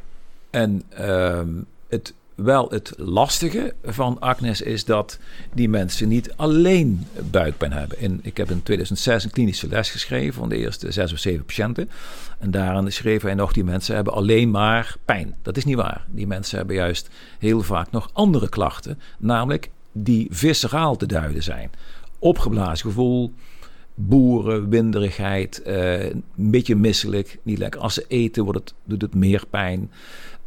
en 0.49 0.83
um, 1.01 1.65
het 1.87 2.13
wel 2.35 2.69
het 2.69 2.93
lastige 2.97 3.73
van 3.83 4.19
Agnes 4.19 4.61
is 4.61 4.85
dat 4.85 5.19
die 5.53 5.69
mensen 5.69 6.07
niet 6.07 6.33
alleen 6.35 7.07
buikpijn 7.31 7.71
hebben. 7.71 7.99
En 7.99 8.19
ik 8.23 8.37
heb 8.37 8.49
in 8.49 8.63
2006 8.63 9.23
een 9.23 9.29
klinische 9.29 9.67
les 9.67 9.89
geschreven 9.89 10.33
van 10.33 10.49
de 10.49 10.57
eerste 10.57 10.91
zes 10.91 11.13
of 11.13 11.19
zeven 11.19 11.45
patiënten. 11.45 11.89
En 12.39 12.51
daarin 12.51 12.91
schreef 12.91 13.21
hij 13.21 13.33
nog, 13.33 13.53
die 13.53 13.63
mensen 13.63 13.95
hebben 13.95 14.13
alleen 14.13 14.51
maar 14.51 14.95
pijn. 15.05 15.35
Dat 15.41 15.57
is 15.57 15.65
niet 15.65 15.75
waar. 15.75 16.05
Die 16.09 16.27
mensen 16.27 16.57
hebben 16.57 16.75
juist 16.75 17.09
heel 17.39 17.61
vaak 17.61 17.91
nog 17.91 18.09
andere 18.13 18.49
klachten, 18.49 18.99
namelijk 19.17 19.69
die 19.91 20.27
visceraal 20.29 20.95
te 20.95 21.05
duiden 21.05 21.43
zijn. 21.43 21.71
Opgeblazen 22.19 22.87
gevoel, 22.89 23.33
boeren, 23.95 24.69
winderigheid, 24.69 25.61
uh, 25.67 26.03
een 26.03 26.23
beetje 26.35 26.75
misselijk, 26.75 27.37
niet 27.43 27.57
lekker. 27.57 27.81
Als 27.81 27.93
ze 27.93 28.05
eten 28.07 28.43
wordt 28.43 28.59
het, 28.59 28.73
doet 28.83 29.01
het 29.01 29.15
meer 29.15 29.43
pijn. 29.49 29.91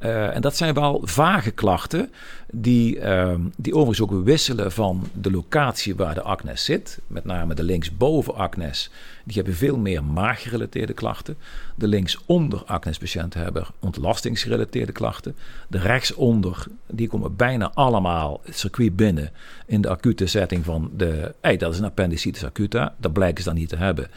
Uh, 0.00 0.34
en 0.34 0.40
dat 0.40 0.56
zijn 0.56 0.74
wel 0.74 1.00
vage 1.04 1.50
klachten, 1.50 2.12
die, 2.52 2.96
uh, 2.96 3.34
die 3.56 3.74
overigens 3.74 4.00
ook 4.00 4.24
wisselen 4.24 4.72
van 4.72 5.08
de 5.12 5.30
locatie 5.30 5.94
waar 5.94 6.14
de 6.14 6.22
acnes 6.22 6.64
zit. 6.64 6.98
Met 7.06 7.24
name 7.24 7.54
de 7.54 7.62
linksboven 7.62 8.34
acnes, 8.34 8.90
die 9.24 9.34
hebben 9.34 9.54
veel 9.54 9.78
meer 9.78 10.04
maaggerelateerde 10.04 10.92
klachten. 10.92 11.36
De 11.74 11.88
linksonder 11.88 12.62
acnespatiënten 12.64 13.42
hebben 13.42 13.66
ontlastingsgerelateerde 13.78 14.92
klachten. 14.92 15.36
De 15.68 15.78
rechtsonder, 15.78 16.66
die 16.86 17.08
komen 17.08 17.36
bijna 17.36 17.70
allemaal 17.74 18.40
het 18.44 18.58
circuit 18.58 18.96
binnen 18.96 19.30
in 19.66 19.80
de 19.80 19.88
acute 19.88 20.26
setting 20.26 20.64
van 20.64 20.90
de... 20.96 21.34
Hey, 21.40 21.56
dat 21.56 21.72
is 21.72 21.78
een 21.78 21.84
appendicitis 21.84 22.44
acuta, 22.44 22.94
dat 22.98 23.12
blijken 23.12 23.42
ze 23.42 23.48
dan 23.48 23.58
niet 23.58 23.68
te 23.68 23.76
hebben. 23.76 24.08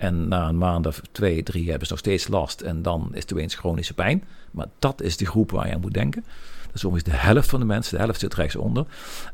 En 0.00 0.28
na 0.28 0.48
een 0.48 0.58
maand 0.58 0.86
of 0.86 1.00
twee, 1.12 1.42
drie 1.42 1.68
hebben 1.68 1.86
ze 1.86 1.92
nog 1.92 2.02
steeds 2.02 2.28
last. 2.28 2.60
En 2.60 2.82
dan 2.82 3.10
is 3.12 3.24
er 3.24 3.32
opeens 3.32 3.54
chronische 3.54 3.94
pijn. 3.94 4.24
Maar 4.50 4.66
dat 4.78 5.02
is 5.02 5.16
de 5.16 5.26
groep 5.26 5.50
waar 5.50 5.66
je 5.66 5.74
aan 5.74 5.80
moet 5.80 5.94
denken. 5.94 6.24
Dat 6.66 6.74
is 6.74 6.84
ongeveer 6.84 7.12
de 7.12 7.18
helft 7.18 7.48
van 7.48 7.60
de 7.60 7.66
mensen. 7.66 7.96
De 7.96 8.02
helft 8.02 8.20
zit 8.20 8.34
rechtsonder. 8.34 8.86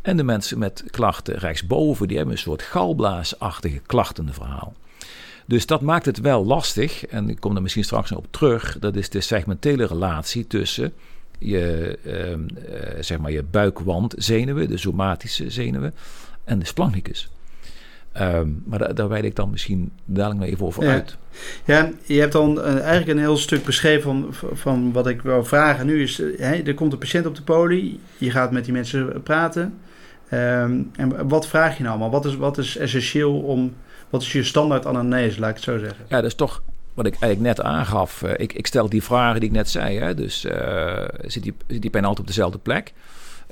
En 0.03 0.17
de 0.17 0.23
mensen 0.23 0.59
met 0.59 0.85
klachten 0.91 1.35
rechtsboven, 1.35 2.09
die 2.09 2.17
hebben 2.17 2.35
een 2.35 2.41
soort 2.41 2.63
galblaasachtige 2.63 3.79
klachtenverhaal. 3.79 4.75
Dus 5.47 5.67
dat 5.67 5.81
maakt 5.81 6.07
het 6.07 6.21
wel 6.21 6.45
lastig. 6.45 7.07
En 7.07 7.31
ik 7.31 7.41
kom 7.41 7.57
er 7.57 7.63
misschien 7.63 7.85
straks 7.85 8.11
nog 8.11 8.19
op 8.19 8.26
terug. 8.31 8.79
Dat 8.79 8.97
is 8.97 9.11
de 9.11 9.21
segmentele 9.21 9.87
relatie 9.87 10.47
tussen 10.47 10.93
je, 11.39 11.99
uh, 12.05 13.02
zeg 13.02 13.19
maar 13.19 13.33
je 13.33 13.43
buikwandzenuwen, 13.43 14.69
de 14.69 14.76
somatische 14.76 15.50
zenuwen, 15.50 15.95
en 16.45 16.59
de 16.59 16.67
splancnicus. 16.67 17.29
Um, 18.21 18.63
maar 18.65 18.79
daar, 18.79 18.95
daar 18.95 19.09
wijd 19.09 19.25
ik 19.25 19.35
dan 19.35 19.50
misschien 19.50 19.93
dadelijk 20.05 20.41
nog 20.41 20.49
even 20.49 20.67
over 20.67 20.85
ja. 20.85 20.91
uit. 20.91 21.17
Ja, 21.65 21.91
je 22.05 22.21
hebt 22.21 22.33
dan 22.33 22.59
uh, 22.59 22.67
eigenlijk 22.67 23.09
een 23.09 23.19
heel 23.19 23.37
stuk 23.37 23.65
beschreven 23.65 24.35
van, 24.35 24.35
van 24.52 24.93
wat 24.93 25.07
ik 25.07 25.23
wil 25.23 25.45
vragen 25.45 25.87
nu. 25.87 26.02
Is, 26.02 26.21
uh, 26.21 26.67
er 26.67 26.75
komt 26.75 26.93
een 26.93 26.99
patiënt 26.99 27.26
op 27.26 27.35
de 27.35 27.43
poli, 27.43 28.00
je 28.19 28.31
gaat 28.31 28.50
met 28.50 28.65
die 28.65 28.73
mensen 28.73 29.23
praten. 29.23 29.79
Um, 30.33 30.91
en 30.97 31.29
wat 31.29 31.47
vraag 31.47 31.76
je 31.76 31.83
nou 31.83 31.95
allemaal? 31.95 32.21
Wat 32.21 32.25
is, 32.25 32.37
wat 32.37 32.59
is 32.59 32.76
essentieel 32.76 33.41
om, 33.41 33.75
wat 34.11 34.23
is 34.23 34.33
je 34.33 34.45
standaard 34.45 34.87
anamnese, 34.87 35.41
laat 35.41 35.50
ik 35.50 35.55
het 35.55 35.65
zo 35.65 35.79
zeggen? 35.79 36.05
Ja, 36.09 36.17
dat 36.17 36.25
is 36.25 36.35
toch 36.35 36.63
wat 36.95 37.07
ik 37.07 37.17
eigenlijk 37.21 37.57
net 37.57 37.67
aangaf. 37.67 38.23
Uh, 38.23 38.31
ik, 38.37 38.52
ik, 38.52 38.67
stel 38.67 38.89
die 38.89 39.02
vragen 39.02 39.41
die 39.41 39.49
ik 39.49 39.55
net 39.55 39.71
zei. 39.71 39.99
Hè? 39.99 40.15
Dus 40.15 40.41
zit, 41.21 41.43
die, 41.43 41.55
zit 41.67 41.83
die 41.83 41.91
pijn 41.91 42.05
altijd 42.05 42.21
op 42.21 42.26
dezelfde 42.26 42.59
plek? 42.59 42.93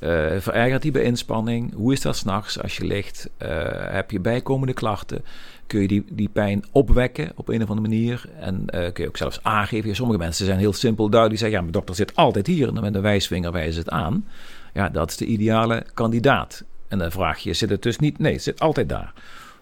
Uh, 0.04 0.10
verergert 0.38 0.82
die 0.82 0.90
bij 0.90 1.02
inspanning? 1.02 1.74
Hoe 1.74 1.92
is 1.92 2.00
dat 2.00 2.16
s'nachts 2.16 2.62
als 2.62 2.76
je 2.76 2.84
ligt? 2.84 3.30
Uh, 3.42 3.48
heb 3.72 4.10
je 4.10 4.20
bijkomende 4.20 4.72
klachten? 4.72 5.24
Kun 5.66 5.80
je 5.80 5.88
die, 5.88 6.04
die 6.10 6.28
pijn 6.28 6.64
opwekken 6.72 7.32
op 7.34 7.48
een 7.48 7.62
of 7.62 7.68
andere 7.68 7.88
manier? 7.88 8.24
En 8.40 8.54
uh, 8.54 8.80
kun 8.92 9.02
je 9.02 9.08
ook 9.08 9.16
zelfs 9.16 9.42
aangeven. 9.42 9.96
Sommige 9.96 10.18
mensen 10.18 10.46
zijn 10.46 10.58
heel 10.58 10.72
simpel 10.72 11.08
duidelijk. 11.08 11.30
Die 11.30 11.38
zeggen, 11.38 11.56
ja, 11.56 11.60
mijn 11.60 11.72
dokter 11.72 11.94
zit 11.94 12.16
altijd 12.16 12.46
hier. 12.46 12.68
En 12.68 12.74
dan 12.74 12.82
met 12.82 12.94
een 12.94 13.02
wijsvinger 13.02 13.72
ze 13.72 13.78
het 13.78 13.90
aan. 13.90 14.26
Ja, 14.74 14.88
dat 14.88 15.10
is 15.10 15.16
de 15.16 15.26
ideale 15.26 15.84
kandidaat. 15.94 16.64
En 16.88 16.98
dan 16.98 17.10
vraag 17.10 17.38
je, 17.38 17.52
zit 17.52 17.70
het 17.70 17.82
dus 17.82 17.98
niet? 17.98 18.18
Nee, 18.18 18.32
het 18.32 18.42
zit 18.42 18.60
altijd 18.60 18.88
daar. 18.88 19.12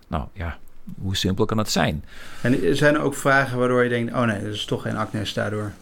Nou 0.09 0.24
ja, 0.33 0.59
hoe 1.00 1.16
simpel 1.16 1.44
kan 1.44 1.57
dat 1.57 1.70
zijn? 1.70 2.05
En 2.40 2.76
zijn 2.76 2.94
er 2.94 3.00
ook 3.00 3.14
vragen 3.14 3.59
waardoor 3.59 3.83
je 3.83 3.88
denkt, 3.88 4.12
oh 4.12 4.24
nee, 4.24 4.42
dat 4.42 4.55
is 4.55 4.64
toch 4.64 4.83
geen 4.83 4.96
acne 4.96 5.31
daardoor? 5.35 5.72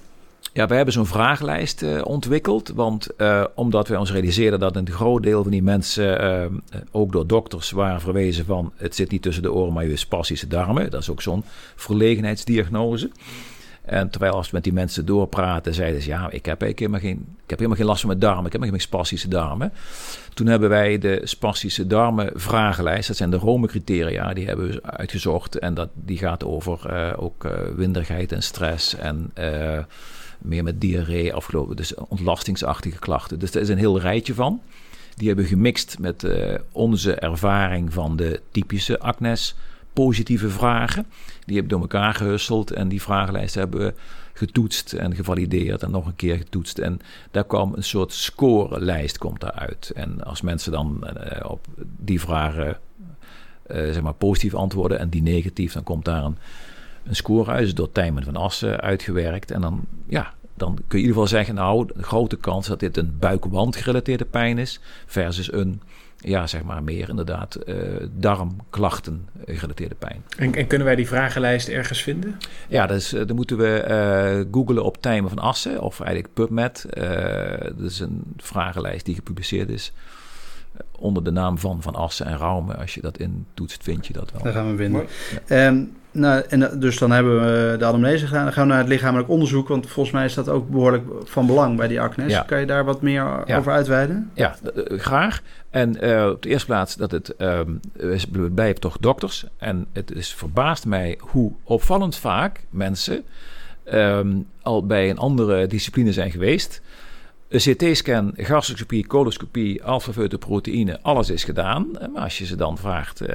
Ja, 0.52 0.66
we 0.66 0.74
hebben 0.74 0.94
zo'n 0.94 1.06
vragenlijst 1.06 1.82
uh, 1.82 2.00
ontwikkeld. 2.04 2.68
Want 2.68 3.08
uh, 3.18 3.44
omdat 3.54 3.88
wij 3.88 3.98
ons 3.98 4.12
realiseerden 4.12 4.60
dat 4.60 4.76
een 4.76 4.90
groot 4.90 5.22
deel 5.22 5.42
van 5.42 5.50
die 5.50 5.62
mensen, 5.62 6.24
uh, 6.24 6.76
ook 6.90 7.12
door 7.12 7.26
dokters, 7.26 7.70
waren 7.70 8.00
verwezen 8.00 8.44
van 8.44 8.72
het 8.76 8.94
zit 8.94 9.10
niet 9.10 9.22
tussen 9.22 9.42
de 9.42 9.52
oren, 9.52 9.72
maar 9.72 9.86
je 9.86 9.96
spastische 9.96 10.46
darmen. 10.46 10.90
Dat 10.90 11.00
is 11.00 11.10
ook 11.10 11.22
zo'n 11.22 11.44
verlegenheidsdiagnose. 11.76 13.10
En 13.84 14.10
terwijl 14.10 14.32
als 14.32 14.46
we 14.46 14.54
met 14.54 14.64
die 14.64 14.72
mensen 14.72 15.06
doorpraten, 15.06 15.74
zeiden 15.74 16.02
ze: 16.02 16.08
Ja, 16.08 16.30
ik 16.30 16.46
heb, 16.46 16.60
helemaal 16.60 17.00
geen, 17.00 17.16
ik 17.18 17.50
heb 17.50 17.58
helemaal 17.58 17.76
geen 17.76 17.86
last 17.86 18.00
van 18.00 18.08
mijn 18.08 18.20
darmen, 18.20 18.46
ik 18.46 18.52
heb 18.52 18.60
helemaal 18.60 18.80
geen 18.80 18.88
spastische 18.88 19.28
darmen. 19.28 19.72
Toen 20.34 20.46
hebben 20.46 20.68
wij 20.68 20.98
de 20.98 21.20
spastische 21.24 21.86
darmen 21.86 22.30
vragenlijst, 22.34 23.08
dat 23.08 23.16
zijn 23.16 23.30
de 23.30 23.36
Rome-criteria, 23.36 24.32
die 24.32 24.46
hebben 24.46 24.68
we 24.68 24.82
uitgezocht. 24.82 25.58
En 25.58 25.74
dat, 25.74 25.88
die 25.94 26.18
gaat 26.18 26.44
over 26.44 27.16
ook 27.16 27.48
winderigheid 27.76 28.32
en 28.32 28.42
stress 28.42 28.94
en 28.96 29.32
meer 30.42 30.62
met 30.62 30.80
diarree 30.80 31.34
afgelopen, 31.34 31.76
dus 31.76 31.94
ontlastingsachtige 31.94 32.98
klachten. 32.98 33.38
Dus 33.38 33.54
er 33.54 33.60
is 33.60 33.68
een 33.68 33.78
heel 33.78 34.00
rijtje 34.00 34.34
van. 34.34 34.60
Die 35.16 35.28
hebben 35.28 35.46
gemixt 35.46 35.98
met 35.98 36.22
uh, 36.22 36.54
onze 36.72 37.14
ervaring 37.14 37.92
van 37.92 38.16
de 38.16 38.40
typische 38.50 38.98
acnes 38.98 39.54
positieve 39.92 40.50
vragen. 40.50 41.06
Die 41.44 41.54
hebben 41.54 41.68
door 41.68 41.80
elkaar 41.80 42.14
gehusteld 42.14 42.70
en 42.70 42.88
die 42.88 43.02
vragenlijst 43.02 43.54
hebben 43.54 43.80
we 43.80 43.94
getoetst 44.32 44.92
en 44.92 45.14
gevalideerd 45.14 45.82
en 45.82 45.90
nog 45.90 46.06
een 46.06 46.16
keer 46.16 46.36
getoetst. 46.36 46.78
En 46.78 47.00
daar 47.30 47.44
kwam 47.44 47.72
een 47.74 47.84
soort 47.84 48.12
scorelijst 48.12 49.18
komt 49.18 49.40
daaruit. 49.40 49.92
En 49.94 50.24
als 50.24 50.40
mensen 50.40 50.72
dan 50.72 51.04
uh, 51.04 51.50
op 51.50 51.66
die 51.98 52.20
vragen 52.20 52.66
uh, 52.66 53.76
zeg 53.76 54.00
maar 54.00 54.14
positief 54.14 54.54
antwoorden 54.54 54.98
en 54.98 55.08
die 55.08 55.22
negatief, 55.22 55.72
dan 55.72 55.82
komt 55.82 56.04
daar 56.04 56.24
een 56.24 56.38
een 57.10 57.16
scorehuis 57.16 57.74
door 57.74 57.92
Tijmen 57.92 58.24
van 58.24 58.36
Assen 58.36 58.80
uitgewerkt. 58.80 59.50
En 59.50 59.60
dan, 59.60 59.84
ja, 60.06 60.34
dan 60.54 60.74
kun 60.74 60.98
je 60.98 61.04
in 61.04 61.08
ieder 61.08 61.12
geval 61.12 61.26
zeggen, 61.26 61.54
nou, 61.54 61.86
de 61.96 62.02
grote 62.02 62.36
kans 62.36 62.66
dat 62.66 62.80
dit 62.80 62.96
een 62.96 63.16
buikwandgerelateerde 63.18 64.24
pijn 64.24 64.58
is, 64.58 64.80
versus 65.06 65.52
een, 65.52 65.82
ja, 66.16 66.46
zeg 66.46 66.62
maar 66.62 66.82
meer 66.82 67.08
inderdaad, 67.08 67.58
uh, 67.66 67.76
darmklachten 68.12 69.28
gerelateerde 69.46 69.94
pijn. 69.94 70.22
En, 70.36 70.54
en, 70.54 70.66
kunnen 70.66 70.86
wij 70.86 70.96
die 70.96 71.06
vragenlijst 71.06 71.68
ergens 71.68 72.02
vinden? 72.02 72.38
Ja, 72.68 72.86
dus, 72.86 73.08
dan 73.08 73.36
moeten 73.36 73.56
we 73.56 73.84
uh, 73.88 74.52
googlen 74.52 74.84
op 74.84 75.02
Tijmen 75.02 75.30
van 75.30 75.38
Assen, 75.38 75.80
of 75.80 76.00
eigenlijk 76.00 76.34
PubMed. 76.34 76.86
Uh, 76.94 77.04
dat 77.60 77.90
is 77.90 78.00
een 78.00 78.22
vragenlijst 78.36 79.04
die 79.04 79.14
gepubliceerd 79.14 79.68
is 79.68 79.92
onder 80.98 81.24
de 81.24 81.30
naam 81.30 81.58
van 81.58 81.82
Van 81.82 81.94
Assen 81.94 82.26
en 82.26 82.36
Raume. 82.36 82.76
Als 82.76 82.94
je 82.94 83.00
dat 83.00 83.18
intoetst, 83.18 83.82
vind 83.82 84.06
je 84.06 84.12
dat 84.12 84.32
wel. 84.32 84.42
Daar 84.42 84.52
gaan 84.52 84.76
we. 84.76 85.06
Ja. 85.46 85.66
Um, 85.66 85.92
Nou, 86.12 86.42
en 86.48 86.80
dus 86.80 86.98
dan 86.98 87.10
hebben 87.10 87.40
we 87.40 87.76
de 87.78 87.84
anamnese 87.84 88.26
gedaan. 88.26 88.44
Dan 88.44 88.52
gaan 88.52 88.62
we 88.62 88.68
naar 88.68 88.78
het 88.78 88.88
lichamelijk 88.88 89.28
onderzoek. 89.28 89.68
Want 89.68 89.86
volgens 89.86 90.14
mij 90.14 90.24
is 90.24 90.34
dat 90.34 90.48
ook 90.48 90.70
behoorlijk 90.70 91.04
van 91.24 91.46
belang 91.46 91.76
bij 91.76 91.88
die 91.88 92.00
acnes. 92.00 92.44
Kan 92.46 92.60
je 92.60 92.66
daar 92.66 92.84
wat 92.84 93.02
meer 93.02 93.56
over 93.56 93.72
uitweiden? 93.72 94.30
Ja, 94.34 94.56
graag. 94.88 95.42
En 95.70 96.04
uh, 96.04 96.26
op 96.26 96.42
de 96.42 96.48
eerste 96.48 96.66
plaats 96.66 96.96
dat 96.96 97.10
het... 97.10 97.34
Um, 97.38 97.80
we 98.32 98.50
blijven 98.54 98.80
toch 98.80 98.96
dokters. 99.00 99.44
En 99.58 99.86
het 99.92 100.12
is 100.12 100.34
verbaast 100.34 100.86
mij 100.86 101.18
hoe 101.20 101.52
opvallend 101.64 102.16
vaak 102.16 102.64
mensen... 102.70 103.24
Um, 103.92 104.46
al 104.62 104.86
bij 104.86 105.10
een 105.10 105.18
andere 105.18 105.66
discipline 105.66 106.12
zijn 106.12 106.30
geweest 106.30 106.82
een 107.50 107.74
CT-scan, 107.74 108.32
gastroscopie, 108.36 109.06
coloscopie, 109.06 109.84
alpha-feutoproteïne, 109.84 110.98
alles 111.02 111.30
is 111.30 111.44
gedaan. 111.44 111.90
Maar 112.12 112.22
als 112.22 112.38
je 112.38 112.46
ze 112.46 112.56
dan 112.56 112.78
vraagt, 112.78 113.22
uh, 113.22 113.28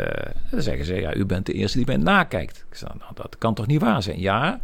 dan 0.51 0.61
zeggen 0.61 0.85
ze, 0.85 0.95
ja, 0.95 1.15
u 1.15 1.25
bent 1.25 1.45
de 1.45 1.53
eerste 1.53 1.77
die 1.77 1.87
mij 1.87 1.97
nakijkt. 1.97 2.65
Ik 2.69 2.77
zeg, 2.77 2.89
nou, 2.89 3.11
dat 3.13 3.35
kan 3.37 3.53
toch 3.53 3.67
niet 3.67 3.81
waar 3.81 4.03
zijn? 4.03 4.19
Ja. 4.19 4.59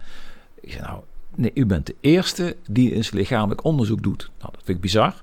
Ik 0.61 0.71
zeg, 0.71 0.81
nou, 0.81 1.01
nee, 1.35 1.51
u 1.53 1.65
bent 1.65 1.85
de 1.85 1.95
eerste 2.01 2.55
die 2.69 2.93
eens 2.93 3.11
lichamelijk 3.11 3.63
onderzoek 3.63 4.03
doet. 4.03 4.29
Nou, 4.39 4.51
dat 4.51 4.61
vind 4.63 4.77
ik 4.77 4.83
bizar. 4.83 5.13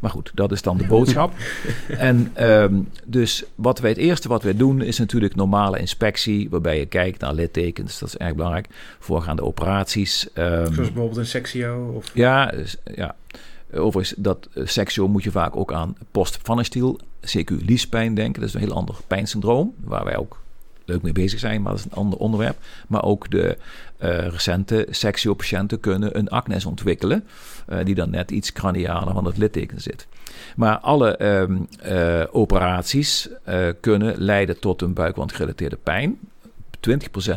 Maar 0.00 0.10
goed, 0.10 0.30
dat 0.34 0.52
is 0.52 0.62
dan 0.62 0.76
de 0.76 0.86
boodschap. 0.86 1.32
en 1.88 2.32
um, 2.50 2.88
dus 3.04 3.44
wat 3.54 3.78
wij 3.78 3.90
het 3.90 3.98
eerste 3.98 4.28
wat 4.28 4.42
wij 4.42 4.56
doen 4.56 4.82
is 4.82 4.98
natuurlijk 4.98 5.34
normale 5.34 5.78
inspectie, 5.78 6.50
waarbij 6.50 6.78
je 6.78 6.86
kijkt 6.86 7.20
naar 7.20 7.34
littekens. 7.34 7.98
Dat 7.98 8.08
is 8.08 8.16
erg 8.16 8.34
belangrijk. 8.34 8.68
Voorgaande 8.98 9.42
operaties. 9.42 10.28
Um, 10.34 10.44
Zoals 10.44 10.74
bijvoorbeeld 10.74 11.16
een 11.16 11.26
sectio? 11.26 11.92
Of... 11.96 12.10
Ja, 12.14 12.46
dus, 12.46 12.76
ja. 12.94 13.16
Overigens, 13.72 14.14
dat 14.18 14.48
uh, 14.54 14.66
seksueel 14.66 15.08
moet 15.08 15.22
je 15.22 15.30
vaak 15.30 15.56
ook 15.56 15.72
aan 15.72 15.96
post 16.10 16.38
stiel 16.60 17.00
CQ 17.26 17.64
liespijn 17.64 18.14
denken. 18.14 18.40
Dat 18.40 18.48
is 18.48 18.54
een 18.54 18.60
heel 18.60 18.72
ander 18.72 18.94
pijnsyndroom, 19.06 19.74
waar 19.84 20.04
wij 20.04 20.16
ook 20.16 20.40
leuk 20.84 21.02
mee 21.02 21.12
bezig 21.12 21.38
zijn, 21.38 21.62
maar 21.62 21.72
dat 21.72 21.80
is 21.80 21.86
een 21.86 21.98
ander 21.98 22.18
onderwerp. 22.18 22.56
Maar 22.88 23.02
ook 23.02 23.30
de 23.30 23.58
uh, 24.02 24.26
recente 24.28 24.86
seksueel-patiënten 24.90 25.80
kunnen 25.80 26.18
een 26.18 26.28
acnes 26.28 26.64
ontwikkelen, 26.64 27.24
die 27.84 27.94
dan 27.94 28.10
net 28.10 28.30
iets 28.30 28.52
cranialer 28.52 29.14
van 29.14 29.24
het 29.24 29.36
litteken 29.36 29.80
zit. 29.80 30.06
Maar 30.56 30.78
alle 30.78 31.18
uh, 31.84 32.24
operaties 32.30 33.28
kunnen 33.80 34.14
leiden 34.18 34.60
tot 34.60 34.82
een 34.82 34.92
buikwandgerelateerde 34.92 35.78
pijn. 35.82 36.18
20% 36.88 36.90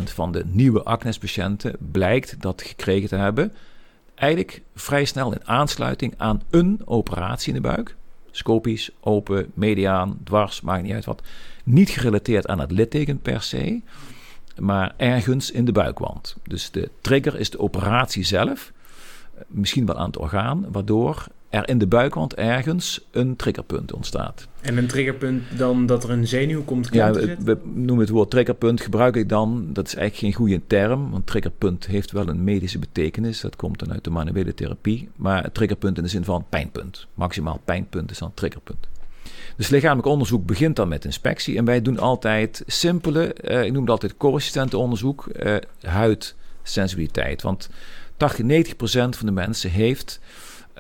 van 0.04 0.32
de 0.32 0.44
nieuwe 0.46 0.84
acnespatiënten 0.84 1.76
blijkt 1.92 2.42
dat 2.42 2.62
gekregen 2.62 3.10
te 3.10 3.16
hebben 3.16 3.54
eigenlijk 4.22 4.62
vrij 4.76 5.06
snel 5.06 5.32
in 5.32 5.48
aansluiting 5.48 6.14
aan 6.18 6.42
een 6.50 6.82
operatie 6.86 7.54
in 7.54 7.62
de 7.62 7.68
buik. 7.68 7.96
Scopisch, 8.32 8.90
open, 9.00 9.52
mediaan, 9.54 10.18
dwars, 10.24 10.62
maakt 10.62 10.84
niet 10.84 10.94
uit 10.94 11.06
wat. 11.06 11.22
Niet 11.64 11.90
gerelateerd 11.90 12.48
aan 12.48 12.60
het 12.60 12.72
litteken 12.72 13.20
per 13.20 13.42
se, 13.42 13.82
maar 14.58 14.94
ergens 14.98 15.52
in 15.52 15.66
de 15.66 15.72
buikwand. 15.72 16.36
Dus 16.44 16.72
de 16.72 16.90
trigger 17.02 17.40
is 17.40 17.50
de 17.50 17.60
operatie 17.60 18.24
zelf, 18.24 18.72
misschien 19.48 19.86
wel 19.86 19.98
aan 19.98 20.06
het 20.06 20.18
orgaan, 20.18 20.72
waardoor 20.72 21.28
er 21.52 21.70
in 21.70 21.78
de 21.78 21.88
buikwand 21.88 22.34
ergens 22.34 23.08
een 23.12 23.36
triggerpunt 23.36 23.94
ontstaat. 23.94 24.48
En 24.62 24.78
een 24.78 24.88
triggerpunt 24.88 25.44
dan 25.58 25.86
dat 25.86 26.04
er 26.04 26.10
een 26.10 26.28
zenuw 26.28 26.64
komt 26.64 26.90
Ja, 26.92 27.12
we 27.12 27.58
noemen 27.64 28.00
het 28.00 28.10
woord 28.10 28.30
triggerpunt, 28.30 28.82
gebruik 28.82 29.16
ik 29.16 29.30
dan. 29.30 29.70
Dat 29.74 29.88
is 29.88 29.96
eigenlijk 29.96 30.36
geen 30.36 30.46
goede 30.46 30.62
term, 30.68 31.12
want 31.12 31.28
triggerpunt 31.28 31.86
heeft 31.86 32.12
wel 32.12 32.28
een 32.28 32.44
medische 32.44 32.80
betekenis. 32.80 33.42
Dat 33.42 33.56
komt 33.56 33.80
dan 33.80 33.92
uit 33.92 34.04
de 34.04 34.10
manuele 34.10 34.54
therapie. 34.54 35.10
Maar 35.16 35.52
triggerpunt 35.52 35.98
in 35.98 36.04
de 36.04 36.10
zin 36.10 36.24
van 36.24 36.46
pijnpunt. 36.50 37.08
Maximaal 37.14 37.62
pijnpunt 37.66 38.12
is 38.12 38.18
dan 38.18 38.32
triggerpunt. 38.34 38.88
Dus 39.56 39.70
lichamelijk 39.70 40.08
onderzoek 40.08 40.46
begint 40.46 40.76
dan 40.76 40.88
met 40.88 41.06
inspectie. 41.06 41.58
En 41.58 41.66
wij 41.66 41.82
doen 41.82 42.00
altijd 42.00 42.64
simpele, 42.66 43.36
uh, 43.42 43.64
ik 43.64 43.72
noem 43.72 43.82
het 43.82 43.92
altijd 43.92 44.18
co 44.18 44.40
onderzoek, 44.78 45.28
uh, 45.44 45.56
huidsensibiliteit. 45.82 47.42
Want 47.42 47.70
80, 48.18 48.46
90 48.46 48.76
procent 48.76 49.16
van 49.16 49.26
de 49.26 49.32
mensen 49.32 49.70
heeft 49.70 50.20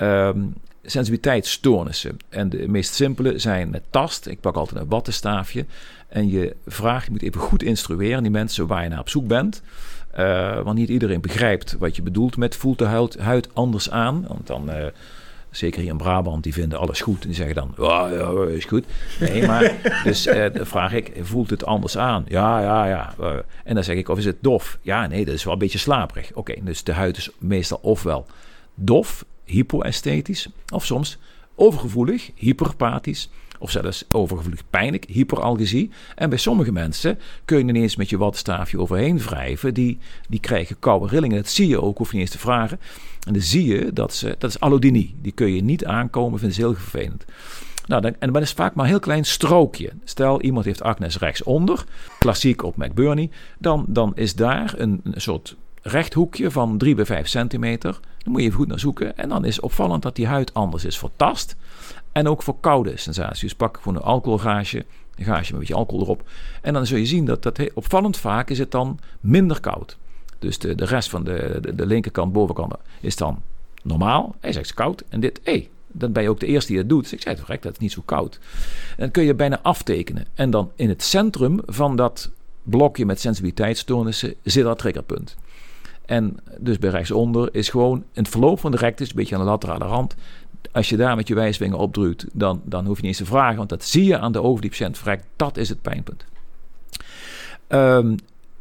um, 0.01 0.53
sensibiliteitsstoornissen. 0.83 2.17
En 2.29 2.49
de 2.49 2.67
meest 2.67 2.93
simpele 2.93 3.39
zijn 3.39 3.69
met 3.69 3.83
tast. 3.89 4.27
Ik 4.27 4.39
pak 4.39 4.55
altijd 4.55 4.81
een 4.81 4.89
wattenstaafje. 4.89 5.65
En 6.07 6.29
je 6.29 6.55
vraagt, 6.67 7.05
je 7.05 7.11
moet 7.11 7.21
even 7.21 7.41
goed 7.41 7.63
instrueren 7.63 8.23
die 8.23 8.31
mensen 8.31 8.67
waar 8.67 8.83
je 8.83 8.89
naar 8.89 8.99
op 8.99 9.09
zoek 9.09 9.27
bent. 9.27 9.61
Uh, 10.19 10.61
want 10.61 10.77
niet 10.77 10.89
iedereen 10.89 11.21
begrijpt 11.21 11.75
wat 11.79 11.95
je 11.95 12.01
bedoelt 12.01 12.37
met 12.37 12.55
voelt 12.55 12.77
de 12.77 12.85
huid, 12.85 13.19
huid 13.19 13.55
anders 13.55 13.89
aan. 13.91 14.25
Want 14.27 14.47
dan, 14.47 14.69
uh, 14.69 14.85
zeker 15.49 15.81
hier 15.81 15.89
in 15.89 15.97
Brabant, 15.97 16.43
die 16.43 16.53
vinden 16.53 16.79
alles 16.79 17.01
goed. 17.01 17.21
En 17.21 17.27
die 17.27 17.35
zeggen 17.35 17.55
dan, 17.55 17.73
ja, 17.77 18.07
ja 18.09 18.47
is 18.47 18.65
goed. 18.65 18.85
Nee, 19.19 19.47
maar 19.47 19.75
dus 20.03 20.27
uh, 20.27 20.45
dan 20.53 20.65
vraag 20.65 20.93
ik, 20.93 21.11
voelt 21.21 21.49
het 21.49 21.65
anders 21.65 21.97
aan? 21.97 22.25
Ja, 22.27 22.61
ja, 22.61 22.85
ja. 22.85 23.13
en 23.63 23.75
dan 23.75 23.83
zeg 23.83 23.95
ik, 23.95 24.09
of 24.09 24.17
is 24.17 24.25
het 24.25 24.37
dof? 24.41 24.77
Ja, 24.81 25.07
nee, 25.07 25.25
dat 25.25 25.33
is 25.33 25.43
wel 25.43 25.53
een 25.53 25.59
beetje 25.59 25.77
slaperig. 25.77 26.31
Oké, 26.33 26.53
dus 26.61 26.83
de 26.83 26.93
huid 26.93 27.17
is 27.17 27.29
meestal 27.39 27.79
ofwel 27.81 28.25
dof 28.75 29.25
hypoesthetisch, 29.51 30.47
of 30.73 30.85
soms 30.85 31.17
overgevoelig, 31.55 32.31
hyperpathisch, 32.35 33.29
of 33.59 33.71
zelfs 33.71 34.05
overgevoelig 34.11 34.61
pijnlijk, 34.69 35.05
hyperalgesie. 35.07 35.89
En 36.15 36.29
bij 36.29 36.37
sommige 36.37 36.71
mensen 36.71 37.19
kun 37.45 37.57
je 37.57 37.63
ineens 37.63 37.95
met 37.95 38.09
je 38.09 38.17
wattenstaafje 38.17 38.79
overheen 38.79 39.19
wrijven. 39.19 39.73
Die, 39.73 39.97
die 40.29 40.39
krijgen 40.39 40.79
koude 40.79 41.07
rillingen. 41.07 41.37
Dat 41.37 41.49
zie 41.49 41.67
je 41.67 41.81
ook, 41.81 41.97
hoef 41.97 42.11
je 42.11 42.17
niet 42.17 42.25
eens 42.25 42.35
te 42.35 42.41
vragen. 42.41 42.79
En 43.27 43.33
dan 43.33 43.41
zie 43.41 43.65
je 43.65 43.93
dat 43.93 44.13
ze, 44.13 44.35
dat 44.37 44.49
is 44.49 44.59
allodynie. 44.59 45.15
Die 45.21 45.31
kun 45.31 45.53
je 45.53 45.63
niet 45.63 45.85
aankomen, 45.85 46.39
vinden 46.39 46.55
ze 46.55 46.61
heel 46.61 46.73
vervelend. 46.73 47.25
Nou, 47.85 48.01
dan, 48.01 48.15
en 48.19 48.33
dat 48.33 48.41
is 48.41 48.51
vaak 48.51 48.73
maar 48.73 48.85
een 48.85 48.91
heel 48.91 48.99
klein 48.99 49.25
strookje. 49.25 49.91
Stel, 50.03 50.41
iemand 50.41 50.65
heeft 50.65 50.81
acnes 50.81 51.17
rechtsonder, 51.17 51.83
klassiek 52.19 52.63
op 52.63 52.77
McBurney. 52.77 53.29
Dan, 53.59 53.85
dan 53.87 54.11
is 54.15 54.35
daar 54.35 54.73
een, 54.77 55.01
een 55.03 55.21
soort 55.21 55.55
rechthoekje 55.81 56.51
van 56.51 56.77
3 56.77 56.95
bij 56.95 57.05
5 57.05 57.27
centimeter. 57.27 57.99
Dan 58.23 58.31
moet 58.31 58.41
je 58.41 58.47
even 58.47 58.59
goed 58.59 58.67
naar 58.67 58.79
zoeken. 58.79 59.17
En 59.17 59.29
dan 59.29 59.45
is 59.45 59.59
opvallend 59.59 60.01
dat 60.01 60.15
die 60.15 60.27
huid 60.27 60.53
anders 60.53 60.85
is 60.85 60.97
voor 60.97 61.11
tast. 61.15 61.55
En 62.11 62.27
ook 62.27 62.43
voor 62.43 62.59
koude 62.59 62.97
sensaties. 62.97 63.41
Dus 63.41 63.55
pak 63.55 63.77
gewoon 63.77 63.95
een 63.95 64.03
alcoholgaasje. 64.03 64.85
Een 65.15 65.25
gaasje 65.25 65.41
met 65.41 65.51
een 65.51 65.59
beetje 65.59 65.73
alcohol 65.73 66.03
erop. 66.03 66.29
En 66.61 66.73
dan 66.73 66.85
zul 66.85 66.97
je 66.97 67.05
zien 67.05 67.25
dat, 67.25 67.43
dat 67.43 67.73
opvallend 67.73 68.17
vaak 68.17 68.49
is 68.49 68.59
het 68.59 68.71
dan 68.71 68.99
minder 69.19 69.59
koud. 69.59 69.97
Dus 70.39 70.59
de, 70.59 70.75
de 70.75 70.85
rest 70.85 71.09
van 71.09 71.23
de, 71.23 71.59
de, 71.75 71.85
linkerkant, 71.85 72.33
bovenkant 72.33 72.73
is 73.01 73.15
dan 73.15 73.41
normaal. 73.83 74.35
Hij 74.39 74.53
zegt 74.53 74.73
koud. 74.73 75.03
En 75.09 75.19
dit, 75.19 75.39
hé, 75.43 75.51
hey, 75.51 75.69
dan 75.87 76.11
ben 76.11 76.23
je 76.23 76.29
ook 76.29 76.39
de 76.39 76.45
eerste 76.45 76.69
die 76.69 76.79
het 76.79 76.89
doet. 76.89 77.03
Dus 77.03 77.13
ik 77.13 77.21
zei 77.21 77.37
het 77.45 77.61
dat 77.61 77.71
is 77.71 77.77
niet 77.77 77.91
zo 77.91 78.01
koud. 78.05 78.39
En 78.89 78.97
dan 78.97 79.11
kun 79.11 79.23
je 79.23 79.35
bijna 79.35 79.59
aftekenen. 79.61 80.25
En 80.33 80.49
dan 80.49 80.71
in 80.75 80.89
het 80.89 81.03
centrum 81.03 81.59
van 81.65 81.95
dat 81.95 82.29
blokje 82.63 83.05
met 83.05 83.19
sensibiliteitsstoornissen 83.19 84.35
zit 84.43 84.63
dat 84.63 84.77
triggerpunt. 84.77 85.37
En 86.05 86.37
dus 86.59 86.77
bij 86.77 86.89
rechtsonder 86.89 87.49
is 87.55 87.69
gewoon 87.69 88.03
het 88.13 88.27
verloop 88.27 88.59
van 88.59 88.71
de 88.71 88.77
rectus, 88.77 89.09
een 89.09 89.15
beetje 89.15 89.35
aan 89.35 89.41
de 89.41 89.47
laterale 89.47 89.85
rand. 89.85 90.15
Als 90.71 90.89
je 90.89 90.97
daar 90.97 91.15
met 91.15 91.27
je 91.27 91.35
wijsvinger 91.35 91.77
opdrukt, 91.77 92.25
dan, 92.33 92.61
dan 92.65 92.85
hoef 92.85 92.95
je 92.95 93.01
niet 93.01 93.11
eens 93.11 93.21
te 93.21 93.33
vragen, 93.33 93.57
want 93.57 93.69
dat 93.69 93.83
zie 93.83 94.05
je 94.05 94.17
aan 94.17 94.31
de 94.31 94.41
ogen 94.41 94.61
die 94.61 94.69
patiënt. 94.69 95.01
Dat 95.35 95.57
is 95.57 95.69
het 95.69 95.81
pijnpunt. 95.81 96.25
Um, 97.67 98.15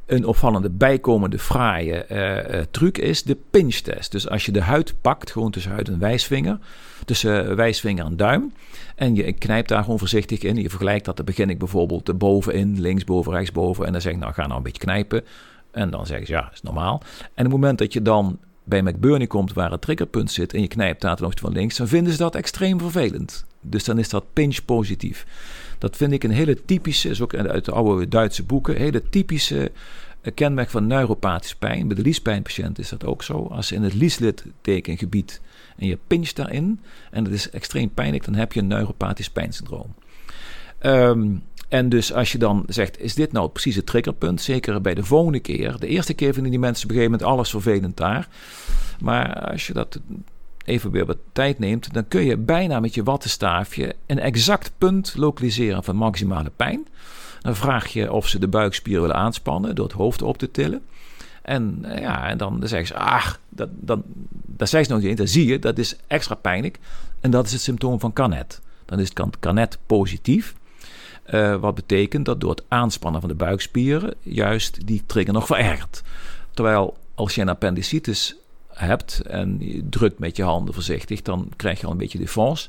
een 0.06 0.26
opvallende 0.26 0.70
bijkomende 0.70 1.38
fraaie 1.38 2.06
uh, 2.12 2.62
truc 2.70 2.98
is 2.98 3.22
de 3.22 3.36
pinch 3.50 3.74
test. 3.74 4.12
Dus 4.12 4.28
als 4.28 4.46
je 4.46 4.52
de 4.52 4.60
huid 4.60 4.94
pakt, 5.00 5.30
gewoon 5.30 5.50
tussen 5.50 5.72
huid 5.72 5.88
en 5.88 5.98
wijsvinger, 5.98 6.58
tussen 7.04 7.56
wijsvinger 7.56 8.04
en 8.04 8.16
duim, 8.16 8.52
en 8.96 9.14
je 9.14 9.32
knijpt 9.32 9.68
daar 9.68 9.82
gewoon 9.82 9.98
voorzichtig 9.98 10.42
in. 10.42 10.56
Je 10.56 10.68
vergelijkt 10.68 11.04
dat, 11.04 11.16
dan 11.16 11.24
begin 11.24 11.50
ik 11.50 11.58
bijvoorbeeld 11.58 12.18
bovenin, 12.18 12.80
linksboven, 12.80 13.32
rechtsboven, 13.32 13.86
en 13.86 13.92
dan 13.92 14.00
zeg 14.00 14.12
ik 14.12 14.18
nou 14.18 14.32
ga 14.32 14.42
nou 14.42 14.56
een 14.56 14.62
beetje 14.62 14.82
knijpen. 14.82 15.24
En 15.70 15.90
dan 15.90 16.06
zeggen 16.06 16.26
ze 16.26 16.32
ja, 16.32 16.50
is 16.52 16.62
normaal. 16.62 17.02
En 17.20 17.46
op 17.46 17.52
het 17.52 17.60
moment 17.60 17.78
dat 17.78 17.92
je 17.92 18.02
dan 18.02 18.38
bij 18.64 18.82
McBurney 18.82 19.26
komt 19.26 19.52
waar 19.52 19.70
het 19.70 19.80
triggerpunt 19.80 20.30
zit 20.30 20.54
en 20.54 20.60
je 20.60 20.68
knijpt 20.68 21.00
daar 21.00 21.16
ten 21.16 21.24
opzichte 21.24 21.46
van 21.46 21.56
links, 21.56 21.76
dan 21.76 21.88
vinden 21.88 22.12
ze 22.12 22.18
dat 22.18 22.34
extreem 22.34 22.78
vervelend. 22.78 23.44
Dus 23.60 23.84
dan 23.84 23.98
is 23.98 24.08
dat 24.08 24.32
pinch 24.32 24.64
positief. 24.64 25.26
Dat 25.78 25.96
vind 25.96 26.12
ik 26.12 26.24
een 26.24 26.30
hele 26.30 26.64
typische, 26.64 27.08
is 27.08 27.20
ook 27.20 27.34
uit 27.34 27.64
de 27.64 27.72
oude 27.72 28.08
Duitse 28.08 28.42
boeken, 28.42 28.76
hele 28.76 29.02
typische 29.08 29.72
eh, 30.20 30.34
kenmerk 30.34 30.70
van 30.70 30.86
neuropathische 30.86 31.56
pijn. 31.56 31.86
Bij 31.86 31.96
de 31.96 32.02
liespijnpatiënt 32.02 32.78
is 32.78 32.88
dat 32.88 33.04
ook 33.04 33.22
zo. 33.22 33.46
Als 33.50 33.72
in 33.72 33.82
het 33.82 33.94
lieslidtekengebied 33.94 35.40
en 35.76 35.86
je 35.86 35.98
pincht 36.06 36.36
daarin 36.36 36.80
en 37.10 37.24
het 37.24 37.32
is 37.32 37.50
extreem 37.50 37.90
pijnlijk, 37.94 38.24
dan 38.24 38.34
heb 38.34 38.52
je 38.52 38.60
een 38.60 38.66
neuropathisch 38.66 39.30
pijnsyndroom. 39.30 39.94
Um, 40.82 41.42
en 41.70 41.88
dus 41.88 42.12
als 42.12 42.32
je 42.32 42.38
dan 42.38 42.64
zegt, 42.66 43.00
is 43.00 43.14
dit 43.14 43.32
nou 43.32 43.48
precies 43.48 43.76
het 43.76 43.86
triggerpunt? 43.86 44.42
Zeker 44.42 44.80
bij 44.80 44.94
de 44.94 45.04
volgende 45.04 45.40
keer. 45.40 45.78
De 45.78 45.86
eerste 45.86 46.14
keer 46.14 46.32
vinden 46.32 46.50
die 46.50 46.60
mensen 46.60 46.84
op 46.84 46.90
een 46.90 46.96
gegeven 46.96 47.18
moment 47.18 47.38
alles 47.38 47.50
vervelend 47.50 47.96
daar. 47.96 48.28
Maar 49.00 49.50
als 49.50 49.66
je 49.66 49.72
dat 49.72 50.00
even 50.64 50.90
weer 50.90 51.06
wat 51.06 51.16
tijd 51.32 51.58
neemt, 51.58 51.92
dan 51.92 52.08
kun 52.08 52.24
je 52.24 52.36
bijna 52.36 52.80
met 52.80 52.94
je 52.94 53.02
wattenstaafje 53.02 53.94
een 54.06 54.18
exact 54.18 54.72
punt 54.78 55.14
lokaliseren 55.16 55.84
van 55.84 55.96
maximale 55.96 56.50
pijn. 56.56 56.86
Dan 57.40 57.56
vraag 57.56 57.86
je 57.86 58.12
of 58.12 58.28
ze 58.28 58.38
de 58.38 58.48
buikspieren 58.48 59.02
willen 59.02 59.16
aanspannen 59.16 59.74
door 59.74 59.86
het 59.86 59.94
hoofd 59.94 60.22
op 60.22 60.38
te 60.38 60.50
tillen. 60.50 60.82
En, 61.42 61.84
eh, 61.84 62.00
ja, 62.00 62.28
en 62.28 62.38
dan, 62.38 62.60
zeggen 62.64 62.86
ze, 62.86 62.94
ach, 62.94 63.40
dat, 63.48 63.68
dan, 63.72 64.02
dat 64.46 64.68
zeggen 64.68 64.88
ze 64.88 64.92
nog 64.92 65.00
niet 65.00 65.10
eens. 65.10 65.18
Dan 65.18 65.42
zie 65.42 65.46
je, 65.46 65.58
dat 65.58 65.78
is 65.78 65.96
extra 66.06 66.34
pijnlijk. 66.34 66.78
En 67.20 67.30
dat 67.30 67.46
is 67.46 67.52
het 67.52 67.60
symptoom 67.60 68.00
van 68.00 68.12
Canet. 68.12 68.60
Dan 68.84 68.98
is 68.98 69.08
het 69.14 69.38
Canet 69.40 69.78
positief. 69.86 70.54
Uh, 71.30 71.56
wat 71.56 71.74
betekent 71.74 72.24
dat 72.24 72.40
door 72.40 72.50
het 72.50 72.64
aanspannen 72.68 73.20
van 73.20 73.30
de 73.30 73.36
buikspieren 73.36 74.14
juist 74.22 74.86
die 74.86 75.02
trigger 75.06 75.32
nog 75.32 75.46
verergert. 75.46 76.02
Terwijl 76.50 76.96
als 77.14 77.34
je 77.34 77.40
een 77.40 77.48
appendicitis 77.48 78.36
hebt 78.68 79.20
en 79.20 79.56
je 79.58 79.88
drukt 79.88 80.18
met 80.18 80.36
je 80.36 80.42
handen 80.42 80.74
voorzichtig, 80.74 81.22
dan 81.22 81.48
krijg 81.56 81.80
je 81.80 81.86
al 81.86 81.92
een 81.92 81.98
beetje 81.98 82.18
defense. 82.18 82.68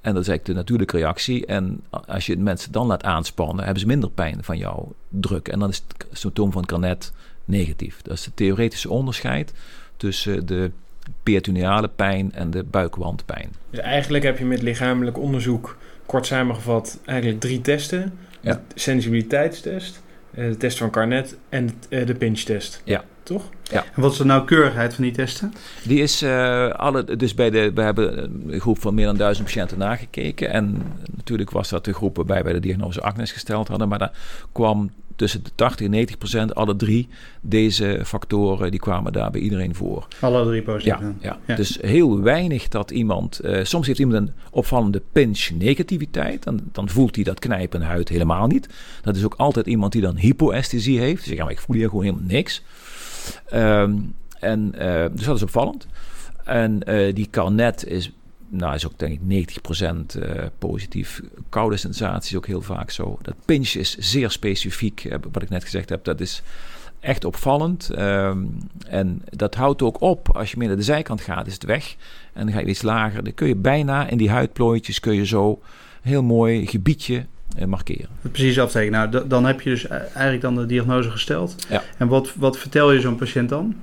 En 0.00 0.12
dat 0.12 0.22
is 0.22 0.28
eigenlijk 0.28 0.44
de 0.44 0.54
natuurlijke 0.54 0.96
reactie. 0.96 1.46
En 1.46 1.84
als 2.06 2.26
je 2.26 2.36
mensen 2.36 2.72
dan 2.72 2.86
laat 2.86 3.04
aanspannen, 3.04 3.64
hebben 3.64 3.80
ze 3.80 3.86
minder 3.86 4.10
pijn 4.10 4.44
van 4.44 4.58
jouw 4.58 4.94
druk. 5.08 5.48
En 5.48 5.58
dan 5.58 5.68
is 5.68 5.82
het 5.88 6.06
symptoom 6.12 6.52
van 6.52 6.64
Carnet 6.64 7.12
negatief. 7.44 8.02
Dat 8.02 8.12
is 8.12 8.24
het 8.24 8.36
theoretische 8.36 8.90
onderscheid 8.90 9.52
tussen 9.96 10.46
de 10.46 10.70
peritoneale 11.22 11.88
pijn 11.88 12.32
en 12.32 12.50
de 12.50 12.64
buikwandpijn. 12.64 13.52
Dus 13.70 13.80
eigenlijk 13.80 14.24
heb 14.24 14.38
je 14.38 14.44
met 14.44 14.62
lichamelijk 14.62 15.18
onderzoek, 15.18 15.76
kort 16.06 16.26
samengevat, 16.26 16.98
eigenlijk 17.04 17.40
drie 17.40 17.60
testen. 17.60 18.18
Ja. 18.40 18.52
De 18.52 18.80
sensibiliteitstest, 18.80 20.02
eh, 20.34 20.48
de 20.48 20.56
test 20.56 20.78
van 20.78 20.90
Carnet 20.90 21.36
en 21.48 21.70
eh, 21.88 22.06
de 22.06 22.14
pinch-test. 22.14 22.82
Ja. 22.84 23.04
Toch? 23.22 23.48
Ja. 23.62 23.84
En 23.94 24.02
wat 24.02 24.12
is 24.12 24.18
de 24.18 24.24
nauwkeurigheid 24.24 24.94
van 24.94 25.04
die 25.04 25.12
testen? 25.12 25.54
Die 25.84 26.02
is 26.02 26.22
uh, 26.22 26.70
alle, 26.70 27.16
dus 27.16 27.34
bij 27.34 27.50
de, 27.50 27.72
we 27.72 27.80
hebben 27.80 28.30
een 28.48 28.60
groep 28.60 28.80
van 28.80 28.94
meer 28.94 29.06
dan 29.06 29.16
duizend 29.16 29.46
patiënten 29.46 29.78
nagekeken. 29.78 30.50
En 30.50 30.82
natuurlijk 31.16 31.50
was 31.50 31.68
dat 31.68 31.84
de 31.84 31.92
groep 31.92 32.16
waarbij 32.16 32.44
wij 32.44 32.52
de 32.52 32.60
diagnose 32.60 33.00
Agnes 33.00 33.32
gesteld 33.32 33.68
hadden. 33.68 33.88
Maar 33.88 33.98
daar 33.98 34.12
kwam 34.52 34.90
tussen 35.16 35.44
de 35.44 35.50
80 35.54 35.86
en 35.86 35.92
90 35.92 36.18
procent, 36.18 36.54
alle 36.54 36.76
drie 36.76 37.08
deze 37.40 38.00
factoren, 38.04 38.70
die 38.70 38.80
kwamen 38.80 39.12
daar 39.12 39.30
bij 39.30 39.40
iedereen 39.40 39.74
voor. 39.74 40.06
Alle 40.20 40.44
drie 40.44 40.62
positief. 40.62 40.98
Ja, 41.00 41.14
ja. 41.20 41.38
ja. 41.46 41.54
dus 41.54 41.78
heel 41.80 42.20
weinig 42.20 42.68
dat 42.68 42.90
iemand, 42.90 43.40
uh, 43.44 43.64
soms 43.64 43.86
heeft 43.86 43.98
iemand 43.98 44.18
een 44.18 44.34
opvallende 44.50 45.02
pinch 45.12 45.50
negativiteit, 45.50 46.46
en 46.46 46.68
dan 46.72 46.88
voelt 46.88 47.14
hij 47.14 47.24
dat 47.24 47.38
knijpen 47.38 47.82
huid 47.82 48.08
helemaal 48.08 48.46
niet. 48.46 48.68
Dat 49.02 49.16
is 49.16 49.24
ook 49.24 49.34
altijd 49.36 49.66
iemand 49.66 49.92
die 49.92 50.02
dan 50.02 50.16
hypoesthesie 50.16 50.98
heeft. 50.98 51.24
Dus 51.24 51.36
ja, 51.36 51.42
maar 51.42 51.52
ik 51.52 51.60
voel 51.60 51.76
hier 51.76 51.88
gewoon 51.88 52.04
helemaal 52.04 52.26
niks. 52.26 52.62
Um, 53.54 54.14
en, 54.40 54.72
uh, 54.78 55.04
dus 55.12 55.24
dat 55.24 55.36
is 55.36 55.42
opvallend. 55.42 55.86
En 56.44 56.80
uh, 56.88 57.14
die 57.14 57.28
carnet 57.30 57.86
is 57.86 58.12
nou, 58.48 58.74
is 58.74 58.86
ook 58.86 58.98
denk 58.98 59.20
ik 59.20 59.48
90% 60.14 60.18
uh, 60.18 60.44
positief. 60.58 61.20
Koude 61.48 61.76
sensaties 61.76 62.36
ook 62.36 62.46
heel 62.46 62.62
vaak 62.62 62.90
zo. 62.90 63.18
Dat 63.22 63.34
pinch 63.44 63.74
is 63.74 63.96
zeer 63.96 64.30
specifiek, 64.30 65.04
uh, 65.04 65.14
wat 65.32 65.42
ik 65.42 65.48
net 65.48 65.64
gezegd 65.64 65.88
heb. 65.88 66.04
Dat 66.04 66.20
is 66.20 66.42
echt 67.00 67.24
opvallend. 67.24 67.90
Um, 67.98 68.56
en 68.86 69.22
dat 69.30 69.54
houdt 69.54 69.82
ook 69.82 70.00
op, 70.00 70.36
als 70.36 70.50
je 70.50 70.56
meer 70.58 70.68
naar 70.68 70.76
de 70.76 70.82
zijkant 70.82 71.20
gaat, 71.20 71.46
is 71.46 71.54
het 71.54 71.64
weg. 71.64 71.96
En 72.32 72.44
dan 72.44 72.54
ga 72.54 72.60
je 72.60 72.66
iets 72.66 72.82
lager. 72.82 73.24
Dan 73.24 73.34
kun 73.34 73.48
je 73.48 73.56
bijna 73.56 74.08
in 74.08 74.18
die 74.18 74.30
huidplooitjes 74.30 75.00
kun 75.00 75.14
je 75.14 75.26
zo 75.26 75.60
heel 76.02 76.22
mooi 76.22 76.66
gebiedje 76.66 77.26
uh, 77.58 77.64
markeren. 77.64 78.08
Precies 78.20 78.58
aftekenen. 78.58 79.10
Nou, 79.10 79.28
dan 79.28 79.44
heb 79.44 79.60
je 79.60 79.70
dus 79.70 79.86
eigenlijk 79.86 80.40
dan 80.40 80.54
de 80.54 80.66
diagnose 80.66 81.10
gesteld. 81.10 81.66
Ja. 81.68 81.82
En 81.98 82.08
wat, 82.08 82.34
wat 82.34 82.58
vertel 82.58 82.92
je 82.92 83.00
zo'n 83.00 83.16
patiënt 83.16 83.48
dan? 83.48 83.76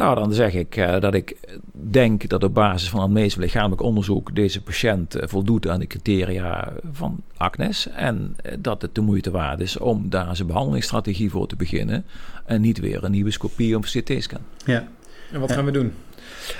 Nou, 0.00 0.14
dan 0.14 0.32
zeg 0.32 0.54
ik 0.54 0.76
uh, 0.76 1.00
dat 1.00 1.14
ik 1.14 1.36
denk 1.72 2.28
dat 2.28 2.44
op 2.44 2.54
basis 2.54 2.88
van 2.88 3.00
het 3.00 3.10
meest 3.10 3.36
lichamelijk 3.36 3.82
onderzoek 3.82 4.34
deze 4.34 4.62
patiënt 4.62 5.16
uh, 5.16 5.22
voldoet 5.26 5.68
aan 5.68 5.80
de 5.80 5.86
criteria 5.86 6.72
van 6.92 7.22
Agnes. 7.36 7.88
En 7.88 8.36
uh, 8.46 8.52
dat 8.58 8.82
het 8.82 8.94
de 8.94 9.00
moeite 9.00 9.30
waard 9.30 9.60
is 9.60 9.78
om 9.78 10.10
daar 10.10 10.36
zijn 10.36 10.48
behandelingsstrategie 10.48 11.30
voor 11.30 11.46
te 11.46 11.56
beginnen. 11.56 12.04
En 12.44 12.60
niet 12.60 12.80
weer 12.80 13.04
een 13.04 13.10
nieuwe 13.10 13.30
scopie 13.30 13.76
of 13.76 13.84
CT-scan. 13.84 14.40
Ja. 14.64 14.88
En 15.32 15.40
wat 15.40 15.52
gaan 15.52 15.64
we 15.64 15.70
doen? 15.70 15.92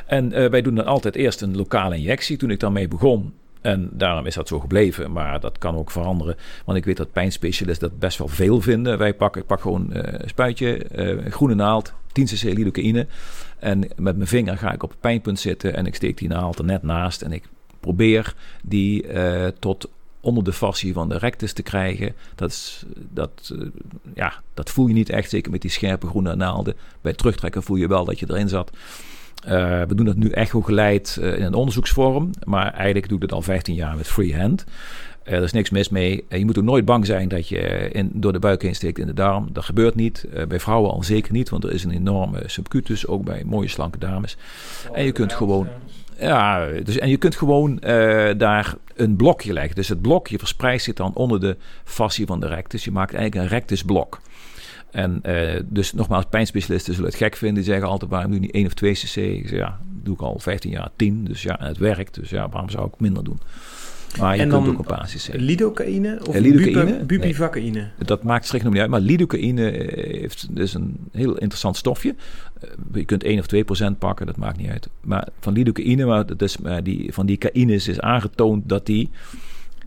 En 0.07 0.51
wij 0.51 0.63
doen 0.63 0.75
dan 0.75 0.87
altijd 0.87 1.15
eerst 1.15 1.41
een 1.41 1.57
lokale 1.57 1.97
injectie. 1.97 2.37
Toen 2.37 2.51
ik 2.51 2.61
daarmee 2.61 2.89
begon, 2.89 3.33
en 3.61 3.89
daarom 3.93 4.27
is 4.27 4.35
dat 4.35 4.49
zo 4.49 4.61
gebleven. 4.61 5.13
Maar 5.13 5.41
dat 5.41 5.59
kan 5.59 5.77
ook 5.77 5.91
veranderen. 5.91 6.37
Want 6.65 6.79
ik 6.79 6.85
weet 6.85 6.97
dat 6.97 7.13
pijnspecialisten 7.13 7.89
dat 7.89 7.99
best 7.99 8.19
wel 8.19 8.29
veel 8.29 8.61
vinden. 8.61 8.99
Wij 8.99 9.15
pakken, 9.15 9.41
ik 9.41 9.47
pak 9.47 9.61
gewoon 9.61 9.91
uh, 9.93 10.03
een 10.03 10.29
spuitje, 10.29 10.87
uh, 10.97 11.33
groene 11.33 11.55
naald, 11.55 11.93
10 12.13 12.25
cc 12.25 12.43
lidocaïne. 12.43 13.07
En 13.59 13.81
met 13.97 14.17
mijn 14.17 14.29
vinger 14.29 14.59
ga 14.59 14.73
ik 14.73 14.83
op 14.83 14.91
het 14.91 15.01
pijnpunt 15.01 15.41
zitten. 15.41 15.75
En 15.75 15.87
ik 15.87 15.95
steek 15.95 16.19
die 16.19 16.29
naald 16.29 16.59
er 16.59 16.65
net 16.65 16.83
naast. 16.83 17.23
En 17.23 17.33
ik 17.33 17.45
probeer 17.81 18.35
die 18.63 19.13
uh, 19.13 19.47
tot 19.59 19.89
onder 20.21 20.45
de 20.45 20.53
fascie 20.53 20.93
van 20.93 21.09
de 21.09 21.19
rectus 21.19 21.53
te 21.53 21.63
krijgen. 21.63 22.15
Dat, 22.35 22.51
is, 22.51 22.85
dat, 23.11 23.55
ja, 24.15 24.33
dat 24.55 24.71
voel 24.71 24.87
je 24.87 24.95
niet 24.95 25.11
echt. 25.11 25.31
Zeker 25.31 25.51
met 25.51 25.63
die 25.63 25.71
scherpe 25.71 26.07
groene 26.07 26.35
naalden. 26.35 26.75
Bij 27.01 27.13
terugtrekken 27.13 27.63
voel 27.63 27.77
je 27.77 27.89
wel 27.89 28.05
dat 28.05 28.19
je 28.19 28.27
erin 28.29 28.49
zat. 28.49 28.71
Uh, 29.45 29.83
we 29.83 29.95
doen 29.95 30.07
dat 30.07 30.17
nu 30.17 30.31
echo 30.31 30.61
geleid 30.61 31.19
in 31.21 31.43
een 31.43 31.55
onderzoeksvorm, 31.55 32.31
maar 32.45 32.73
eigenlijk 32.73 33.09
doe 33.09 33.17
ik 33.17 33.23
het 33.23 33.33
al 33.33 33.43
15 33.43 33.75
jaar 33.75 33.97
met 33.97 34.09
freehand. 34.09 34.65
Uh, 35.31 35.37
er 35.37 35.43
is 35.43 35.53
niks 35.53 35.71
mis 35.71 35.89
mee. 35.89 36.25
je 36.29 36.45
moet 36.45 36.59
ook 36.59 36.65
nooit 36.65 36.85
bang 36.85 37.07
zijn 37.07 37.29
dat 37.29 37.49
je 37.49 37.59
in, 37.93 38.11
door 38.15 38.33
de 38.33 38.39
buik 38.39 38.63
heen 38.63 38.75
steekt 38.75 38.99
in 38.99 39.07
de 39.07 39.15
darm. 39.15 39.49
Dat 39.53 39.65
gebeurt 39.65 39.95
niet. 39.95 40.27
bij 40.49 40.61
vrouwen 40.61 40.91
al 40.91 41.03
zeker 41.03 41.33
niet, 41.33 41.49
want 41.49 41.65
er 41.65 41.73
is 41.73 41.85
een 41.85 41.91
enorme 41.91 42.43
subcutus, 42.47 43.07
ook 43.07 43.25
bij 43.25 43.43
mooie 43.47 43.69
slanke 43.69 43.99
dames. 43.99 44.37
En 44.93 45.05
je 45.05 45.13
kunt 45.13 45.33
gewoon. 45.33 45.69
Ja, 46.19 46.67
dus, 46.67 46.99
en 46.99 47.09
je 47.09 47.17
kunt 47.17 47.37
gewoon 47.37 47.77
daar 48.37 48.75
een 48.95 49.17
blokje 49.17 49.53
leggen. 49.53 49.75
Dus 49.75 49.89
het 49.89 50.01
blokje 50.01 50.39
verspreidt 50.39 50.83
zich 50.83 50.95
dan 50.95 51.15
onder 51.15 51.41
de 51.41 51.57
fascie 51.85 52.27
van 52.27 52.41
de 52.41 52.47
rectus. 52.47 52.85
Je 52.85 52.91
maakt 52.91 53.15
eigenlijk 53.15 53.45
een 53.45 53.59
rectusblok. 53.59 54.21
En 54.91 55.23
dus 55.65 55.93
nogmaals, 55.93 56.25
pijnspecialisten 56.31 56.95
zullen 56.95 57.09
het 57.09 57.19
gek 57.19 57.37
vinden. 57.37 57.63
Die 57.63 57.73
zeggen 57.73 57.89
altijd, 57.89 58.11
waarom 58.11 58.33
je 58.33 58.41
niet 58.41 58.53
1 58.53 58.67
of 58.67 58.75
2 58.75 58.93
cc? 58.93 59.17
Ik 59.17 59.49
zeg, 59.49 59.59
ja, 59.59 59.81
doe 60.03 60.15
ik 60.15 60.21
al 60.21 60.39
15 60.39 60.71
jaar, 60.71 60.91
10. 60.97 61.25
Dus 61.25 61.43
ja, 61.43 61.57
het 61.61 61.79
werkt. 61.79 62.15
Dus 62.15 62.31
ja, 62.31 62.49
waarom 62.49 62.71
zou 62.71 62.87
ik 62.87 63.01
minder 63.01 63.25
doen? 63.25 63.41
Maar 64.19 64.37
je 64.37 64.43
en 64.43 64.49
kunt 64.49 64.69
ook 64.69 64.79
een 64.79 64.85
paar 64.85 65.07
cc. 65.15 65.35
lidocaïne 65.35 66.19
of 66.29 66.35
Ja, 66.35 66.41
lidocaïne? 66.41 67.05
bupivacaïne? 67.05 67.79
Nee. 67.79 67.89
Dat 67.99 68.23
maakt 68.23 68.45
strikt 68.47 68.65
niet 68.65 68.79
uit. 68.79 68.91
Maar 68.91 69.01
lidocaïne 69.01 69.63
heeft 69.95 70.57
dus 70.57 70.75
een 70.75 70.97
heel 71.13 71.33
interessant 71.39 71.77
stofje. 71.77 72.15
Uh, 72.65 72.71
je 72.93 73.05
kunt 73.05 73.25
1 73.25 73.39
of 73.39 73.47
2 73.47 73.65
procent 73.65 73.99
pakken, 73.99 74.27
dat 74.27 74.37
maakt 74.37 74.57
niet 74.57 74.71
uit. 74.71 74.89
Maar 75.01 75.29
van 75.41 75.53
lidocaïne, 75.53 76.05
maar 76.05 76.27
dat 76.27 76.43
is, 76.43 76.57
die, 76.83 77.13
van 77.13 77.27
die 77.27 77.37
caïnes 77.37 77.89
is 77.89 78.01
aangetoond 78.01 78.69
dat 78.69 78.87
die 78.87 79.11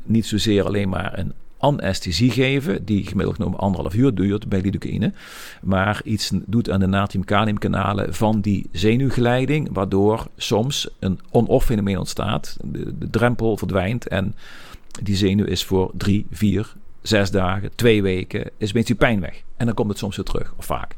niet 0.04 0.26
zozeer 0.26 0.66
alleen 0.66 0.90
maar 0.90 1.20
een 1.20 1.34
anesthesie 1.64 2.32
geven, 2.32 2.86
die 2.86 3.06
gemiddeld 3.08 3.36
genomen 3.36 3.60
anderhalf 3.60 3.94
uur 3.96 4.16
duurt 4.16 4.50
bij 4.50 4.62
lidocaïne, 4.62 5.14
maar 5.62 6.02
iets 6.04 6.32
doet 6.46 6.70
aan 6.70 6.80
de 6.80 6.86
natrium-kaliumkanalen 6.86 8.14
van 8.14 8.42
die 8.42 8.70
zenuwgeleiding, 8.72 9.70
waardoor 9.72 10.28
soms 10.38 10.90
een 11.00 11.20
on-off 11.30 11.66
fenomeen 11.66 11.98
ontstaat. 11.98 12.58
De, 12.62 12.98
de 12.98 13.10
drempel 13.10 13.58
verdwijnt 13.58 14.08
en 14.08 14.36
die 15.02 15.16
zenuw 15.16 15.46
is 15.46 15.64
voor 15.64 15.92
drie, 15.98 16.26
vier, 16.32 16.74
zes 17.02 17.32
dagen, 17.32 17.72
twee 17.76 18.02
weken, 18.02 18.50
is 18.58 18.68
een 18.68 18.74
beetje 18.74 18.96
pijn 18.96 19.20
weg. 19.20 19.42
En 19.58 19.66
dan 19.66 19.76
komt 19.76 19.90
het 19.90 19.98
soms 19.98 20.16
weer 20.16 20.26
terug, 20.26 20.54
of 20.58 20.66
vaak. 20.66 20.96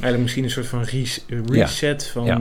Eigenlijk 0.00 0.22
misschien 0.22 0.44
een 0.44 0.50
soort 0.50 0.66
van 0.66 0.82
res 0.82 1.24
reset 1.46 2.04
ja. 2.04 2.10
van 2.12 2.24
ja. 2.24 2.38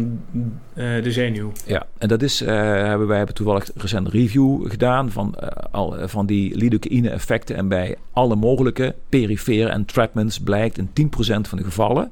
uh, 0.98 1.04
de 1.04 1.12
zenuw. 1.12 1.52
Ja, 1.66 1.88
en 1.98 2.08
dat 2.08 2.22
is, 2.22 2.42
uh, 2.42 2.48
hebben 2.48 3.08
wij 3.08 3.18
hebben 3.18 3.36
toevallig 3.36 3.70
recent 3.76 4.08
review 4.08 4.70
gedaan 4.70 5.12
van, 5.12 5.36
uh, 5.44 5.48
al, 5.72 5.96
van 6.08 6.26
die 6.26 6.56
lidocaïne 6.56 7.10
effecten. 7.10 7.56
En 7.56 7.68
bij 7.68 7.96
alle 8.12 8.36
mogelijke 8.36 8.96
perifere 9.10 9.70
entrapments 9.70 10.40
blijkt 10.40 10.78
in 10.78 10.90
10% 10.94 11.10
van 11.42 11.58
de 11.58 11.64
gevallen 11.64 12.12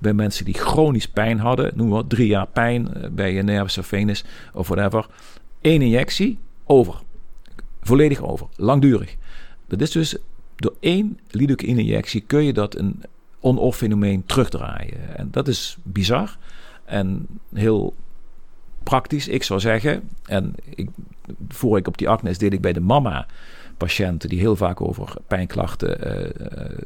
bij 0.00 0.12
mensen 0.12 0.44
die 0.44 0.54
chronisch 0.54 1.08
pijn 1.08 1.38
hadden, 1.38 1.72
noem 1.74 1.88
maar 1.88 2.06
drie 2.06 2.26
jaar 2.26 2.46
pijn 2.46 2.88
bij 3.12 3.32
je 3.32 3.42
nervus 3.42 3.78
of 3.78 3.86
venus 3.86 4.24
of 4.52 4.68
whatever, 4.68 5.06
één 5.60 5.82
injectie, 5.82 6.38
over. 6.64 6.94
Volledig 7.82 8.22
over, 8.22 8.46
langdurig. 8.56 9.16
Dat 9.68 9.80
is 9.80 9.90
dus 9.90 10.16
door 10.56 10.74
één 10.80 11.18
lidocaïne 11.30 11.80
injectie 11.80 12.20
kun 12.20 12.44
je 12.44 12.52
dat 12.52 12.76
een 12.76 13.02
on-off 13.44 13.78
fenomeen 13.78 14.24
terugdraaien. 14.26 15.16
En 15.16 15.28
dat 15.30 15.48
is 15.48 15.76
bizar 15.82 16.36
en 16.84 17.26
heel 17.54 17.94
praktisch. 18.82 19.28
Ik 19.28 19.42
zou 19.42 19.60
zeggen, 19.60 20.08
en 20.24 20.54
ik, 20.64 20.88
voor 21.48 21.78
ik 21.78 21.86
op 21.86 21.98
die 21.98 22.08
acnes 22.08 22.38
deed 22.38 22.52
ik 22.52 22.60
bij 22.60 22.72
de 22.72 22.80
mama 22.80 23.26
patiënten 23.76 24.28
die 24.28 24.38
heel 24.38 24.56
vaak 24.56 24.80
over 24.80 25.14
pijnklachten 25.26 26.06
uh, 26.06 26.22
uh, 26.22 26.78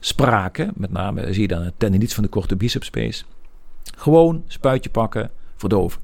spraken. 0.00 0.72
Met 0.74 0.90
name 0.90 1.32
zie 1.32 1.42
je 1.42 1.48
dan 1.48 1.62
het 1.62 1.74
tendinitis 1.76 2.14
van 2.14 2.24
de 2.24 2.30
korte 2.30 2.56
bicepspace. 2.56 3.24
Gewoon 3.96 4.44
spuitje 4.46 4.90
pakken, 4.90 5.30
verdoven. 5.56 6.00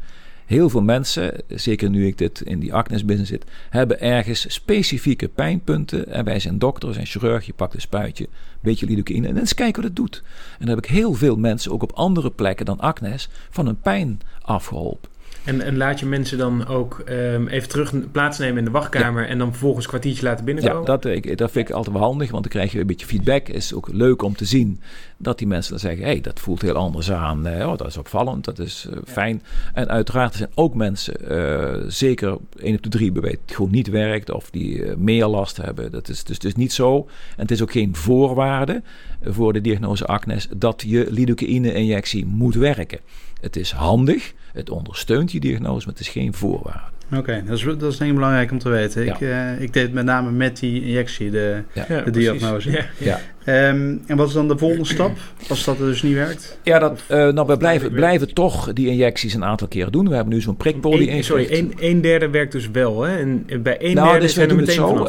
Heel 0.50 0.68
veel 0.68 0.82
mensen, 0.82 1.42
zeker 1.48 1.90
nu 1.90 2.06
ik 2.06 2.18
dit 2.18 2.40
in 2.40 2.58
die 2.58 2.74
acnes 2.74 3.04
business 3.04 3.30
zit, 3.30 3.44
hebben 3.68 4.00
ergens 4.00 4.52
specifieke 4.52 5.28
pijnpunten. 5.28 6.06
En 6.06 6.24
wij 6.24 6.40
zijn 6.40 6.58
dokters 6.58 6.96
en 6.96 7.06
chirurg, 7.06 7.46
je 7.46 7.52
pakt 7.52 7.74
een 7.74 7.80
spuitje, 7.80 8.24
een 8.24 8.58
beetje 8.60 8.86
lidocaïne 8.86 9.28
en 9.28 9.38
eens 9.38 9.54
kijken 9.54 9.82
wat 9.82 9.90
het 9.90 9.96
doet. 9.96 10.22
En 10.52 10.66
dan 10.66 10.68
heb 10.68 10.84
ik 10.84 10.90
heel 10.90 11.14
veel 11.14 11.36
mensen, 11.36 11.72
ook 11.72 11.82
op 11.82 11.92
andere 11.92 12.30
plekken 12.30 12.66
dan 12.66 12.80
acnes, 12.80 13.28
van 13.50 13.66
hun 13.66 13.80
pijn 13.80 14.20
afgeholpen. 14.42 15.09
En, 15.44 15.60
en 15.60 15.76
laat 15.76 16.00
je 16.00 16.06
mensen 16.06 16.38
dan 16.38 16.66
ook 16.66 17.02
um, 17.08 17.48
even 17.48 17.68
terug 17.68 18.10
plaatsnemen 18.12 18.58
in 18.58 18.64
de 18.64 18.70
wachtkamer 18.70 19.28
en 19.28 19.38
dan 19.38 19.50
vervolgens 19.50 19.84
een 19.84 19.90
kwartiertje 19.90 20.24
laten 20.24 20.44
binnenkomen? 20.44 20.80
Ja, 20.80 20.86
dat, 20.86 21.04
ik, 21.04 21.38
dat 21.38 21.50
vind 21.50 21.68
ik 21.68 21.74
altijd 21.74 21.96
wel 21.96 22.04
handig, 22.04 22.30
want 22.30 22.42
dan 22.42 22.52
krijg 22.52 22.72
je 22.72 22.80
een 22.80 22.86
beetje 22.86 23.06
feedback. 23.06 23.48
is 23.48 23.74
ook 23.74 23.88
leuk 23.92 24.22
om 24.22 24.36
te 24.36 24.44
zien 24.44 24.80
dat 25.16 25.38
die 25.38 25.46
mensen 25.46 25.70
dan 25.70 25.80
zeggen: 25.80 26.02
hé, 26.02 26.10
hey, 26.10 26.20
dat 26.20 26.40
voelt 26.40 26.62
heel 26.62 26.74
anders 26.74 27.12
aan. 27.12 27.46
Uh, 27.46 27.68
oh, 27.68 27.76
dat 27.76 27.86
is 27.86 27.96
opvallend, 27.96 28.44
dat 28.44 28.58
is 28.58 28.86
uh, 28.90 28.96
fijn. 29.06 29.42
En 29.74 29.88
uiteraard 29.88 30.32
er 30.32 30.38
zijn 30.38 30.50
ook 30.54 30.74
mensen, 30.74 31.14
uh, 31.30 31.84
zeker 31.86 32.36
één 32.58 32.76
op 32.76 32.82
de 32.82 32.88
drie, 32.88 33.12
bij 33.12 33.30
het 33.30 33.54
gewoon 33.54 33.70
niet 33.70 33.88
werkt 33.88 34.30
of 34.30 34.50
die 34.50 34.96
meer 34.96 35.26
last 35.26 35.56
hebben. 35.56 35.90
Dat 35.90 36.08
is 36.08 36.24
dus, 36.24 36.38
dus 36.38 36.54
niet 36.54 36.72
zo. 36.72 36.96
En 37.36 37.42
het 37.42 37.50
is 37.50 37.62
ook 37.62 37.72
geen 37.72 37.96
voorwaarde 37.96 38.82
voor 39.22 39.52
de 39.52 39.60
diagnose 39.60 40.06
acnes 40.06 40.48
dat 40.56 40.84
je 40.86 41.06
lidocaïne-injectie 41.10 42.26
moet 42.26 42.54
werken. 42.54 42.98
Het 43.40 43.56
is 43.56 43.72
handig, 43.72 44.32
het 44.52 44.70
ondersteunt 44.70 45.32
je 45.32 45.40
diagnose, 45.40 45.86
maar 45.86 45.94
het 45.94 46.06
is 46.06 46.08
geen 46.08 46.34
voorwaarde. 46.34 46.99
Oké, 47.16 47.42
dat, 47.46 47.56
is, 47.56 47.64
dat 47.64 47.92
is 47.92 47.96
denk 47.96 48.10
ik 48.10 48.16
belangrijk 48.16 48.50
om 48.50 48.58
te 48.58 48.68
weten. 48.68 49.06
Ik, 49.06 49.20
uh, 49.20 49.60
ik 49.60 49.72
deed 49.72 49.92
met 49.92 50.04
name 50.04 50.30
met 50.30 50.58
die 50.58 50.82
injectie 50.82 51.30
de, 51.30 51.62
ja. 51.72 52.00
de 52.00 52.10
diagnose. 52.10 52.70
Ja. 52.70 52.84
ja. 52.98 53.20
Um, 53.46 54.02
en 54.06 54.16
wat 54.16 54.28
is 54.28 54.34
dan 54.34 54.48
de 54.48 54.58
volgende 54.58 54.84
stap 54.84 55.18
als 55.48 55.64
dat 55.64 55.78
dus 55.78 56.02
niet 56.02 56.14
werkt? 56.14 56.58
Ja, 56.62 56.78
dat, 56.78 57.02
uh, 57.10 57.28
nou, 57.28 57.46
we 57.46 57.56
blijven, 57.56 57.92
blijven 57.92 58.34
toch 58.34 58.72
die 58.72 58.88
injecties 58.88 59.34
een 59.34 59.44
aantal 59.44 59.68
keer 59.68 59.90
doen. 59.90 60.08
We 60.08 60.14
hebben 60.14 60.34
nu 60.34 60.40
zo'n 60.40 60.56
prikpolie 60.56 61.10
een, 61.10 61.24
Sorry, 61.24 61.46
een, 61.50 61.72
een, 61.78 62.00
derde 62.00 62.30
werkt 62.30 62.52
dus 62.52 62.70
wel. 62.70 63.02
Hè? 63.02 63.18
En 63.18 63.44
bij 63.62 63.76
een 63.84 63.94
nou, 63.94 64.06
derde 64.06 64.20
dus 64.20 64.34
zijn 64.34 64.48
we 64.48 64.54
doen 64.54 64.62
het 64.62 64.72
zo. 64.72 64.98
Uh, 64.98 65.06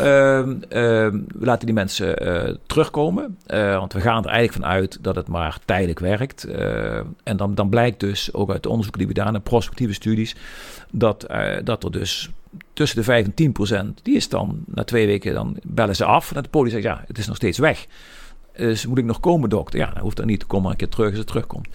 we 0.70 1.46
laten 1.46 1.66
die 1.66 1.76
mensen 1.76 2.28
uh, 2.28 2.56
terugkomen. 2.66 3.38
want 3.48 3.94
we 3.94 4.02
gaan 4.02 4.24
er 4.24 4.30
eigenlijk 4.30 4.66
van 4.66 4.66
uit 4.66 4.98
dat 5.02 5.16
het 5.16 5.28
maar 5.28 5.58
tijdelijk 5.66 6.00
werkt. 6.00 6.48
en 7.24 7.38
dan, 7.38 7.56
dan 7.56 7.70
blijkt 7.70 8.00
dus, 8.00 8.34
ook 8.34 8.52
uit 8.52 8.64
de 8.64 8.70
onderzoeken 8.70 9.00
die 9.02 9.08
we 9.10 9.14
gedaan 9.14 9.34
hebben, 9.34 9.52
prospectieve 9.52 9.94
studies, 9.94 10.36
dat, 10.92 11.28
dat 11.64 11.84
er 11.84 11.91
dus 11.92 12.30
tussen 12.74 12.98
de 12.98 13.04
5 13.04 13.26
en 13.26 13.34
10 13.34 13.52
procent, 13.52 14.00
die 14.04 14.16
is 14.16 14.30
dan 14.30 14.64
na 14.66 14.84
twee 14.84 15.06
weken, 15.06 15.34
dan 15.34 15.58
bellen 15.64 15.96
ze 15.96 16.06
af. 16.06 16.32
En 16.32 16.44
de 16.44 16.50
poli 16.50 16.70
zegt, 16.70 16.84
ja, 16.84 17.04
het 17.08 17.18
is 17.18 17.28
nog 17.28 17.36
steeds 17.36 17.58
weg. 17.58 17.88
Dus 18.56 18.86
moet 18.86 18.98
ik 18.98 19.06
nog 19.06 19.20
komen, 19.20 19.50
dokter? 19.50 19.80
Ja, 19.80 19.92
dan 19.94 20.02
hoeft 20.02 20.18
dat 20.18 20.26
niet 20.26 20.40
te 20.40 20.46
komen, 20.46 20.64
maar 20.64 20.72
een 20.72 20.78
keer 20.78 20.90
terug 20.90 21.10
als 21.10 21.18
het 21.18 21.28
terugkomt. 21.28 21.68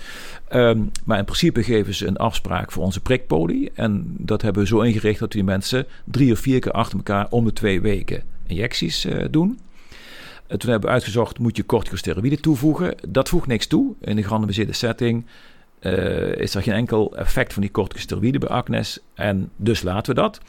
Um, 0.53 0.91
maar 1.05 1.19
in 1.19 1.25
principe 1.25 1.63
geven 1.63 1.95
ze 1.95 2.07
een 2.07 2.17
afspraak 2.17 2.73
voor 2.73 2.83
onze 2.85 3.01
prikpolie. 3.01 3.71
En 3.75 4.15
dat 4.19 4.43
hebben 4.43 4.63
we 4.63 4.69
zo 4.69 4.81
ingericht 4.81 5.19
dat 5.19 5.33
die 5.33 5.45
mensen 5.45 5.87
drie 6.05 6.33
of 6.33 6.39
vier 6.39 6.61
keer 6.61 6.73
achter 6.73 6.97
elkaar 6.97 7.27
om 7.31 7.45
de 7.45 7.53
twee 7.53 7.81
weken 7.81 8.23
injecties 8.47 9.05
uh, 9.05 9.25
doen. 9.31 9.49
Uh, 9.49 10.57
toen 10.57 10.71
hebben 10.71 10.89
we 10.89 10.95
uitgezocht, 10.95 11.39
moet 11.39 11.57
je 11.57 11.67
corticosteroïden 11.67 12.41
toevoegen? 12.41 12.95
Dat 13.09 13.29
voegt 13.29 13.47
niks 13.47 13.67
toe. 13.67 13.95
In 14.01 14.17
de 14.17 14.23
gerandomiseerde 14.23 14.73
setting 14.73 15.27
uh, 15.87 16.37
is 16.37 16.55
er 16.55 16.63
geen 16.63 16.75
enkel 16.75 17.17
effect 17.17 17.53
van 17.53 17.63
die 17.63 17.71
corticosteroïden 17.71 18.41
bij 18.41 18.49
acnes. 18.49 18.99
En 19.15 19.51
dus 19.57 19.83
laten 19.83 20.15
we 20.15 20.21
dat. 20.21 20.41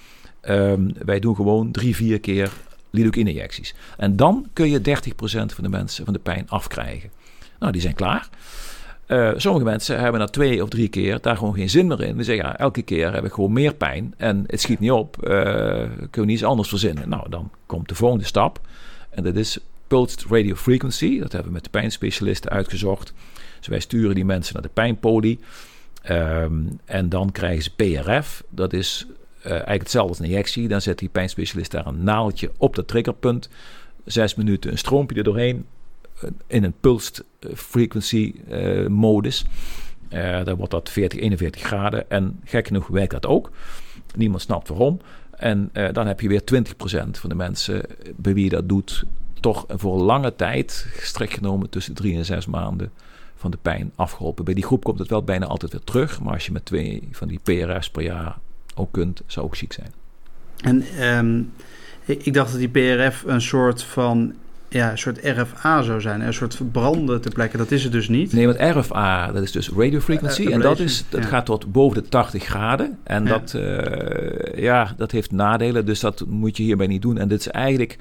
Um, 0.50 0.94
wij 1.06 1.20
doen 1.20 1.36
gewoon 1.36 1.72
drie, 1.72 1.96
vier 1.96 2.20
keer 2.20 2.52
lidocaïne-injecties. 2.90 3.76
En 3.98 4.16
dan 4.16 4.48
kun 4.54 4.70
je 4.70 4.80
30% 4.80 4.82
van 5.30 5.64
de 5.64 5.70
mensen 5.70 6.06
van 6.06 6.14
de 6.14 6.20
pijn 6.20 6.50
afkrijgen. 6.50 7.10
Nou, 7.60 7.72
die 7.72 7.82
zijn 7.82 7.94
klaar. 7.94 8.30
Uh, 9.08 9.32
sommige 9.36 9.66
mensen 9.66 10.00
hebben 10.00 10.20
na 10.20 10.28
twee 10.28 10.64
of 10.64 10.70
drie 10.70 10.88
keer 10.88 11.22
daar 11.22 11.38
gewoon 11.38 11.54
geen 11.54 11.70
zin 11.70 11.88
meer 11.88 12.04
in. 12.04 12.16
Die 12.16 12.24
zeggen, 12.24 12.46
ja, 12.46 12.58
elke 12.58 12.82
keer 12.82 13.14
heb 13.14 13.26
ik 13.26 13.32
gewoon 13.32 13.54
meer 13.54 13.74
pijn 13.74 14.14
en 14.18 14.44
het 14.48 14.62
schiet 14.62 14.80
niet 14.80 14.92
op. 14.92 15.18
Uh, 15.22 15.30
kunnen 15.30 16.10
we 16.12 16.20
niet 16.20 16.30
iets 16.30 16.44
anders 16.44 16.70
verzinnen? 16.70 17.10
Nou, 17.10 17.30
dan 17.30 17.52
komt 17.66 17.90
de 17.90 17.96
volgende 17.96 18.26
stap. 18.26 18.60
En 19.10 19.24
dat 19.24 19.36
is 19.36 19.60
pulsed 19.88 20.26
radio 20.30 20.56
frequency. 20.56 21.20
Dat 21.20 21.32
hebben 21.32 21.48
we 21.50 21.54
met 21.54 21.64
de 21.64 21.70
pijnspecialisten 21.70 22.52
uitgezocht. 22.52 23.14
Dus 23.58 23.68
wij 23.68 23.80
sturen 23.80 24.16
die 24.16 24.26
mensen 24.26 24.54
naar 24.54 24.64
de 24.64 24.70
pijnpolie. 24.74 25.40
Um, 26.10 26.80
en 26.86 27.10
dan 27.10 27.32
krijgen 27.32 27.64
ze 27.64 27.76
PRF. 27.76 28.44
Dat 28.50 28.74
is 28.74 29.06
uh, 29.48 29.52
eigenlijk 29.52 29.82
hetzelfde 29.82 30.10
als 30.10 30.20
een 30.20 30.26
injectie. 30.26 30.68
Dan 30.68 30.82
zet 30.82 31.00
die 31.00 31.10
pijnspecialist 31.10 31.72
daar 31.72 31.86
een 31.86 32.04
naaldje 32.04 32.52
op 32.58 32.76
dat 32.76 32.88
triggerpunt. 32.88 33.50
Zes 34.06 34.36
minuten 34.36 34.72
een 34.72 34.78
stroompje 34.78 35.18
er 35.18 35.24
doorheen. 35.24 35.66
Uh, 36.24 36.30
in 36.48 36.64
een 36.64 36.74
pulsed 36.80 37.24
eh, 37.40 37.50
frequency 37.56 38.34
uh, 38.50 38.88
modus. 38.88 39.46
dan 40.44 40.56
wordt 40.56 40.72
dat 40.72 40.90
40, 40.90 41.20
41 41.20 41.62
graden. 41.62 42.10
En 42.10 42.40
gek 42.44 42.68
genoeg 42.68 42.88
werkt 42.88 43.12
dat 43.12 43.26
ook. 43.26 43.52
Niemand 44.16 44.42
snapt 44.42 44.68
waarom. 44.68 45.00
En 45.32 45.72
dan 45.92 46.08
heb 46.08 46.20
je 46.20 46.28
weer 46.28 46.42
20% 46.42 47.10
van 47.12 47.30
de 47.30 47.36
mensen 47.36 47.84
bij 48.16 48.34
wie 48.34 48.50
dat 48.50 48.70
doet, 48.70 49.04
toch 49.40 49.66
voor 49.68 49.98
lange 49.98 50.36
tijd, 50.36 50.88
gestrekt 50.90 51.34
genomen 51.34 51.70
tussen 51.70 51.94
drie 51.94 52.16
en 52.18 52.26
zes 52.26 52.46
maanden, 52.46 52.92
van 53.38 53.52
de 53.52 53.58
pijn 53.62 53.92
afgeholpen. 53.96 54.46
Bij 54.46 54.54
die 54.54 54.66
groep 54.66 54.84
komt 54.84 55.00
het 55.00 55.10
wel 55.10 55.24
bijna 55.24 55.46
altijd 55.46 55.72
weer 55.72 55.84
terug. 55.84 56.22
Maar 56.22 56.34
als 56.34 56.46
je 56.46 56.52
met 56.52 56.66
twee 56.66 57.08
van 57.12 57.28
die 57.28 57.40
PRS 57.44 57.90
per 57.90 58.04
jaar 58.04 58.38
ook 58.76 58.92
kunt, 58.92 59.22
zou 59.26 59.46
ook 59.46 59.56
ziek 59.56 59.74
zijn. 59.74 59.92
En 60.58 61.04
um, 61.18 61.52
ik, 62.06 62.34
dacht 62.34 62.52
dat 62.52 62.60
die 62.60 62.70
PRF 62.70 63.24
een 63.28 63.42
soort 63.42 63.84
van 63.84 64.34
ja, 64.70 64.92
een 64.92 64.98
soort 64.98 65.20
RFA 65.24 65.82
zou 65.82 66.02
zijn. 66.02 66.22
Een 66.22 66.34
soort 66.34 66.56
verbranden 66.56 67.22
te 67.22 67.30
plekken. 67.30 67.60
Dat 67.60 67.72
is 67.72 67.84
het 67.84 67.92
dus 67.92 68.08
niet. 68.08 68.34
Nee, 68.34 68.46
want 68.46 68.78
RFA, 68.78 69.32
dat 69.32 69.44
is 69.44 69.52
dus 69.52 69.70
radio 69.70 70.00
frequency. 70.00 70.42
Uh, 70.42 70.54
en 70.54 70.60
dat, 70.60 70.80
is, 70.80 71.06
dat 71.10 71.26
gaat 71.26 71.46
tot 71.46 71.72
boven 71.72 72.04
de 72.04 72.10
80 72.10 72.44
graden. 72.44 72.98
En 73.04 73.24
ja. 73.24 73.30
Dat, 73.30 73.54
uh, 73.56 74.64
ja, 74.64 74.94
dat 74.98 75.12
heeft 75.12 75.32
nadelen. 75.32 75.86
Dus 75.86 76.00
dat 76.00 76.24
moet 76.28 76.58
je 76.58 76.64
hierbij 76.64 76.88
niet 76.88 77.02
doen. 77.02 77.18
En 77.18 77.28
dit 77.28 77.40
is 77.40 77.48
eigenlijk 77.48 77.98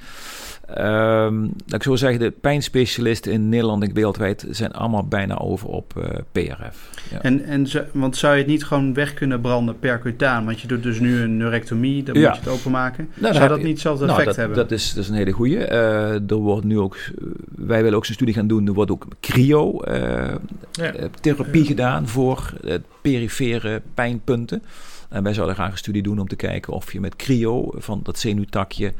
Um, 0.70 1.52
dat 1.66 1.74
ik 1.74 1.82
zo 1.82 1.96
zeggen, 1.96 2.20
de 2.20 2.30
pijnspecialisten 2.30 3.32
in 3.32 3.48
Nederland 3.48 3.82
en 3.82 3.94
wereldwijd 3.94 4.46
zijn 4.50 4.72
allemaal 4.72 5.06
bijna 5.06 5.38
over 5.38 5.68
op 5.68 5.94
uh, 5.98 6.04
PRF. 6.32 6.90
Ja. 7.10 7.22
En, 7.22 7.44
en 7.44 7.66
want 7.92 8.16
zou 8.16 8.34
je 8.34 8.38
het 8.38 8.48
niet 8.50 8.64
gewoon 8.64 8.94
weg 8.94 9.14
kunnen 9.14 9.40
branden 9.40 9.78
percutaan? 9.78 10.44
Want 10.44 10.60
je 10.60 10.68
doet 10.68 10.82
dus 10.82 11.00
nu 11.00 11.20
een 11.20 11.36
neurectomie, 11.36 12.02
dan 12.02 12.14
ja. 12.14 12.28
moet 12.28 12.38
je 12.38 12.42
het 12.42 12.52
openmaken. 12.58 13.08
Nou, 13.14 13.34
zou 13.34 13.48
dat 13.48 13.58
je, 13.58 13.64
niet 13.64 13.72
hetzelfde 13.72 14.06
nou, 14.06 14.18
effect 14.18 14.36
dat, 14.36 14.46
hebben? 14.46 14.56
Dat 14.56 14.70
is, 14.78 14.94
dat 14.94 15.02
is 15.02 15.08
een 15.10 15.16
hele 15.16 15.32
goede. 15.32 15.56
Uh, 15.56 16.30
er 16.30 16.36
wordt 16.36 16.64
nu 16.64 16.78
ook, 16.78 16.96
wij 17.54 17.82
willen 17.82 17.98
ook 17.98 18.06
zo'n 18.06 18.14
studie 18.14 18.34
gaan 18.34 18.46
doen. 18.46 18.66
Er 18.66 18.72
wordt 18.72 18.90
ook 18.90 19.06
cryo-therapie 19.20 21.62
uh, 21.62 21.66
gedaan 21.66 22.08
voor 22.08 22.52
perifere 23.02 23.82
pijnpunten. 23.94 24.62
En 25.08 25.22
wij 25.22 25.34
zouden 25.34 25.54
graag 25.54 25.70
een 25.70 25.78
studie 25.78 26.02
doen 26.02 26.18
om 26.18 26.28
te 26.28 26.36
kijken 26.36 26.72
of 26.72 26.92
je 26.92 27.00
met 27.00 27.16
cryo 27.16 27.70
van 27.74 28.00
dat 28.02 28.18
zenuwtakje 28.18 28.92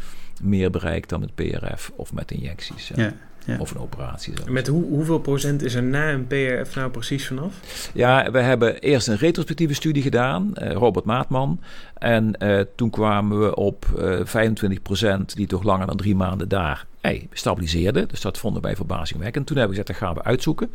meer 0.43 0.71
bereikt 0.71 1.09
dan 1.09 1.21
met 1.21 1.35
PRF 1.35 1.93
of 1.97 2.13
met 2.13 2.31
injecties. 2.31 2.93
Ja. 2.95 3.13
Ja. 3.47 3.57
Of 3.59 3.71
een 3.71 3.81
operatie. 3.81 4.33
Zelfs. 4.37 4.51
Met 4.51 4.67
hoe, 4.67 4.85
hoeveel 4.85 5.19
procent 5.19 5.63
is 5.63 5.75
er 5.75 5.83
na 5.83 6.13
een 6.13 6.27
PRF 6.27 6.75
nou 6.75 6.91
precies 6.91 7.27
vanaf? 7.27 7.55
Ja, 7.95 8.31
we 8.31 8.39
hebben 8.39 8.79
eerst 8.79 9.09
een 9.09 9.17
retrospectieve 9.17 9.75
studie 9.75 10.03
gedaan, 10.03 10.53
uh, 10.55 10.73
Robert 10.73 11.05
Maatman. 11.05 11.61
En 11.99 12.35
uh, 12.39 12.61
toen 12.77 12.91
kwamen 12.91 13.41
we 13.41 13.57
op 13.57 13.87
uh, 13.99 14.21
25 14.23 14.83
procent 14.83 15.37
die 15.37 15.47
toch 15.47 15.63
langer 15.63 15.87
dan 15.87 15.97
drie 15.97 16.15
maanden 16.15 16.49
daar 16.49 16.87
hey, 17.01 17.29
stabiliseerden. 17.33 18.09
Dus 18.09 18.21
dat 18.21 18.39
vonden 18.39 18.63
wij 18.63 18.77
verbazingwekkend. 18.77 19.47
Toen 19.47 19.57
hebben 19.57 19.77
we 19.77 19.83
gezegd, 19.83 20.01
dat 20.01 20.09
gaan 20.09 20.23
we 20.23 20.29
uitzoeken. 20.29 20.71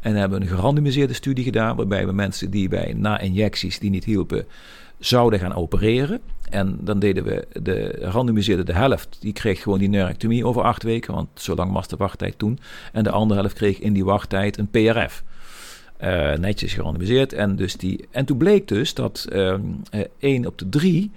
En 0.00 0.14
hebben 0.14 0.38
we 0.38 0.44
een 0.44 0.56
gerandomiseerde 0.56 1.12
studie 1.12 1.44
gedaan, 1.44 1.76
waarbij 1.76 2.06
we 2.06 2.12
mensen 2.12 2.50
die 2.50 2.68
bij 2.68 2.92
na 2.96 3.18
injecties 3.18 3.78
die 3.78 3.90
niet 3.90 4.04
hielpen, 4.04 4.46
zouden 4.98 5.38
gaan 5.38 5.54
opereren. 5.54 6.20
En 6.50 6.78
dan 6.80 6.98
deden 6.98 7.24
we 7.24 7.46
de 7.62 7.98
randomiseerde 8.00 8.64
de 8.64 8.72
helft. 8.72 9.16
Die 9.20 9.32
kreeg 9.32 9.62
gewoon 9.62 9.78
die 9.78 9.88
neurectomie 9.88 10.46
over 10.46 10.62
acht 10.62 10.82
weken, 10.82 11.14
want 11.14 11.28
zo 11.34 11.54
lang 11.54 11.72
was 11.72 11.88
de 11.88 11.96
wachttijd 11.96 12.38
toen. 12.38 12.58
En 12.92 13.04
de 13.04 13.10
andere 13.10 13.40
helft 13.40 13.54
kreeg 13.54 13.78
in 13.78 13.92
die 13.92 14.04
wachttijd 14.04 14.58
een 14.58 14.68
PRF. 14.68 15.24
Uh, 16.00 16.32
eh, 16.32 16.38
netjes 16.38 16.74
gerandomiseerd. 16.74 17.32
En, 17.32 17.56
dus 17.56 17.76
die, 17.76 18.08
en 18.10 18.24
toen 18.24 18.36
bleek 18.36 18.68
dus 18.68 18.94
dat 18.94 19.26
uh, 19.32 19.54
één 20.18 20.46
op 20.46 20.58
de 20.58 20.68
drie 20.68 21.10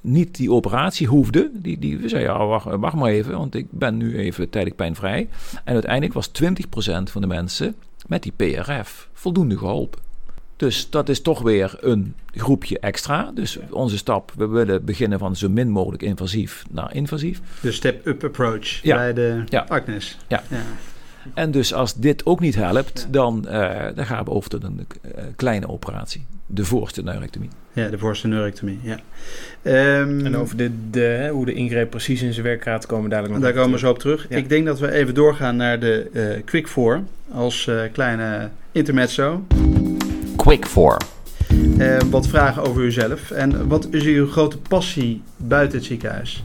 niet 0.00 0.36
die 0.36 0.52
operatie 0.52 1.06
hoefde. 1.06 1.50
Die, 1.52 1.78
die 1.78 2.08
zei, 2.08 2.22
ja, 2.22 2.46
wacht, 2.46 2.64
wacht 2.64 2.94
maar 2.94 3.10
even, 3.10 3.38
want 3.38 3.54
ik 3.54 3.66
ben 3.70 3.96
nu 3.96 4.18
even 4.18 4.50
tijdelijk 4.50 4.76
pijnvrij. 4.76 5.28
En 5.64 5.72
uiteindelijk 5.72 6.14
was 6.14 6.28
20% 6.28 6.32
van 7.02 7.20
de 7.20 7.26
mensen 7.26 7.74
met 8.06 8.22
die 8.22 8.32
PRF 8.36 9.08
voldoende 9.12 9.58
geholpen. 9.58 10.05
Dus 10.56 10.90
dat 10.90 11.08
is 11.08 11.20
toch 11.20 11.42
weer 11.42 11.76
een 11.80 12.14
groepje 12.32 12.78
extra. 12.78 13.30
Dus 13.34 13.58
onze 13.70 13.96
stap, 13.96 14.32
we 14.36 14.46
willen 14.46 14.84
beginnen 14.84 15.18
van 15.18 15.36
zo 15.36 15.48
min 15.48 15.68
mogelijk 15.70 16.02
invasief 16.02 16.64
naar 16.70 16.94
invasief. 16.94 17.40
De 17.60 17.72
step-up 17.72 18.24
approach 18.24 18.68
ja. 18.82 18.96
bij 18.96 19.12
de 19.12 19.42
ja. 19.48 19.64
Agnes. 19.68 20.16
Ja. 20.28 20.42
ja. 20.50 20.62
En 21.34 21.50
dus 21.50 21.74
als 21.74 21.94
dit 21.94 22.26
ook 22.26 22.40
niet 22.40 22.54
helpt, 22.54 23.06
dan, 23.10 23.44
uh, 23.48 23.84
dan 23.94 24.06
gaan 24.06 24.24
we 24.24 24.30
over 24.30 24.50
tot 24.50 24.64
een 24.64 24.86
uh, 25.04 25.22
kleine 25.36 25.68
operatie. 25.68 26.26
De 26.46 26.64
voorste 26.64 27.02
neurectomie. 27.02 27.48
Ja, 27.72 27.88
de 27.88 27.98
voorste 27.98 28.28
neurectomie, 28.28 28.78
ja. 28.82 28.98
Um, 30.00 30.26
en 30.26 30.36
over 30.36 30.56
de, 30.56 30.70
de, 30.90 31.28
hoe 31.32 31.44
de 31.46 31.52
ingreep 31.52 31.90
precies 31.90 32.22
in 32.22 32.32
zijn 32.32 32.46
werk 32.46 32.62
gaat, 32.62 32.86
komen 32.86 33.04
we 33.04 33.10
dadelijk 33.10 33.34
nog 33.34 33.42
Daar 33.42 33.52
komen 33.52 33.72
we 33.72 33.78
zo 33.78 33.90
op 33.90 33.98
terug. 33.98 34.26
Ja. 34.28 34.36
Ik 34.36 34.48
denk 34.48 34.66
dat 34.66 34.78
we 34.78 34.92
even 34.92 35.14
doorgaan 35.14 35.56
naar 35.56 35.80
de 35.80 36.10
uh, 36.12 36.44
Quick 36.44 36.68
4 36.68 37.02
als 37.32 37.70
kleine 37.92 38.50
intermezzo. 38.72 39.42
Quick 40.36 40.66
for. 40.66 40.96
Uh, 41.78 41.98
wat 42.10 42.28
vragen 42.28 42.62
over 42.62 42.82
uzelf. 42.82 43.30
En 43.30 43.68
wat 43.68 43.88
is 43.90 44.04
uw 44.04 44.26
grote 44.26 44.58
passie 44.58 45.22
buiten 45.36 45.78
het 45.78 45.86
ziekenhuis? 45.86 46.44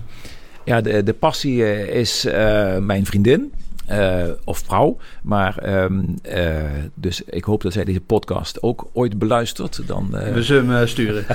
Ja, 0.65 0.81
de, 0.81 1.03
de 1.03 1.13
passie 1.13 1.55
uh, 1.55 1.87
is 1.87 2.25
uh, 2.25 2.77
mijn 2.77 3.05
vriendin. 3.05 3.53
Uh, 3.91 4.23
of 4.43 4.57
vrouw. 4.57 4.97
Maar 5.23 5.83
um, 5.83 6.15
uh, 6.35 6.61
dus 6.93 7.23
ik 7.23 7.43
hoop 7.43 7.61
dat 7.61 7.73
zij 7.73 7.83
deze 7.83 8.01
podcast 8.01 8.63
ook 8.63 8.89
ooit 8.93 9.19
beluistert. 9.19 9.87
Dan, 9.87 10.09
uh, 10.13 10.33
We 10.33 10.43
zullen 10.43 10.69
hem 10.69 10.87
sturen. 10.87 11.25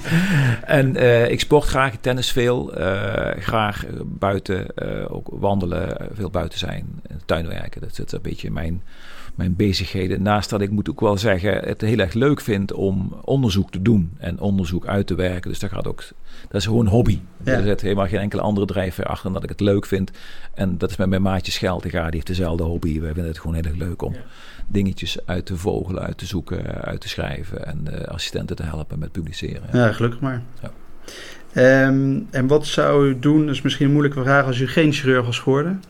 en 0.80 0.96
ik 1.30 1.40
sport 1.40 1.64
graag, 1.64 1.94
tennis 2.00 2.32
veel. 2.32 2.72
graag 3.38 3.84
buiten, 4.04 4.66
ook 5.10 5.28
wandelen, 5.30 5.96
veel 6.12 6.30
buiten 6.30 6.58
zijn. 6.58 7.02
Tuinwerken, 7.24 7.80
dat 7.80 7.90
is 7.90 8.12
een 8.12 8.22
beetje 8.22 8.50
mijn 8.50 8.82
mijn 9.36 9.56
bezigheden. 9.56 10.22
Naast 10.22 10.50
dat 10.50 10.60
ik 10.60 10.70
moet 10.70 10.90
ook 10.90 11.00
wel 11.00 11.18
zeggen, 11.18 11.58
het 11.58 11.80
heel 11.80 11.98
erg 11.98 12.12
leuk 12.12 12.40
vind 12.40 12.72
om 12.72 13.16
onderzoek 13.24 13.70
te 13.70 13.82
doen 13.82 14.10
en 14.18 14.40
onderzoek 14.40 14.86
uit 14.86 15.06
te 15.06 15.14
werken. 15.14 15.50
Dus 15.50 15.58
dat 15.58 15.70
gaat 15.70 15.86
ook, 15.86 16.04
dat 16.48 16.60
is 16.60 16.66
gewoon 16.66 16.86
een 16.86 16.92
hobby. 16.92 17.18
Ja. 17.44 17.52
Er 17.52 17.62
zit 17.62 17.80
helemaal 17.80 18.06
geen 18.06 18.20
enkele 18.20 18.42
andere 18.42 18.66
drijfveer 18.66 19.04
achter 19.04 19.24
dan 19.24 19.32
dat 19.32 19.42
ik 19.42 19.48
het 19.48 19.60
leuk 19.60 19.86
vind. 19.86 20.10
En 20.54 20.78
dat 20.78 20.90
is 20.90 20.96
met 20.96 21.08
mijn 21.08 21.22
maatje 21.22 21.52
Scheltega, 21.52 22.04
die 22.04 22.14
heeft 22.14 22.26
dezelfde 22.26 22.62
hobby. 22.62 23.00
Wij 23.00 23.12
vinden 23.12 23.32
het 23.32 23.40
gewoon 23.40 23.56
heel 23.56 23.64
erg 23.64 23.76
leuk 23.76 24.02
om 24.02 24.14
dingetjes 24.66 25.26
uit 25.26 25.46
te 25.46 25.56
vogelen, 25.56 26.02
uit 26.02 26.18
te 26.18 26.26
zoeken, 26.26 26.64
uit 26.84 27.00
te 27.00 27.08
schrijven 27.08 27.66
en 27.66 27.84
uh, 27.90 28.00
assistenten 28.00 28.56
te 28.56 28.62
helpen 28.62 28.98
met 28.98 29.12
publiceren. 29.12 29.62
Ja, 29.72 29.92
gelukkig 29.92 30.20
maar. 30.20 30.42
Ja. 30.62 30.70
Um, 31.86 32.26
en 32.30 32.46
wat 32.46 32.66
zou 32.66 33.08
u 33.08 33.18
doen, 33.18 33.46
dat 33.46 33.54
is 33.54 33.62
misschien 33.62 33.86
een 33.86 33.92
moeilijke 33.92 34.22
vraag, 34.22 34.46
als 34.46 34.60
u 34.60 34.68
geen 34.68 34.92
chirurg 34.92 35.26
was 35.26 35.38
geworden? 35.38 35.82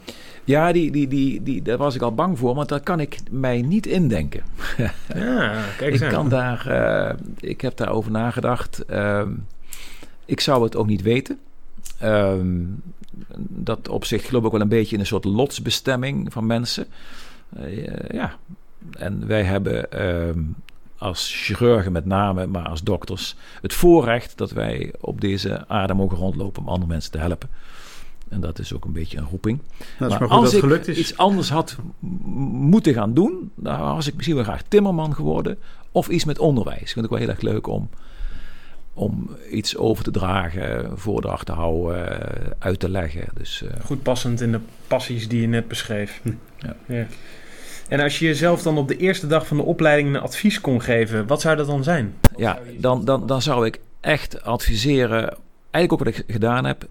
Ja, 0.47 0.73
die, 0.73 0.91
die, 0.91 1.09
die, 1.09 1.43
die, 1.43 1.63
daar 1.63 1.77
was 1.77 1.95
ik 1.95 2.03
al 2.03 2.15
bang 2.15 2.39
voor, 2.39 2.55
want 2.55 2.69
daar 2.69 2.81
kan 2.81 3.01
ik 3.01 3.19
mij 3.31 3.63
niet 3.63 3.87
indenken. 3.87 4.43
Ja, 5.15 5.65
kijk 5.77 5.93
eens 5.93 6.01
ik 6.01 6.09
kan 6.09 6.29
daar, 6.29 6.67
uh, 6.69 7.15
ik 7.41 7.61
heb 7.61 7.77
daarover 7.77 8.11
nagedacht. 8.11 8.85
Uh, 8.91 9.23
ik 10.25 10.41
zou 10.41 10.65
het 10.65 10.77
ook 10.77 10.87
niet 10.87 11.03
weten. 11.03 11.39
Uh, 12.03 12.35
dat 13.39 13.89
op 13.89 14.05
zich 14.05 14.27
geloof 14.27 14.45
ik 14.45 14.51
wel 14.51 14.61
een 14.61 14.69
beetje 14.69 14.95
in 14.95 15.01
een 15.01 15.07
soort 15.07 15.25
lotsbestemming 15.25 16.33
van 16.33 16.47
mensen. 16.47 16.87
Uh, 17.61 18.09
ja, 18.09 18.37
en 18.99 19.27
wij 19.27 19.43
hebben 19.43 19.91
ehm, 19.91 20.41
als 20.99 21.33
chirurgen 21.35 21.93
met 21.93 22.05
name, 22.05 22.47
maar 22.47 22.69
als 22.69 22.83
dokters, 22.83 23.37
het 23.61 23.75
voorrecht 23.75 24.39
dat 24.39 24.51
wij 24.51 24.93
op 25.01 25.21
deze 25.21 25.69
aarde 25.69 25.95
mogen 25.95 26.19
rondlopen 26.19 26.63
om 26.63 26.69
andere 26.69 26.91
mensen 26.91 27.13
te 27.13 27.19
helpen. 27.19 27.49
En 28.29 28.41
dat 28.41 28.59
is 28.59 28.73
ook 28.73 28.85
een 28.85 28.93
beetje 28.93 29.19
een 29.19 29.27
roeping. 29.31 29.61
Dat 29.99 30.13
is 30.13 30.19
maar, 30.19 30.29
maar 30.29 30.39
als 30.39 30.55
ik 30.55 30.61
gelukt 30.61 30.89
is. 30.89 30.99
iets 30.99 31.17
anders 31.17 31.51
had 31.51 31.77
moeten 32.01 32.95
gaan 32.95 33.15
doen, 33.15 33.51
dan 33.55 33.79
was 33.81 34.07
ik 34.07 34.15
misschien 34.15 34.35
wel 34.35 34.45
graag 34.45 34.63
timmerman 34.69 35.15
geworden. 35.15 35.59
Of 35.93 36.09
iets 36.09 36.25
met 36.25 36.39
onderwijs. 36.39 36.81
Ik 36.81 36.89
vind 36.89 37.01
het 37.01 37.09
wel 37.11 37.19
heel 37.19 37.29
erg 37.29 37.41
leuk 37.41 37.67
om, 37.67 37.89
om 38.95 39.37
iets 39.51 39.77
over 39.77 40.05
te 40.05 40.11
dragen, 40.11 40.99
voordracht 40.99 41.47
te 41.47 41.53
houden, 41.53 42.19
uit 42.59 42.81
te 42.81 42.89
leggen. 42.89 43.29
Dus, 43.35 43.63
uh, 43.65 43.71
Goed 43.85 44.03
passend 44.03 44.41
in 44.41 44.53
de 44.53 44.61
passies 44.87 45.29
die 45.29 45.41
je 45.41 45.47
net 45.47 45.69
beschreef. 45.69 46.21
ja. 46.59 46.77
ja. 46.87 47.07
En 47.89 48.01
als 48.01 48.19
je 48.19 48.25
jezelf 48.25 48.63
dan 48.63 48.79
op 48.79 48.89
de 48.89 48.97
eerste 48.97 49.27
dag 49.27 49.47
van 49.47 49.57
de 49.57 49.63
opleiding 49.63 50.15
een 50.15 50.21
advies 50.21 50.61
kon 50.61 50.83
geven, 50.83 51.27
wat 51.27 51.41
zou 51.41 51.57
dat 51.57 51.67
dan 51.67 51.85
zijn? 51.85 52.15
ja, 52.37 52.59
dan, 52.79 53.05
dan, 53.05 53.27
dan 53.27 53.43
zou 53.43 53.67
ik 53.67 53.81
echt 54.01 54.43
adviseren, 54.43 55.37
eigenlijk 55.71 55.93
ook 55.93 56.05
wat 56.05 56.19
ik 56.19 56.25
gedaan 56.27 56.65
heb, 56.65 56.89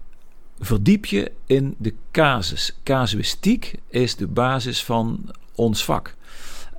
verdiep 0.58 1.04
je 1.04 1.32
in 1.46 1.74
de 1.78 1.94
casus. 2.10 2.76
Casuïstiek 2.82 3.74
is 3.88 4.16
de 4.16 4.26
basis 4.26 4.84
van 4.84 5.30
ons 5.54 5.84
vak. 5.84 6.14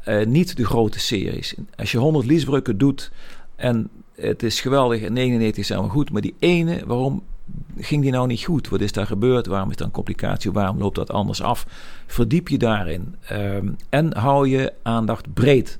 Uh, 0.07 0.25
niet 0.25 0.57
de 0.57 0.65
grote 0.65 0.99
series. 0.99 1.55
Als 1.75 1.91
je 1.91 1.97
100 1.97 2.25
liesbrukken 2.25 2.77
doet 2.77 3.11
en 3.55 3.89
het 4.15 4.43
is 4.43 4.61
geweldig 4.61 5.01
en 5.01 5.13
99 5.13 5.65
zijn 5.65 5.79
wel 5.79 5.89
goed, 5.89 6.11
maar 6.11 6.21
die 6.21 6.35
ene, 6.39 6.83
waarom 6.85 7.23
ging 7.77 8.01
die 8.01 8.11
nou 8.11 8.27
niet 8.27 8.43
goed? 8.43 8.69
Wat 8.69 8.81
is 8.81 8.91
daar 8.91 9.05
gebeurd? 9.05 9.45
Waarom 9.45 9.69
is 9.69 9.79
een 9.79 9.91
complicatie? 9.91 10.51
Waarom 10.51 10.77
loopt 10.77 10.95
dat 10.95 11.11
anders 11.11 11.41
af? 11.41 11.65
Verdiep 12.07 12.47
je 12.47 12.57
daarin 12.57 13.15
um, 13.31 13.75
en 13.89 14.17
hou 14.17 14.47
je 14.47 14.73
aandacht 14.83 15.33
breed. 15.33 15.79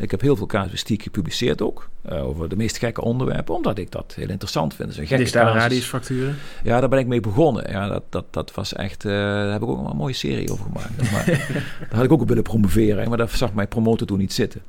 Ik 0.00 0.10
heb 0.10 0.20
heel 0.20 0.36
veel 0.36 0.46
casuïstiek 0.46 1.02
gepubliceerd 1.02 1.62
ook. 1.62 1.88
Uh, 2.12 2.26
over 2.26 2.48
de 2.48 2.56
meest 2.56 2.78
gekke 2.78 3.00
onderwerpen, 3.00 3.54
omdat 3.54 3.78
ik 3.78 3.90
dat 3.90 4.12
heel 4.16 4.28
interessant 4.28 4.74
vind. 4.74 4.88
Dus 4.88 4.98
een 4.98 5.06
gekke 5.06 5.38
radiusfracturen? 5.38 6.36
Ja, 6.62 6.80
daar 6.80 6.88
ben 6.88 6.98
ik 6.98 7.06
mee 7.06 7.20
begonnen. 7.20 7.70
Ja, 7.70 7.88
dat, 7.88 8.02
dat, 8.08 8.24
dat 8.30 8.54
was 8.54 8.72
echt... 8.74 9.04
Uh, 9.04 9.12
daar 9.12 9.52
heb 9.52 9.62
ik 9.62 9.68
ook 9.68 9.90
een 9.90 9.96
mooie 9.96 10.14
serie 10.14 10.52
over 10.52 10.64
gemaakt. 10.64 11.12
Maar, 11.12 11.24
daar 11.88 11.94
had 11.94 12.04
ik 12.04 12.12
ook 12.12 12.24
willen 12.24 12.42
promoveren, 12.42 13.08
maar 13.08 13.18
daar 13.18 13.28
zag 13.28 13.52
mijn 13.52 13.68
promotor 13.68 14.06
toen 14.06 14.18
niet 14.18 14.32
zitten. 14.32 14.62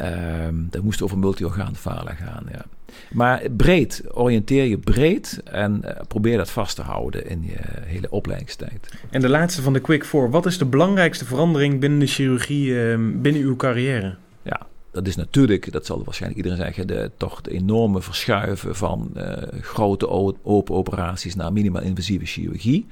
Um, 0.00 0.66
dat 0.70 0.82
moest 0.82 1.02
over 1.02 1.18
multi-orgaanfalen 1.18 2.16
gaan, 2.16 2.44
ja. 2.52 2.64
Maar 3.12 3.42
breed, 3.56 4.02
oriënteer 4.12 4.64
je 4.64 4.78
breed 4.78 5.40
en 5.44 5.82
uh, 5.84 5.90
probeer 6.08 6.36
dat 6.36 6.50
vast 6.50 6.76
te 6.76 6.82
houden 6.82 7.28
in 7.28 7.42
je 7.42 7.58
hele 7.84 8.10
opleidingstijd. 8.10 8.88
En 9.10 9.20
de 9.20 9.28
laatste 9.28 9.62
van 9.62 9.72
de 9.72 9.80
Quick 9.80 10.04
Four. 10.04 10.30
Wat 10.30 10.46
is 10.46 10.58
de 10.58 10.64
belangrijkste 10.64 11.24
verandering 11.24 11.80
binnen 11.80 11.98
de 11.98 12.06
chirurgie, 12.06 12.66
uh, 12.66 12.98
binnen 13.14 13.42
uw 13.42 13.56
carrière? 13.56 14.16
Ja, 14.42 14.60
dat 14.90 15.06
is 15.06 15.16
natuurlijk, 15.16 15.72
dat 15.72 15.86
zal 15.86 16.04
waarschijnlijk 16.04 16.42
iedereen 16.42 16.64
zeggen, 16.64 16.86
de, 16.86 17.10
toch 17.16 17.40
de 17.40 17.50
enorme 17.50 18.02
verschuiven 18.02 18.76
van 18.76 19.10
uh, 19.16 19.32
grote 19.60 20.08
open 20.42 20.74
operaties 20.74 21.34
naar 21.34 21.52
minimaal 21.52 21.82
invasieve 21.82 22.26
chirurgie. 22.26 22.86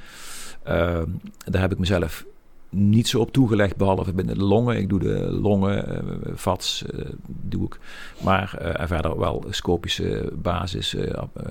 Ehm, 0.62 1.06
daar 1.44 1.60
heb 1.60 1.72
ik 1.72 1.78
mezelf 1.78 2.24
niet 2.70 3.08
zo 3.08 3.20
op 3.20 3.32
toegelegd, 3.32 3.76
behalve 3.76 4.12
binnen 4.12 4.38
de 4.38 4.44
longen. 4.44 4.76
Ik 4.76 4.88
doe 4.88 4.98
de 4.98 5.30
longen, 5.30 6.04
uh, 6.26 6.32
vats, 6.34 6.84
uh, 6.94 7.04
doe 7.26 7.66
ik. 7.66 7.78
Maar 8.24 8.58
uh, 8.62 8.86
verder 8.86 9.18
wel 9.18 9.44
scopische 9.50 10.32
basis, 10.34 10.96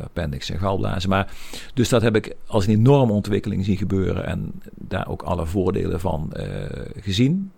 appendix 0.03 0.49
en 0.49 0.59
galblazen. 0.59 1.09
Maar, 1.09 1.33
dus 1.73 1.89
dat 1.89 2.01
heb 2.01 2.15
ik 2.15 2.35
als 2.47 2.67
een 2.67 2.73
enorme 2.73 3.11
ontwikkeling 3.11 3.65
zien 3.65 3.77
gebeuren 3.77 4.25
en 4.25 4.61
daar 4.75 5.07
ook 5.07 5.21
alle 5.21 5.45
voordelen 5.45 5.99
van 5.99 6.33
gezien. 6.99 7.51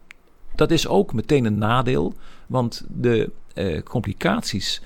Dat 0.55 0.71
is 0.71 0.87
ook 0.87 1.13
meteen 1.13 1.45
een 1.45 1.57
nadeel, 1.57 2.13
want 2.47 2.85
de 2.89 3.31
complicaties 3.83 4.81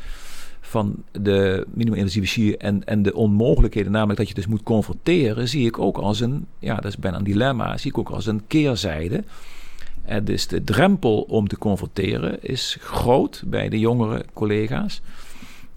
van 0.68 0.96
de 1.12 1.66
minimuminvasieve 1.74 2.28
chirurgie 2.28 2.58
en, 2.58 2.86
en 2.86 3.02
de 3.02 3.16
onmogelijkheden, 3.16 3.92
namelijk 3.92 4.20
dat 4.20 4.28
je 4.28 4.34
dus 4.34 4.48
moet 4.48 4.64
confronteren, 4.64 5.48
zie 5.48 5.66
ik 5.66 5.80
ook 5.80 5.98
als 5.98 6.20
een, 6.20 6.46
ja, 6.60 6.76
dat 6.76 6.86
is 6.86 6.98
bijna 6.98 7.18
een 7.18 7.24
dilemma, 7.24 7.78
zie 7.78 7.92
ik 7.92 7.98
ook 7.98 8.10
als 8.10 8.26
een 8.26 8.42
keerzijde. 8.48 9.24
En 10.06 10.26
dus 10.26 10.48
de 10.48 10.64
drempel 10.64 11.22
om 11.22 11.48
te 11.48 11.58
confronteren 11.58 12.44
is 12.44 12.78
groot 12.80 13.44
bij 13.46 13.70
de 13.70 13.80
jongere 13.80 14.26
collega's. 14.34 15.02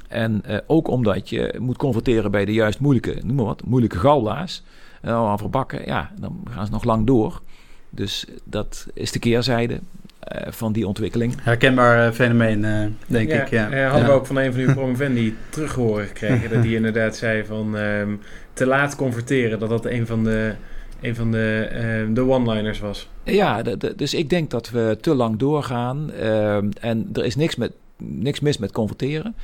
En 0.08 0.44
eh, 0.44 0.58
ook 0.66 0.88
omdat 0.88 1.28
je 1.28 1.54
moet 1.58 1.76
confronteren 1.76 2.30
bij 2.30 2.44
de 2.44 2.52
juist 2.52 2.80
moeilijke, 2.80 3.20
noem 3.24 3.36
maar 3.36 3.44
wat, 3.44 3.64
moeilijke 3.64 3.98
galda's. 3.98 4.62
En 5.00 5.12
aan 5.12 5.38
verbakken, 5.38 5.86
ja, 5.86 6.12
dan 6.20 6.40
gaan 6.50 6.66
ze 6.66 6.72
nog 6.72 6.84
lang 6.84 7.06
door. 7.06 7.42
Dus 7.90 8.26
dat 8.44 8.86
is 8.94 9.12
de 9.12 9.18
keerzijde. 9.18 9.80
Eh, 10.28 10.52
van 10.52 10.72
die 10.72 10.86
ontwikkeling. 10.86 11.34
Herkenbaar 11.42 12.06
uh, 12.06 12.12
fenomeen, 12.12 12.64
uh, 12.64 12.84
denk 13.06 13.30
ja, 13.30 13.42
ik. 13.42 13.50
Ja. 13.50 13.72
Uh, 13.72 13.90
hadden 13.90 14.08
we 14.08 14.14
ook 14.14 14.26
van 14.26 14.36
een 14.36 14.52
van 14.52 14.60
uw 14.60 14.72
promovendi 14.78 15.36
teruggehoord 15.48 16.06
gekregen. 16.06 16.50
dat 16.50 16.62
die 16.62 16.74
inderdaad 16.80 17.16
zei 17.16 17.44
van 17.44 17.74
um, 17.74 18.20
te 18.52 18.66
laat 18.66 18.96
converteren. 18.96 19.58
Dat 19.58 19.68
dat 19.68 19.84
een 19.86 20.06
van 20.06 20.24
de, 20.24 20.54
een 21.00 21.14
van 21.14 21.30
de, 21.30 21.68
uh, 22.08 22.14
de 22.14 22.28
one-liners 22.28 22.78
was. 22.78 23.08
Ja, 23.24 23.62
de, 23.62 23.76
de, 23.76 23.94
dus 23.96 24.14
ik 24.14 24.30
denk 24.30 24.50
dat 24.50 24.70
we 24.70 24.98
te 25.00 25.14
lang 25.14 25.38
doorgaan. 25.38 26.12
Ehm, 26.12 26.68
en 26.80 27.08
er 27.12 27.24
is 27.24 27.36
niks, 27.36 27.56
met, 27.56 27.72
niks 27.96 28.40
mis 28.40 28.58
met 28.58 28.72
converteren. 28.72 29.34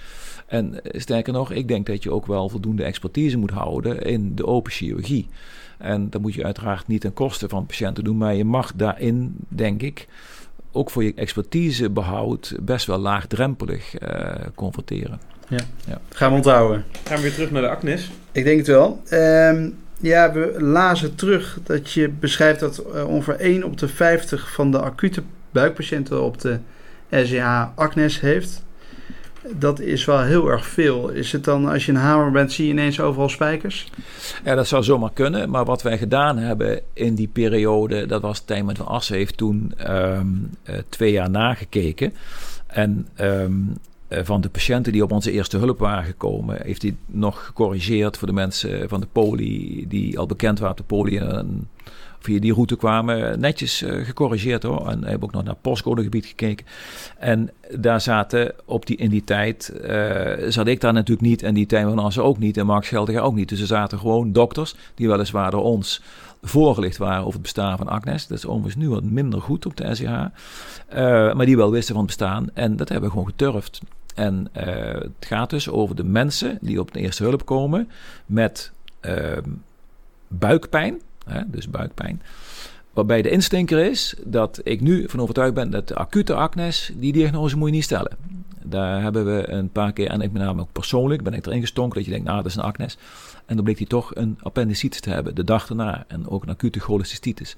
En 0.47 0.81
sterker 0.83 1.33
nog, 1.33 1.53
ik 1.53 1.69
denk 1.69 1.87
dat 1.87 2.03
je 2.03 2.11
ook 2.11 2.27
wel 2.27 2.49
voldoende 2.49 2.85
expertise 2.85 3.39
moet 3.39 3.51
houden 3.51 4.03
in 4.03 4.35
de 4.35 4.47
open 4.47 4.73
chirurgie. 4.73 5.29
En 5.79 6.11
dat 6.11 6.21
moet 6.21 6.35
je 6.35 6.45
uiteraard 6.45 6.87
niet 6.87 7.01
ten 7.01 7.13
koste 7.13 7.49
van 7.49 7.67
patiënten 7.67 8.05
doen. 8.05 8.17
Maar 8.17 8.35
je 8.35 8.45
mag 8.45 8.73
daarin, 8.75 9.35
denk 9.49 9.83
ik 9.83 10.07
ook 10.75 10.91
voor 10.91 11.05
je 11.05 11.13
expertisebehoud 11.15 12.55
best 12.61 12.87
wel 12.87 12.99
laagdrempelig 12.99 14.03
uh, 14.03 14.35
confronteren. 14.55 15.21
Ja. 15.49 15.59
ja. 15.87 16.01
gaan 16.09 16.31
we 16.31 16.37
onthouden. 16.37 16.85
Gaan 17.05 17.17
we 17.17 17.23
weer 17.23 17.33
terug 17.33 17.51
naar 17.51 17.63
de 17.63 17.69
Agnes? 17.69 18.11
Ik 18.33 18.45
denk 18.45 18.59
het 18.59 18.67
wel. 18.67 19.03
Um, 19.13 19.77
ja, 20.01 20.33
we 20.33 20.57
lazen 20.59 21.15
terug 21.15 21.59
dat 21.63 21.93
je 21.93 22.09
beschrijft 22.09 22.61
dat 22.61 22.85
uh, 22.95 23.09
ongeveer 23.09 23.37
1 23.37 23.65
op 23.65 23.79
de 23.79 23.89
50 23.89 24.53
van 24.53 24.71
de 24.71 24.79
acute 24.79 25.23
buikpatiënten 25.51 26.23
op 26.23 26.41
de 26.41 26.59
SEH 27.11 27.67
Agnes 27.75 28.21
heeft 28.21 28.65
dat 29.53 29.81
is 29.81 30.05
wel 30.05 30.21
heel 30.21 30.51
erg 30.51 30.67
veel. 30.67 31.09
Is 31.09 31.33
het 31.33 31.45
dan, 31.45 31.69
als 31.69 31.87
je 31.87 31.93
een 31.93 31.99
hamer 31.99 32.31
bent, 32.31 32.53
zie 32.53 32.67
je 32.67 32.73
ineens 32.73 33.01
overal 33.01 33.29
spijkers? 33.29 33.91
Ja, 34.45 34.55
dat 34.55 34.67
zou 34.67 34.83
zomaar 34.83 35.13
kunnen. 35.13 35.51
Maar 35.51 35.65
wat 35.65 35.83
wij 35.83 35.99
gedaan 35.99 36.39
hebben 36.39 36.81
in 36.93 37.15
die 37.15 37.29
periode, 37.29 38.07
dat 38.07 38.23
was 38.23 38.41
Tijmen 38.41 38.77
van 38.77 38.87
Assen 38.87 39.17
heeft 39.17 39.37
toen 39.37 39.75
um, 39.91 40.51
uh, 40.65 40.77
twee 40.89 41.13
jaar 41.13 41.31
nagekeken. 41.31 42.15
En 42.67 43.09
um, 43.21 43.73
van 44.09 44.41
de 44.41 44.49
patiënten 44.49 44.93
die 44.93 45.03
op 45.03 45.13
onze 45.13 45.33
eerste 45.33 45.57
hulp 45.57 45.79
waren 45.79 46.05
gekomen, 46.05 46.63
heeft 46.63 46.83
hij 46.83 46.97
nog 47.07 47.45
gecorrigeerd 47.45 48.17
voor 48.17 48.29
de 48.29 48.35
mensen 48.35 48.89
van 48.89 49.01
de 49.01 49.07
poli 49.13 49.85
die 49.89 50.19
al 50.19 50.27
bekend 50.27 50.59
waren 50.59 50.77
de 50.77 50.83
poli 50.83 51.19
en 51.19 51.69
via 52.25 52.41
die 52.41 52.53
route 52.53 52.77
kwamen, 52.77 53.41
netjes 53.41 53.83
uh, 53.83 54.05
gecorrigeerd 54.05 54.63
hoor. 54.63 54.89
En 54.89 55.05
hebben 55.05 55.29
ook 55.29 55.35
nog 55.35 55.45
naar 55.45 55.55
postcodegebied 55.61 56.27
gekeken. 56.27 56.67
En 57.19 57.51
daar 57.79 58.01
zaten 58.01 58.55
op 58.65 58.87
die, 58.87 58.97
in 58.97 59.11
die 59.11 59.25
tijd, 59.25 59.73
uh, 59.83 60.33
zat 60.49 60.67
ik 60.67 60.81
daar 60.81 60.93
natuurlijk 60.93 61.29
niet 61.29 61.43
en 61.43 61.55
die 61.55 61.67
Tijn 61.67 61.89
van 61.89 61.99
Assen 61.99 62.25
ook 62.25 62.39
niet 62.39 62.57
en 62.57 62.67
Mark 62.67 62.85
Scheldiger 62.85 63.21
ook 63.21 63.35
niet. 63.35 63.49
Dus 63.49 63.61
er 63.61 63.67
zaten 63.67 63.99
gewoon 63.99 64.33
dokters 64.33 64.75
die 64.95 65.09
weliswaar 65.09 65.51
door 65.51 65.63
ons 65.63 66.03
voorgelicht 66.43 66.97
waren 66.97 67.21
over 67.21 67.33
het 67.33 67.43
bestaan 67.43 67.77
van 67.79 67.89
Agnes. 67.89 68.27
Dat 68.27 68.39
is 68.39 68.47
overigens 68.47 68.77
nu 68.77 68.89
wat 68.89 69.05
minder 69.05 69.41
goed 69.41 69.67
op 69.67 69.77
de 69.77 69.95
SCH. 69.95 70.11
Maar 71.35 71.47
die 71.47 71.57
wel 71.57 71.71
wisten 71.71 71.95
van 71.95 72.05
het 72.05 72.17
bestaan. 72.17 72.51
En 72.55 72.77
dat 72.77 72.89
hebben 72.89 73.09
we 73.09 73.15
gewoon 73.15 73.31
geturfd. 73.31 73.81
En 74.15 74.49
het 74.53 75.27
gaat 75.27 75.51
dus 75.51 75.69
over 75.69 75.97
de 75.97 76.05
mensen 76.05 76.59
die 76.61 76.81
op 76.81 76.93
de 76.93 77.01
eerste 77.01 77.23
hulp 77.23 77.47
komen 77.47 77.89
met 78.27 78.73
uh, 79.03 79.13
buikpijn. 80.29 81.01
Hè, 81.25 81.41
dus 81.47 81.71
buikpijn. 81.71 82.23
Waarbij 82.93 83.23
de 83.23 83.31
instinker 83.31 83.91
is 83.91 84.15
dat 84.25 84.61
ik 84.63 84.81
nu 84.81 85.09
van 85.09 85.21
overtuigd 85.21 85.55
ben 85.55 85.71
dat 85.71 85.89
de 85.89 85.95
acute 85.95 86.35
acnes, 86.35 86.93
die 86.95 87.13
diagnose 87.13 87.57
moet 87.57 87.69
je 87.69 87.75
niet 87.75 87.85
stellen. 87.85 88.17
Daar 88.63 89.03
hebben 89.03 89.37
we 89.37 89.49
een 89.49 89.71
paar 89.71 89.93
keer, 89.93 90.09
en 90.09 90.21
ik 90.21 90.33
ben 90.33 90.43
namelijk 90.43 90.69
ook 90.69 90.75
persoonlijk, 90.75 91.23
ben 91.23 91.33
ik 91.33 91.47
erin 91.47 91.61
gestonken 91.61 91.95
dat 91.95 92.05
je 92.05 92.11
denkt, 92.11 92.27
nou 92.27 92.37
dat 92.43 92.47
is 92.47 92.57
een 92.57 92.63
acnes. 92.63 92.99
En 93.47 93.55
dan 93.55 93.65
bleek 93.65 93.79
hij 93.79 93.87
toch 93.87 94.15
een 94.15 94.39
appendicitis 94.43 95.01
te 95.01 95.11
hebben, 95.11 95.35
de 95.35 95.45
dag 95.45 95.67
daarna. 95.67 96.05
En 96.09 96.29
ook 96.29 96.43
een 96.43 96.49
acute 96.49 96.81
cholecystitis. 96.81 97.57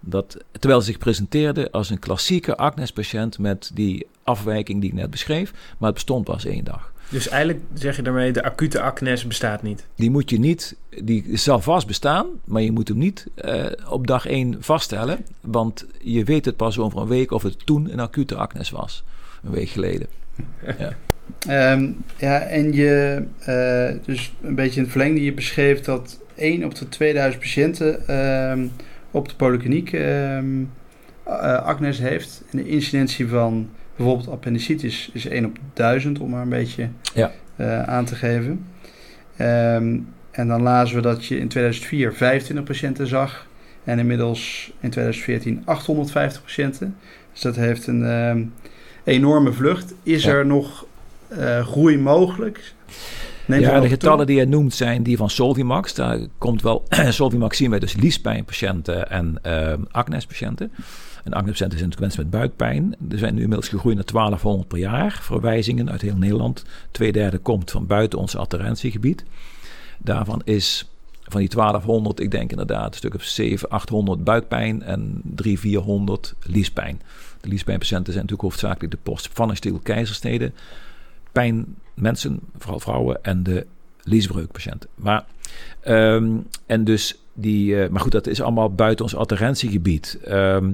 Dat, 0.00 0.36
terwijl 0.58 0.80
ze 0.80 0.86
zich 0.86 0.98
presenteerde 0.98 1.70
als 1.70 1.90
een 1.90 1.98
klassieke 1.98 2.56
acnes-patiënt 2.56 3.38
met 3.38 3.70
die 3.74 4.06
afwijking 4.22 4.80
die 4.80 4.90
ik 4.90 4.96
net 4.96 5.10
beschreef. 5.10 5.52
Maar 5.52 5.88
het 5.88 5.94
bestond 5.94 6.24
pas 6.24 6.44
één 6.44 6.64
dag. 6.64 6.91
Dus 7.12 7.28
eigenlijk 7.28 7.64
zeg 7.74 7.96
je 7.96 8.02
daarmee, 8.02 8.32
de 8.32 8.42
acute 8.42 8.80
acnes 8.80 9.26
bestaat 9.26 9.62
niet? 9.62 9.86
Die 9.94 10.10
moet 10.10 10.30
je 10.30 10.38
niet, 10.38 10.76
die 11.02 11.24
zal 11.32 11.60
vast 11.60 11.86
bestaan, 11.86 12.26
maar 12.44 12.62
je 12.62 12.72
moet 12.72 12.88
hem 12.88 12.98
niet 12.98 13.26
uh, 13.44 13.66
op 13.88 14.06
dag 14.06 14.26
één 14.26 14.56
vaststellen. 14.60 15.18
Want 15.40 15.86
je 16.00 16.24
weet 16.24 16.44
het 16.44 16.56
pas 16.56 16.78
over 16.78 17.00
een 17.00 17.08
week 17.08 17.30
of 17.30 17.42
het 17.42 17.66
toen 17.66 17.92
een 17.92 18.00
acute 18.00 18.34
acnes 18.34 18.70
was. 18.70 19.04
Een 19.44 19.50
week 19.50 19.68
geleden. 19.68 20.06
Ja. 20.78 21.72
Um, 21.72 22.04
ja, 22.16 22.40
en 22.40 22.72
je, 22.72 23.22
uh, 23.48 24.04
dus 24.04 24.32
een 24.42 24.54
beetje 24.54 24.76
in 24.76 24.82
het 24.82 24.90
verlengde, 24.90 25.22
je 25.22 25.32
beschreef 25.32 25.80
dat 25.80 26.20
1 26.34 26.64
op 26.64 26.74
de 26.74 26.88
2000 26.88 27.42
patiënten 27.42 28.16
um, 28.50 28.72
op 29.10 29.28
de 29.28 29.34
polykliniek 29.34 29.92
um, 29.92 30.70
uh, 31.28 31.62
acnes 31.62 31.98
heeft. 31.98 32.42
En 32.50 32.58
de 32.58 32.68
incidentie 32.68 33.28
van 33.28 33.70
bijvoorbeeld 34.02 34.34
appendicitis 34.34 35.10
is 35.12 35.26
1 35.26 35.44
op 35.44 35.58
1000, 35.74 36.18
om 36.18 36.30
maar 36.30 36.42
een 36.42 36.48
beetje 36.48 36.88
ja. 37.14 37.32
uh, 37.56 37.82
aan 37.82 38.04
te 38.04 38.14
geven. 38.14 38.66
en 40.30 40.48
dan 40.48 40.62
lazen 40.62 40.96
we 40.96 41.02
dat 41.02 41.26
je 41.26 41.38
in 41.38 41.48
2004 41.48 42.14
25 42.14 42.64
patiënten 42.64 43.06
zag. 43.06 43.46
En 43.84 43.98
inmiddels 43.98 44.72
in 44.80 44.90
2014 44.90 45.62
850 45.64 46.42
patiënten. 46.42 46.96
Dus 47.32 47.40
dat 47.40 47.56
heeft 47.56 47.86
een 47.86 48.52
enorme 49.04 49.52
vlucht. 49.52 49.94
Is 50.02 50.24
ja. 50.24 50.32
er 50.32 50.46
nog 50.46 50.86
uh, 51.38 51.66
groei 51.66 51.98
mogelijk? 51.98 52.72
Neemt 53.46 53.64
ja, 53.64 53.80
de 53.80 53.88
getallen 53.88 54.16
toe? 54.16 54.26
die 54.26 54.36
je 54.36 54.46
noemt 54.46 54.74
zijn 54.74 55.02
die 55.02 55.16
van 55.16 55.30
Solvimax. 55.30 55.94
Daar 55.94 56.18
komt 56.38 56.62
wel, 56.62 56.84
Solvimax 57.08 57.56
zien 57.56 57.70
wij 57.70 57.78
dus 57.78 57.94
liespijnpatiënten 57.94 59.10
en 59.10 59.38
uh, 59.46 59.72
acnespatiënten. 59.90 60.72
En 61.22 61.32
acnespatiënten 61.32 61.78
zijn 61.78 61.90
natuurlijk 61.90 62.00
mensen 62.00 62.22
met 62.22 62.30
buikpijn. 62.30 62.96
Er 63.10 63.18
zijn 63.18 63.34
nu 63.34 63.40
inmiddels 63.40 63.68
gegroeid 63.68 63.96
naar 63.96 64.04
1200 64.12 64.68
per 64.68 64.78
jaar. 64.78 65.18
Verwijzingen 65.22 65.90
uit 65.90 66.00
heel 66.00 66.16
Nederland. 66.16 66.64
Tweederde 66.90 67.38
komt 67.38 67.70
van 67.70 67.86
buiten 67.86 68.18
ons 68.18 68.36
adherentiegebied. 68.36 69.24
Daarvan 69.98 70.42
is 70.44 70.86
van 71.22 71.40
die 71.40 71.48
1200, 71.48 72.20
ik 72.20 72.30
denk 72.30 72.50
inderdaad 72.50 72.86
een 72.86 72.96
stuk 72.96 73.14
of 73.14 73.22
700, 73.22 73.72
800 73.72 74.24
buikpijn 74.24 74.82
en 74.82 75.20
300, 75.24 75.60
400 75.60 76.34
liespijn. 76.42 77.00
De 77.40 77.48
liespijnpatiënten 77.48 78.12
zijn 78.12 78.24
natuurlijk 78.24 78.52
hoofdzakelijk 78.52 78.92
de 78.92 78.98
post 79.02 79.28
van 79.32 79.56
keizersnede 79.82 80.52
pijn 81.32 81.76
mensen, 81.94 82.40
vooral 82.58 82.80
vrouwen 82.80 83.24
en 83.24 83.42
de 83.42 83.66
liesbreukpatiënten. 84.02 84.88
Maar, 84.94 85.24
um, 85.86 86.46
en 86.66 86.84
dus 86.84 87.18
die, 87.32 87.74
uh, 87.74 87.88
maar 87.88 88.00
goed, 88.00 88.12
dat 88.12 88.26
is 88.26 88.40
allemaal 88.40 88.74
buiten 88.74 89.04
ons 89.04 89.16
adherentiegebied. 89.16 90.18
Um, 90.28 90.72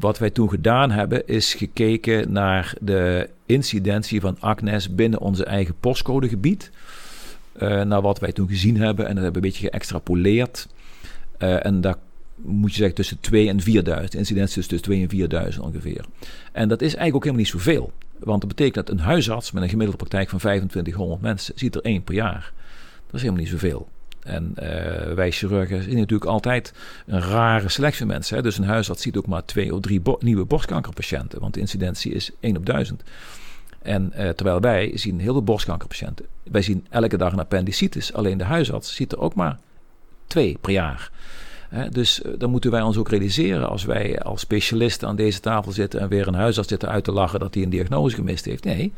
wat 0.00 0.18
wij 0.18 0.30
toen 0.30 0.48
gedaan 0.48 0.90
hebben, 0.90 1.26
is 1.26 1.54
gekeken 1.54 2.32
naar 2.32 2.74
de 2.80 3.28
incidentie 3.46 4.20
van 4.20 4.36
acnes 4.40 4.94
binnen 4.94 5.20
onze 5.20 5.44
eigen 5.44 5.74
postcodegebied. 5.80 6.70
Uh, 7.62 7.82
naar 7.82 8.02
wat 8.02 8.18
wij 8.18 8.32
toen 8.32 8.48
gezien 8.48 8.76
hebben. 8.76 9.06
En 9.06 9.14
dat 9.14 9.22
hebben 9.22 9.42
we 9.42 9.48
een 9.48 9.52
beetje 9.52 9.68
geëxtrapoleerd. 9.68 10.68
Uh, 11.38 11.66
en 11.66 11.80
daar 11.80 11.96
moet 12.36 12.70
je 12.70 12.76
zeggen 12.76 12.94
tussen 12.94 13.20
2 13.20 13.48
en 13.48 13.60
4000. 13.60 14.14
Incidentie 14.14 14.54
tussen 14.54 14.82
2 14.82 15.02
en 15.02 15.08
4000 15.08 15.64
ongeveer. 15.64 16.04
En 16.52 16.68
dat 16.68 16.80
is 16.80 16.94
eigenlijk 16.94 17.14
ook 17.14 17.24
helemaal 17.24 17.44
niet 17.44 17.52
zoveel. 17.52 17.92
Want 18.18 18.40
dat 18.40 18.48
betekent 18.48 18.86
dat 18.86 18.96
een 18.96 19.04
huisarts 19.04 19.52
met 19.52 19.62
een 19.62 19.68
gemiddelde 19.68 19.98
praktijk 19.98 20.28
van 20.28 20.38
2500 20.38 21.20
mensen 21.20 21.52
ziet 21.56 21.74
er 21.74 21.82
één 21.82 22.02
per 22.02 22.14
jaar. 22.14 22.52
Dat 23.06 23.14
is 23.14 23.20
helemaal 23.20 23.40
niet 23.40 23.50
zoveel. 23.50 23.88
En 24.24 24.54
uh, 24.62 25.12
wij 25.14 25.30
chirurgen 25.30 25.82
zien 25.82 25.96
natuurlijk 25.96 26.30
altijd 26.30 26.72
een 27.06 27.20
rare 27.20 27.68
selectie 27.68 28.06
mensen. 28.06 28.36
Hè? 28.36 28.42
Dus 28.42 28.58
een 28.58 28.64
huisarts 28.64 29.02
ziet 29.02 29.16
ook 29.16 29.26
maar 29.26 29.44
twee 29.44 29.74
of 29.74 29.80
drie 29.80 30.02
nieuwe 30.18 30.44
borstkankerpatiënten. 30.44 31.40
Want 31.40 31.54
de 31.54 31.60
incidentie 31.60 32.12
is 32.12 32.30
1 32.40 32.56
op 32.56 32.66
1000. 32.66 33.02
En 33.82 34.12
uh, 34.16 34.28
terwijl 34.28 34.60
wij 34.60 34.90
zien 34.94 35.20
heel 35.20 35.32
veel 35.32 35.42
borstkankerpatiënten. 35.42 36.26
Wij 36.42 36.62
zien 36.62 36.86
elke 36.90 37.16
dag 37.16 37.32
een 37.32 37.38
appendicitis. 37.38 38.12
Alleen 38.12 38.38
de 38.38 38.44
huisarts 38.44 38.94
ziet 38.94 39.12
er 39.12 39.20
ook 39.20 39.34
maar 39.34 39.58
twee 40.26 40.58
per 40.60 40.72
jaar. 40.72 41.10
dus 41.90 42.22
uh, 42.22 42.32
dan 42.38 42.50
moeten 42.50 42.70
wij 42.70 42.82
ons 42.82 42.96
ook 42.96 43.08
realiseren 43.08 43.68
als 43.68 43.84
wij 43.84 44.20
als 44.20 44.40
specialisten 44.40 45.08
aan 45.08 45.16
deze 45.16 45.40
tafel 45.40 45.72
zitten 45.72 46.00
en 46.00 46.08
weer 46.08 46.28
een 46.28 46.34
huisarts 46.34 46.68
zitten 46.68 46.88
uit 46.88 47.04
te 47.04 47.12
lachen 47.12 47.40
dat 47.40 47.54
hij 47.54 47.62
een 47.62 47.70
diagnose 47.70 48.16
gemist 48.16 48.44
heeft. 48.44 48.64
Nee, 48.64 48.92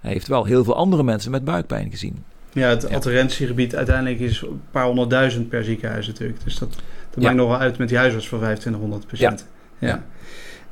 hij 0.00 0.12
heeft 0.12 0.28
wel 0.28 0.44
heel 0.44 0.64
veel 0.64 0.76
andere 0.76 1.02
mensen 1.02 1.30
met 1.30 1.44
buikpijn 1.44 1.90
gezien. 1.90 2.24
Ja, 2.52 2.68
het 2.68 2.86
ja. 2.88 2.96
adherentiegebied 2.96 3.76
uiteindelijk 3.76 4.20
is 4.20 4.40
een 4.40 4.60
paar 4.70 4.84
honderdduizend 4.84 5.48
per 5.48 5.64
ziekenhuis 5.64 6.06
natuurlijk. 6.06 6.44
Dus 6.44 6.58
dat, 6.58 6.76
dat 7.10 7.22
maakt 7.22 7.36
nog 7.36 7.48
wel 7.48 7.58
uit 7.58 7.78
met 7.78 7.88
die 7.88 7.98
huisarts 7.98 8.28
van 8.28 8.38
2500 8.38 9.06
patiënten. 9.06 9.46
Ja. 9.78 10.02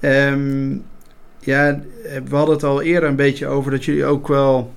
Ja. 0.00 0.30
Um, 0.30 0.84
ja, 1.38 1.80
we 2.28 2.36
hadden 2.36 2.54
het 2.54 2.64
al 2.64 2.82
eerder 2.82 3.08
een 3.08 3.16
beetje 3.16 3.46
over 3.46 3.70
dat 3.70 3.84
jullie 3.84 4.04
ook 4.04 4.28
wel 4.28 4.72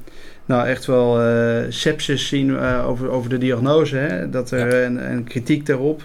nou 0.45 0.67
echt 0.67 0.85
wel 0.85 1.21
uh, 1.21 1.63
sepsis 1.69 2.27
zien 2.27 2.49
uh, 2.49 2.87
over, 2.87 3.09
over 3.09 3.29
de 3.29 3.37
diagnose. 3.37 3.95
Hè? 3.95 4.29
Dat 4.29 4.51
er 4.51 4.75
ja. 4.75 4.85
een, 4.85 5.11
een, 5.11 5.23
kritiek 5.23 5.65
daarop. 5.65 6.03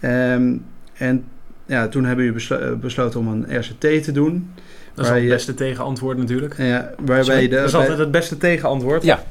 Um, 0.00 0.64
en 0.94 1.24
ja, 1.66 1.88
toen 1.88 2.04
hebben 2.04 2.24
jullie 2.24 2.40
beslo 2.40 2.76
besloten 2.76 3.20
om 3.20 3.28
een 3.28 3.58
RCT 3.58 4.02
te 4.04 4.12
doen. 4.12 4.50
Dat 4.94 5.04
is 5.04 5.10
het 5.10 5.28
beste 5.28 5.54
tegenantwoord 5.54 6.18
natuurlijk. 6.18 6.54
Ja, 6.58 6.90
waarbij 7.04 7.48
de, 7.48 7.56
dat 7.56 7.68
is 7.68 7.74
altijd 7.74 7.98
het 7.98 8.10
beste 8.10 8.36
tegenantwoord. 8.36 9.02
Ja. 9.02 9.22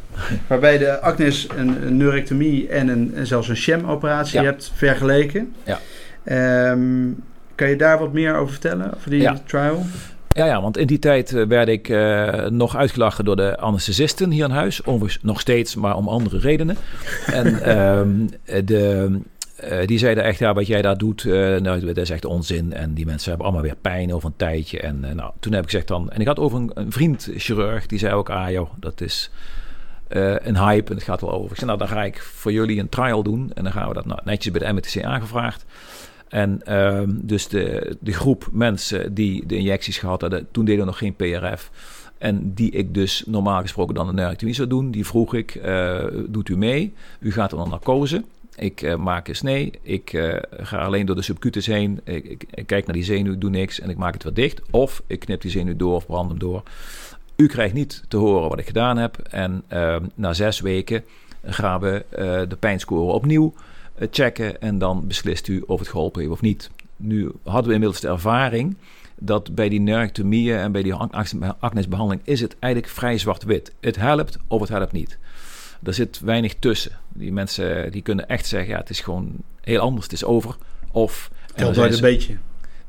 Waarbij 0.48 0.78
de 0.78 1.00
Agnes 1.00 1.48
een, 1.58 1.86
een 1.86 1.98
neurectomie 1.98 2.68
en, 2.68 2.88
een, 2.88 3.12
en 3.16 3.28
zelfs 3.28 3.48
een 3.48 3.56
sham-operatie 3.56 4.40
ja. 4.40 4.46
hebt 4.46 4.72
vergeleken. 4.76 5.54
Ja. 5.64 5.80
Um, 6.72 7.24
kan 7.56 7.70
je 7.70 7.76
daar 7.76 8.00
wat 8.00 8.14
meer 8.14 8.36
over 8.36 8.52
vertellen, 8.52 8.96
over 8.96 9.10
die 9.10 9.22
ja. 9.22 9.42
trial? 9.46 9.86
Ja, 10.28 10.46
ja, 10.46 10.62
want 10.62 10.78
in 10.78 10.88
die 10.88 11.00
tijd 11.00 11.32
werd 11.48 11.68
ik 11.68 11.90
uh, 11.90 12.46
nog 12.46 12.76
uitgelachen 12.76 13.26
door 13.26 13.36
de 13.36 13.58
anesthesisten 13.58 14.32
hier 14.32 14.44
aan 14.44 14.52
huis. 14.52 14.86
Overigens 14.86 15.24
nog 15.24 15.40
steeds, 15.40 15.76
maar 15.76 15.96
om 15.96 16.08
andere 16.08 16.40
redenen. 16.40 16.78
en 17.26 17.78
um, 17.80 18.30
de, 18.66 19.20
uh, 19.64 19.86
die 19.86 19.98
zeiden 19.98 20.24
echt, 20.24 20.40
ja, 20.40 20.54
wat 20.54 20.68
jij 20.68 20.82
daar 20.82 20.98
doet, 20.98 21.24
uh, 21.24 21.58
nou, 21.58 21.86
dat 21.86 21.98
is 21.98 22.10
echt 22.10 22.26
onzin. 22.26 22.74
En 22.74 22.94
die 22.94 23.06
mensen 23.06 23.30
hebben 23.30 23.48
allemaal 23.48 23.66
weer 23.66 23.76
pijn 23.82 24.14
over 24.14 24.28
een 24.28 24.36
tijdje. 24.36 24.80
En 24.80 25.00
nou, 25.00 25.32
toen 25.40 25.54
heb 25.54 25.64
ik 25.64 25.70
gezegd 25.70 25.88
dan... 25.88 26.10
En 26.10 26.22
ik 26.22 26.28
had 26.28 26.40
over 26.40 26.58
een, 26.58 26.72
een 26.74 26.92
vriend, 26.92 27.30
chirurg, 27.36 27.86
die 27.86 28.00
zei 28.00 28.14
ook, 28.14 28.30
ah 28.30 28.52
joh, 28.52 28.70
dat 28.80 29.02
is... 29.02 29.32
een 30.10 30.58
hype 30.58 30.90
en 30.90 30.96
het 30.96 31.04
gaat 31.04 31.22
wel 31.22 31.32
over. 31.32 31.50
Ik 31.50 31.56
zei, 31.56 31.66
nou, 31.66 31.78
dan 31.78 31.88
ga 31.88 32.04
ik 32.04 32.22
voor 32.22 32.52
jullie 32.52 32.80
een 32.80 32.90
trial 32.90 33.24
doen. 33.24 33.52
En 33.54 33.64
dan 33.64 33.72
gaan 33.72 33.88
we 33.88 33.94
dat 33.94 34.06
nou, 34.06 34.20
netjes 34.24 34.52
bij 34.54 34.68
de 34.68 34.74
MTC 34.74 35.04
aangevraagd. 35.04 35.66
En 36.30 36.62
uh, 36.68 37.02
dus 37.08 37.48
de, 37.48 37.96
de 38.00 38.14
groep 38.14 38.48
mensen 38.52 39.14
die 39.14 39.46
de 39.46 39.58
injecties 39.58 39.98
gehad 39.98 40.22
hadden, 40.22 40.48
toen 40.52 40.66
deden 40.66 40.80
we 40.80 40.86
nog 40.86 40.98
geen 40.98 41.16
PRF. 41.16 41.72
En 42.18 42.54
die 42.54 42.72
ik 42.72 42.94
dus 42.94 43.24
normaal 43.26 43.62
gesproken 43.62 43.96
dan 43.96 44.08
een 44.08 44.16
neurectomie 44.16 44.54
zou 44.54 44.68
doen, 44.68 44.92
die 44.92 45.06
vroeg 45.06 45.34
ik, 45.34 45.56
uh, 45.56 46.04
doet 46.28 46.50
u 46.50 46.58
mee? 46.58 46.94
U 47.20 47.32
gaat 47.32 47.50
dan 47.50 47.70
narcose. 47.70 48.24
Ik 48.56 48.82
uh, 48.82 48.96
maak 48.96 49.28
een 49.28 49.36
snee. 49.36 49.72
Ik 49.82 50.34
ga 50.52 50.78
alleen 50.78 51.06
door 51.06 51.16
de 51.16 51.22
subcutus 51.22 51.66
heen. 51.66 52.02
Ik, 52.04 52.46
kijk 52.66 52.86
naar 52.86 52.96
die 52.96 53.04
zenuw, 53.04 53.38
doe 53.38 53.50
niks 53.50 53.80
en 53.80 53.90
ik 53.90 53.98
maak 53.98 54.14
het 54.14 54.24
weer 54.24 54.34
dicht. 54.34 54.62
Of 54.70 55.02
ik 55.08 55.20
knip 55.20 55.42
die 55.42 55.52
zenuw 55.52 55.76
door 55.76 55.96
of 55.96 56.06
brand 56.06 56.30
hem 56.30 56.40
door. 56.40 56.64
U 57.40 57.48
krijgt 57.48 57.74
niet 57.74 58.04
te 58.08 58.18
horen 58.18 58.50
wat 58.50 58.60
ik 58.60 58.66
gedaan 58.66 58.98
heb. 58.98 59.18
En 59.30 59.64
uh, 59.74 59.96
na 60.16 60.34
zes 60.34 60.60
weken 60.60 61.04
gaan 61.44 61.80
we 61.80 62.06
de 62.50 62.56
pijnscore 62.60 63.14
opnieuw 63.14 63.54
checken 64.12 64.62
en 64.62 64.78
dan 64.78 65.08
beslist 65.08 65.48
u 65.48 65.64
of 65.68 65.80
het 65.80 65.88
geholpen 65.88 66.22
heeft 66.22 66.34
of 66.34 66.42
niet. 66.42 66.70
Nu 66.96 67.32
hadden 67.44 67.68
we 67.68 67.74
inmiddels 67.74 68.02
de 68.02 68.08
ervaring 68.08 68.78
dat 69.16 69.56
bij 69.56 69.70
die 69.70 69.80
neurectomieën 69.80 70.58
en 70.58 70.72
bij 70.72 70.84
die 70.84 70.94
acnesbehandeling 71.60 72.22
is 72.24 72.42
het 72.42 72.56
eigenlijk 72.60 72.94
vrij 72.94 73.18
zwart-wit. 73.18 73.72
Het 73.80 73.96
helpt 73.96 74.38
of 74.48 74.60
het 74.60 74.70
helpt 74.70 74.92
niet. 74.92 75.18
Er 75.84 75.94
zit 75.94 76.20
weinig 76.20 76.56
tussen. 76.60 76.92
Die 77.14 77.34
mensen 77.34 77.92
die 77.92 78.02
kunnen 78.02 78.28
echt 78.28 78.46
zeggen, 78.46 78.70
ja, 78.70 78.78
het 78.78 78.90
is 78.90 79.00
gewoon 79.00 79.32
heel 79.62 79.80
anders, 79.80 80.04
het 80.04 80.14
is 80.14 80.24
over. 80.24 80.56
Of... 80.92 81.32
Helpt 81.54 81.78
een 81.78 82.02
beetje. 82.02 82.38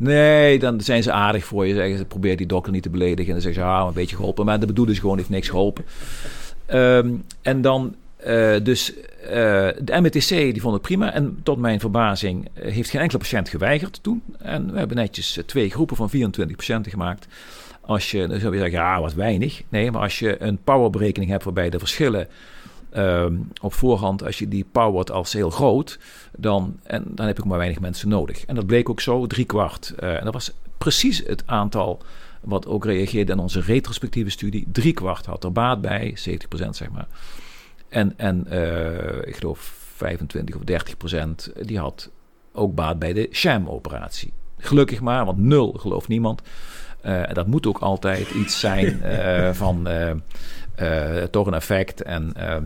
Nee, 0.00 0.58
dan 0.58 0.80
zijn 0.80 1.02
ze 1.02 1.12
aardig 1.12 1.44
voor 1.44 1.66
je. 1.66 1.74
Zeggen 1.74 1.98
ze, 1.98 2.04
probeer 2.04 2.36
die 2.36 2.46
dokter 2.46 2.72
niet 2.72 2.82
te 2.82 2.90
beledigen. 2.90 3.26
En 3.26 3.32
dan 3.32 3.40
zeggen 3.40 3.62
ze, 3.62 3.68
ja, 3.68 3.80
een 3.80 3.92
beetje 3.92 4.16
geholpen. 4.16 4.44
Maar 4.44 4.60
de 4.60 4.66
bedoeling 4.66 4.96
is 4.96 5.02
gewoon, 5.02 5.16
heeft 5.16 5.28
niks 5.28 5.48
geholpen. 5.48 5.84
Um, 6.72 7.24
en 7.42 7.60
dan 7.60 7.94
dus 8.62 8.92
de 9.78 9.98
MTC 10.00 10.28
die 10.28 10.60
vond 10.60 10.74
het 10.74 10.82
prima. 10.82 11.12
En 11.12 11.40
tot 11.42 11.58
mijn 11.58 11.80
verbazing 11.80 12.48
heeft 12.54 12.90
geen 12.90 13.00
enkele 13.00 13.18
patiënt 13.18 13.48
geweigerd 13.48 14.02
toen. 14.02 14.22
En 14.38 14.72
we 14.72 14.78
hebben 14.78 14.96
netjes 14.96 15.40
twee 15.46 15.70
groepen 15.70 15.96
van 15.96 16.10
24 16.10 16.56
patiënten 16.56 16.90
gemaakt. 16.90 17.26
Als 17.80 18.10
je, 18.10 18.26
dan 18.26 18.40
zou 18.40 18.54
je 18.54 18.60
zeggen, 18.60 18.78
ja, 18.78 19.00
wat 19.00 19.14
weinig. 19.14 19.62
Nee, 19.68 19.90
maar 19.90 20.02
als 20.02 20.18
je 20.18 20.42
een 20.42 20.58
powerberekening 20.64 21.30
hebt 21.30 21.44
waarbij 21.44 21.70
de 21.70 21.78
verschillen 21.78 22.28
Ehm, 22.90 23.34
op 23.62 23.72
voorhand, 23.72 24.24
als 24.24 24.38
je 24.38 24.48
die 24.48 24.66
powert 24.72 25.10
als 25.10 25.32
heel 25.32 25.50
groot, 25.50 25.98
dan, 26.40 26.78
en, 26.82 27.04
dan 27.06 27.26
heb 27.26 27.38
ik 27.38 27.44
maar 27.44 27.58
weinig 27.58 27.80
mensen 27.80 28.08
nodig. 28.08 28.44
En 28.44 28.54
dat 28.54 28.66
bleek 28.66 28.88
ook 28.88 29.00
zo, 29.00 29.26
drie 29.26 29.44
kwart. 29.44 29.94
Uh, 30.00 30.18
en 30.18 30.24
dat 30.24 30.32
was 30.32 30.52
precies 30.78 31.22
het 31.26 31.42
aantal 31.46 32.02
wat 32.40 32.66
ook 32.66 32.84
reageerde 32.84 33.32
in 33.32 33.38
onze 33.38 33.60
retrospectieve 33.60 34.30
studie. 34.30 34.66
Drie 34.72 34.92
kwart 34.92 35.26
had 35.26 35.44
er 35.44 35.52
baat 35.52 35.80
bij, 35.80 36.16
70% 36.18 36.68
zeg 36.70 36.90
maar. 36.90 37.06
En, 37.88 38.14
en 38.16 38.46
uh, 38.52 39.26
ik 39.26 39.36
geloof 39.36 39.74
25 39.96 40.56
of 40.56 40.62
30 40.62 40.96
procent, 40.96 41.52
die 41.62 41.78
had 41.78 42.10
ook 42.52 42.74
baat 42.74 42.98
bij 42.98 43.12
de 43.12 43.28
sham-operatie. 43.32 44.32
Gelukkig 44.58 45.00
maar, 45.00 45.24
want 45.24 45.38
nul 45.38 45.72
gelooft 45.72 46.08
niemand. 46.08 46.42
Uh, 47.04 47.22
dat 47.32 47.46
moet 47.46 47.66
ook 47.66 47.78
altijd 47.78 48.30
iets 48.30 48.60
zijn 48.60 49.00
uh, 49.04 49.52
van 49.62 49.88
toch 51.30 51.46
een 51.46 51.54
effect. 51.54 52.02
En 52.02 52.32
ehm, 52.34 52.64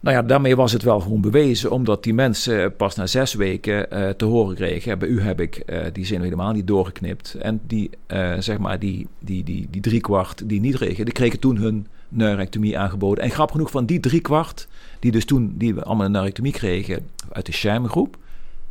nou 0.00 0.16
ja, 0.16 0.22
daarmee 0.22 0.56
was 0.56 0.72
het 0.72 0.82
wel 0.82 1.00
gewoon 1.00 1.20
bewezen, 1.20 1.70
omdat 1.70 2.02
die 2.02 2.14
mensen 2.14 2.76
pas 2.76 2.94
na 2.94 3.06
zes 3.06 3.34
weken 3.34 3.86
uh, 3.92 4.08
te 4.08 4.24
horen 4.24 4.54
kregen. 4.54 4.98
Bij 4.98 5.08
u 5.08 5.20
heb 5.20 5.40
ik 5.40 5.62
uh, 5.66 5.80
die 5.92 6.06
zin 6.06 6.20
helemaal 6.20 6.52
niet 6.52 6.66
doorgeknipt. 6.66 7.34
En 7.34 7.60
die, 7.66 7.90
uh, 8.08 8.34
zeg 8.38 8.58
maar, 8.58 8.78
die, 8.78 9.06
die, 9.18 9.44
die, 9.44 9.66
die 9.70 9.80
driekwart 9.80 10.48
die 10.48 10.60
niet 10.60 10.76
kregen, 10.76 11.04
die 11.04 11.14
kregen 11.14 11.38
toen 11.38 11.56
hun 11.56 11.86
neurectomie 12.08 12.78
aangeboden. 12.78 13.24
En 13.24 13.30
grappig 13.30 13.54
genoeg, 13.54 13.70
van 13.70 13.86
die 13.86 14.00
driekwart, 14.00 14.68
die 14.98 15.10
dus 15.10 15.24
toen 15.24 15.54
die 15.58 15.80
allemaal 15.80 16.06
een 16.06 16.12
neurectomie 16.12 16.52
kregen 16.52 17.08
uit 17.32 17.46
de 17.46 17.52
sham-groep, 17.52 18.16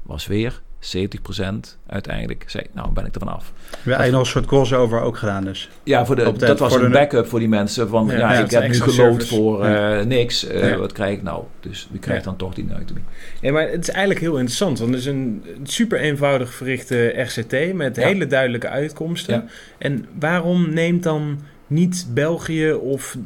was 0.01 0.27
weer 0.27 0.61
70% 0.81 1.77
uiteindelijk 1.87 2.43
zei, 2.47 2.65
nou 2.71 2.91
ben 2.91 3.05
ik 3.05 3.13
er 3.13 3.19
vanaf. 3.19 3.53
We 3.83 3.93
hebben 3.93 4.19
een 4.19 4.25
soort 4.25 4.45
crossover 4.45 5.01
ook 5.01 5.17
gedaan 5.17 5.43
dus. 5.43 5.69
Ja, 5.83 6.05
voor 6.05 6.15
de, 6.15 6.33
dat 6.37 6.59
was 6.59 6.75
een 6.75 6.91
backup 6.91 7.27
voor 7.27 7.39
die 7.39 7.47
mensen. 7.47 7.89
Van 7.89 8.07
ja, 8.07 8.17
ja, 8.17 8.33
ja 8.33 8.39
ik 8.39 8.51
heb 8.51 8.67
nu 8.67 8.73
geloofd 8.73 9.27
voor 9.27 9.65
uh, 9.65 10.01
niks. 10.01 10.51
Uh, 10.51 10.75
wat 10.75 10.91
krijg 10.91 11.17
ik 11.17 11.23
nou? 11.23 11.43
Dus 11.59 11.87
wie 11.91 11.99
krijgt 11.99 12.23
dan 12.23 12.35
toch 12.35 12.53
die 12.53 12.65
neutomie. 12.65 13.03
Ja, 13.41 13.51
maar 13.51 13.69
het 13.69 13.81
is 13.81 13.89
eigenlijk 13.89 14.19
heel 14.19 14.35
interessant. 14.35 14.79
Want 14.79 14.91
het 14.91 14.99
is 14.99 15.05
een 15.05 15.43
super 15.63 15.99
eenvoudig 15.99 16.53
verrichte 16.53 17.07
RCT 17.07 17.73
met 17.73 17.95
hele 17.95 18.27
duidelijke 18.27 18.67
uitkomsten. 18.67 19.49
En 19.77 20.05
waarom 20.19 20.73
neemt 20.73 21.03
dan 21.03 21.39
niet 21.67 22.07
België 22.13 22.71
of 22.71 23.17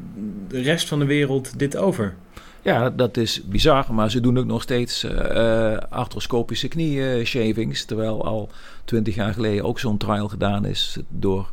de 0.48 0.62
rest 0.62 0.88
van 0.88 1.00
de 1.00 1.06
wereld 1.06 1.60
dit 1.60 1.78
over? 1.78 2.14
Ja, 2.64 2.90
dat 2.90 3.18
is 3.18 3.42
bizar, 3.44 3.94
maar 3.94 4.12
ze 4.12 4.20
doen 4.20 4.38
ook 4.38 4.46
nog 4.46 4.62
steeds 4.62 5.04
uh, 5.04 5.78
arthroscopische 5.90 6.68
knie-shavings. 6.68 7.86
Terwijl 7.86 8.26
al 8.26 8.50
twintig 8.86 9.16
jaar 9.16 9.34
geleden 9.34 9.64
ook 9.64 9.80
zo'n 9.80 9.98
trial 9.98 10.28
gedaan 10.28 10.66
is 10.66 10.98
door 11.10 11.52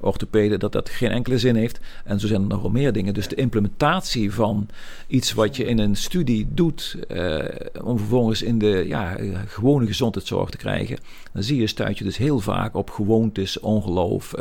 orthopeden, 0.00 0.60
dat 0.60 0.72
dat 0.72 0.88
geen 0.88 1.10
enkele 1.10 1.38
zin 1.38 1.56
heeft. 1.56 1.80
En 2.04 2.20
zo 2.20 2.26
zijn 2.26 2.40
er 2.40 2.46
nog 2.46 2.62
wel 2.62 2.70
meer 2.70 2.92
dingen. 2.92 3.14
Dus 3.14 3.28
de 3.28 3.34
implementatie 3.34 4.32
van 4.32 4.68
iets 5.06 5.32
wat 5.32 5.56
je 5.56 5.64
in 5.64 5.78
een 5.78 5.96
studie 5.96 6.48
doet, 6.50 6.96
uh, 7.08 7.38
om 7.82 7.98
vervolgens 7.98 8.42
in 8.42 8.58
de 8.58 8.84
ja, 8.86 9.16
gewone 9.46 9.86
gezondheidszorg 9.86 10.50
te 10.50 10.56
krijgen, 10.56 10.98
dan 11.32 11.42
zie 11.42 11.60
je, 11.60 11.66
stuit 11.66 11.98
je 11.98 12.04
dus 12.04 12.16
heel 12.16 12.40
vaak 12.40 12.74
op 12.74 12.90
gewoontes, 12.90 13.60
ongeloof. 13.60 14.34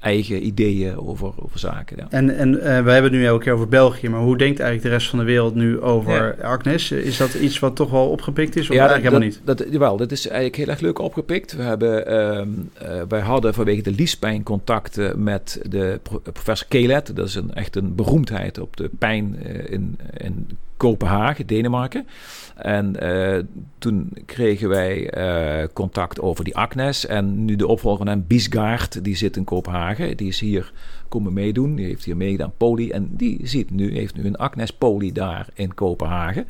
Eigen 0.00 0.46
ideeën 0.46 0.96
over, 0.96 1.32
over 1.36 1.58
zaken. 1.58 1.96
Ja. 1.96 2.06
En, 2.10 2.36
en 2.36 2.54
uh, 2.54 2.60
we 2.60 2.68
hebben 2.68 3.02
het 3.02 3.12
nu 3.12 3.26
elke 3.26 3.44
keer 3.44 3.52
over 3.52 3.68
België, 3.68 4.08
maar 4.08 4.20
hoe 4.20 4.36
denkt 4.36 4.60
eigenlijk 4.60 4.90
de 4.90 4.96
rest 4.96 5.10
van 5.10 5.18
de 5.18 5.24
wereld 5.24 5.54
nu 5.54 5.80
over 5.80 6.36
ja. 6.38 6.44
Agnes? 6.44 6.90
Is 6.90 7.16
dat 7.16 7.34
iets 7.34 7.58
wat 7.58 7.76
toch 7.76 7.90
wel 7.90 8.08
opgepikt 8.08 8.56
is? 8.56 8.68
Of 8.68 8.74
ja, 8.74 8.88
eigenlijk 8.88 9.08
helemaal 9.08 9.28
niet? 9.28 9.40
Dat, 9.44 9.64
jawel, 9.70 9.96
dat 9.96 10.12
is 10.12 10.26
eigenlijk 10.26 10.56
heel 10.56 10.68
erg 10.68 10.80
leuk 10.80 10.98
opgepikt. 10.98 11.52
We 11.52 11.62
hebben, 11.62 12.12
uh, 12.12 12.88
uh, 12.88 13.02
wij 13.08 13.20
hadden 13.20 13.54
vanwege 13.54 13.82
de 13.82 13.92
liespijn 13.92 14.42
contacten 14.42 15.22
met 15.22 15.60
de 15.68 16.00
pro 16.02 16.18
professor 16.18 16.68
Kelet. 16.68 17.16
Dat 17.16 17.28
is 17.28 17.34
een, 17.34 17.54
echt 17.54 17.76
een 17.76 17.94
beroemdheid 17.94 18.58
op 18.58 18.76
de 18.76 18.90
pijn 18.98 19.36
in, 19.68 19.98
in 20.16 20.46
Kopenhagen, 20.78 21.46
Denemarken. 21.46 22.06
En 22.56 22.96
uh, 23.02 23.38
toen 23.78 24.12
kregen 24.26 24.68
wij 24.68 25.18
uh, 25.18 25.68
contact 25.72 26.20
over 26.20 26.44
die 26.44 26.56
Agnes. 26.56 27.06
En 27.06 27.44
nu 27.44 27.56
de 27.56 27.66
opvolger 27.66 28.04
van 28.04 28.14
hem, 28.14 28.24
Biesgaard, 28.26 29.04
die 29.04 29.16
zit 29.16 29.36
in 29.36 29.44
Kopenhagen. 29.44 30.16
Die 30.16 30.28
is 30.28 30.40
hier 30.40 30.72
komen 31.08 31.32
meedoen. 31.32 31.74
Die 31.74 31.86
heeft 31.86 32.04
hier 32.04 32.16
meegedaan, 32.16 32.52
Poli. 32.56 32.90
En 32.90 33.08
die 33.10 33.40
ziet 33.42 33.70
nu, 33.70 33.92
heeft 33.92 34.16
nu 34.16 34.26
een 34.26 34.36
Agnes 34.36 34.70
Poli 34.70 35.12
daar 35.12 35.48
in 35.54 35.74
Kopenhagen. 35.74 36.46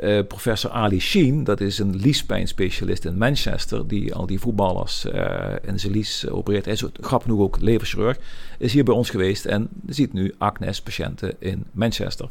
Uh, 0.00 0.26
professor 0.26 0.70
Ali 0.70 1.00
Sheen, 1.00 1.44
dat 1.44 1.60
is 1.60 1.78
een 1.78 1.96
liespijnspecialist 1.96 3.04
in 3.04 3.18
Manchester, 3.18 3.88
die 3.88 4.14
al 4.14 4.26
die 4.26 4.40
voetballers 4.40 5.06
uh, 5.06 5.34
in 5.62 5.80
zijn 5.80 5.92
lies 5.92 6.28
opereert. 6.28 6.64
Hij 6.64 6.74
is 6.74 6.84
grappig 7.00 7.28
genoeg 7.28 7.40
ook 7.40 7.60
leverchirurg, 7.60 8.18
is 8.58 8.72
hier 8.72 8.84
bij 8.84 8.94
ons 8.94 9.10
geweest 9.10 9.44
en 9.44 9.68
ziet 9.86 10.12
nu 10.12 10.34
Agnes-patiënten 10.38 11.34
in 11.38 11.64
Manchester. 11.72 12.28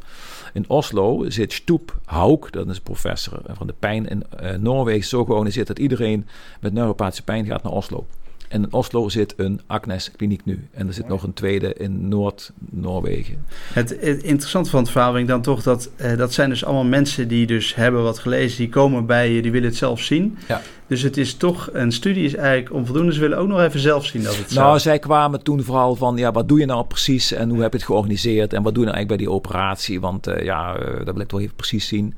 In 0.52 0.68
Oslo 0.68 1.30
zit 1.30 1.52
Stoep 1.52 2.00
Hauk, 2.04 2.52
dat 2.52 2.68
is 2.68 2.80
professor 2.80 3.40
van 3.46 3.66
de 3.66 3.74
pijn 3.78 4.08
in 4.08 4.24
uh, 4.42 4.54
Noorwegen, 4.54 5.08
zo 5.08 5.24
georganiseerd 5.24 5.66
dat 5.66 5.78
iedereen 5.78 6.26
met 6.60 6.72
neuropathische 6.72 7.24
pijn 7.24 7.46
gaat 7.46 7.62
naar 7.62 7.72
Oslo. 7.72 8.06
En 8.52 8.62
in 8.62 8.72
Oslo 8.72 9.08
zit 9.08 9.34
een 9.36 9.60
Agnes 9.66 10.10
kliniek 10.16 10.44
nu. 10.44 10.68
En 10.72 10.86
er 10.86 10.92
zit 10.92 11.08
nog 11.08 11.22
een 11.22 11.32
tweede 11.32 11.74
in 11.74 12.08
Noord-Noorwegen. 12.08 13.44
Het, 13.72 13.90
het, 14.00 14.22
interessante 14.22 14.70
van 14.70 14.80
het 14.80 14.90
verhaal 14.90 15.10
vind 15.10 15.22
ik 15.22 15.28
dan 15.28 15.42
toch 15.42 15.62
dat 15.62 15.90
uh, 15.96 16.16
dat 16.16 16.32
zijn 16.32 16.48
dus 16.48 16.64
allemaal 16.64 16.84
mensen 16.84 17.28
die 17.28 17.46
dus 17.46 17.74
hebben 17.74 18.02
wat 18.02 18.18
gelezen, 18.18 18.58
die 18.58 18.68
komen 18.68 19.06
bij 19.06 19.32
je, 19.32 19.42
die 19.42 19.50
willen 19.50 19.68
het 19.68 19.76
zelf 19.76 20.00
zien. 20.00 20.38
Ja. 20.48 20.60
Dus 20.92 21.02
het 21.02 21.16
is 21.16 21.34
toch, 21.34 21.68
een 21.72 21.92
studie 21.92 22.24
is 22.24 22.34
eigenlijk 22.34 22.74
onvoldoende. 22.74 23.12
Ze 23.12 23.20
willen 23.20 23.38
ook 23.38 23.48
nog 23.48 23.60
even 23.60 23.80
zelf 23.80 24.06
zien 24.06 24.22
dat 24.22 24.36
het 24.36 24.50
Nou, 24.50 24.52
zou. 24.52 24.78
zij 24.78 24.98
kwamen 24.98 25.42
toen 25.42 25.62
vooral 25.62 25.94
van, 25.94 26.16
ja, 26.16 26.32
wat 26.32 26.48
doe 26.48 26.58
je 26.58 26.66
nou 26.66 26.84
precies 26.84 27.32
en 27.32 27.50
hoe 27.50 27.62
heb 27.62 27.72
je 27.72 27.78
het 27.78 27.86
georganiseerd 27.86 28.52
en 28.52 28.62
wat 28.62 28.74
doe 28.74 28.84
je 28.84 28.90
nou 28.90 28.96
eigenlijk 28.96 29.08
bij 29.08 29.16
die 29.16 29.30
operatie? 29.30 30.00
Want 30.00 30.28
uh, 30.28 30.42
ja, 30.42 30.78
uh, 30.78 30.84
dat 31.04 31.14
wil 31.14 31.22
ik 31.22 31.28
toch 31.28 31.40
even 31.40 31.54
precies 31.54 31.86
zien. 31.86 32.14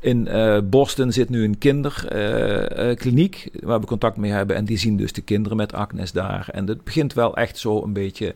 In 0.00 0.28
uh, 0.30 0.58
Boston 0.64 1.12
zit 1.12 1.28
nu 1.28 1.44
een 1.44 1.58
kinderkliniek 1.58 3.50
waar 3.62 3.80
we 3.80 3.86
contact 3.86 4.16
mee 4.16 4.30
hebben 4.30 4.56
en 4.56 4.64
die 4.64 4.78
zien 4.78 4.96
dus 4.96 5.12
de 5.12 5.22
kinderen 5.22 5.56
met 5.56 5.67
Agnes 5.72 6.12
daar. 6.12 6.48
En 6.52 6.66
het 6.66 6.84
begint 6.84 7.12
wel 7.12 7.36
echt 7.36 7.58
zo 7.58 7.82
een 7.82 7.92
beetje... 7.92 8.34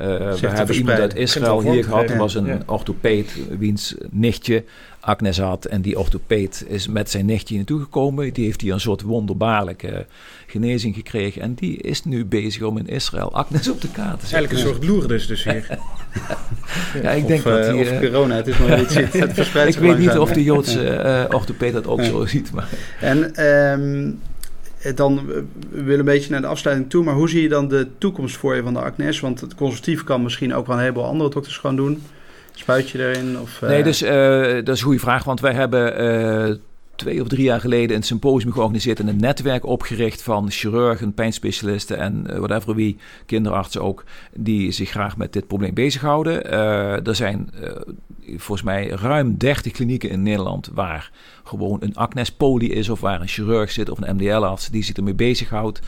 Uh, 0.00 0.32
we 0.32 0.48
hebben 0.48 0.76
iemand 0.76 0.98
uit 0.98 1.14
Israël 1.14 1.60
hier 1.60 1.84
gehad. 1.84 2.10
Er 2.10 2.16
was 2.18 2.34
een 2.34 2.46
ja. 2.46 2.58
orthopeed 2.66 3.32
wiens 3.58 3.94
nichtje 4.10 4.64
Agnes 5.06 5.38
had. 5.38 5.64
En 5.64 5.80
die 5.82 5.98
orthopeed 5.98 6.64
is 6.68 6.88
met 6.88 7.10
zijn 7.10 7.26
nichtje 7.26 7.56
naartoe 7.56 7.80
gekomen. 7.80 8.32
Die 8.32 8.44
heeft 8.44 8.60
hier 8.60 8.72
een 8.72 8.80
soort 8.80 9.02
wonderbaarlijke 9.02 10.06
genezing 10.46 10.94
gekregen. 10.94 11.42
En 11.42 11.54
die 11.54 11.76
is 11.76 12.04
nu 12.04 12.24
bezig 12.24 12.62
om 12.62 12.78
in 12.78 12.86
Israël 12.86 13.32
Agnes 13.32 13.68
op 13.68 13.80
de 13.80 13.90
kaart 13.90 14.20
te 14.20 14.26
zetten. 14.26 14.48
Eigenlijk 14.48 14.52
een 14.52 14.74
soort 14.74 14.84
Lourdes 14.84 15.26
dus 15.26 15.44
hier. 15.44 15.78
ja, 17.02 17.10
ik 17.10 17.22
of, 17.22 17.28
denk 17.28 17.42
dat 17.42 17.70
die... 17.70 17.80
Of 17.80 18.00
corona, 18.00 18.34
het 18.34 18.46
is 18.46 18.58
nog 18.58 18.76
niet 18.76 18.90
zit. 18.90 19.12
Het 19.12 19.32
verspreidt 19.40 19.74
ik 19.74 19.80
weet 19.82 19.98
niet 19.98 20.18
of 20.18 20.32
de 20.32 20.42
Joodse 20.42 21.26
uh, 21.28 21.34
orthopeed 21.34 21.72
dat 21.72 21.86
ook 21.86 22.00
ja. 22.00 22.04
zo 22.04 22.26
ziet. 22.26 22.52
Maar. 22.52 22.68
En... 23.00 23.44
Um, 23.44 24.18
dan 24.94 25.26
we 25.26 25.44
willen 25.70 25.98
een 25.98 26.04
beetje 26.04 26.30
naar 26.30 26.40
de 26.40 26.46
afsluiting 26.46 26.90
toe, 26.90 27.04
maar 27.04 27.14
hoe 27.14 27.28
zie 27.28 27.42
je 27.42 27.48
dan 27.48 27.68
de 27.68 27.86
toekomst 27.98 28.36
voor 28.36 28.54
je 28.54 28.62
van 28.62 28.74
de 28.74 28.80
Agnes? 28.80 29.20
Want 29.20 29.40
het 29.40 29.54
consultief 29.54 30.04
kan 30.04 30.22
misschien 30.22 30.54
ook 30.54 30.66
wel 30.66 30.76
een 30.76 30.82
heleboel 30.82 31.04
andere 31.04 31.30
dokters 31.30 31.56
gewoon 31.56 31.76
doen. 31.76 32.02
Spuit 32.54 32.90
je 32.90 33.08
erin? 33.08 33.38
Of. 33.40 33.60
Nee, 33.60 33.82
dus 33.82 34.02
uh, 34.02 34.10
dat 34.54 34.68
is 34.68 34.78
een 34.78 34.86
goede 34.86 34.98
vraag, 34.98 35.24
want 35.24 35.40
wij 35.40 35.52
hebben 35.52 36.02
uh, 36.50 36.54
twee 36.96 37.20
of 37.20 37.28
drie 37.28 37.44
jaar 37.44 37.60
geleden 37.60 37.96
een 37.96 38.02
symposium 38.02 38.52
georganiseerd 38.52 39.00
en 39.00 39.08
een 39.08 39.20
netwerk 39.20 39.66
opgericht 39.66 40.22
van 40.22 40.50
chirurgen, 40.50 41.14
pijnspecialisten 41.14 41.98
en 41.98 42.22
whatever 42.22 42.74
wie, 42.74 42.96
kinderartsen 43.26 43.82
ook, 43.82 44.04
die 44.34 44.70
zich 44.70 44.90
graag 44.90 45.16
met 45.16 45.32
dit 45.32 45.46
probleem 45.46 45.74
bezighouden. 45.74 46.50
er 47.04 47.14
zijn 47.14 47.50
volgens 48.26 48.62
mij 48.62 48.88
ruim 48.88 49.36
30 49.36 49.72
klinieken 49.72 50.10
in 50.10 50.22
Nederland 50.22 50.70
waar 50.74 51.10
gewoon 51.44 51.76
een 51.80 51.96
Agnes 51.96 52.32
Poli 52.32 52.72
is 52.72 52.88
of 52.88 53.00
waar 53.00 53.20
een 53.20 53.28
chirurg 53.28 53.70
zit 53.70 53.88
of 53.88 54.00
een 54.00 54.16
MDL-arts 54.16 54.68
die 54.68 54.84
zich 54.84 54.96
ermee 54.96 55.14
bezighoudt. 55.14 55.80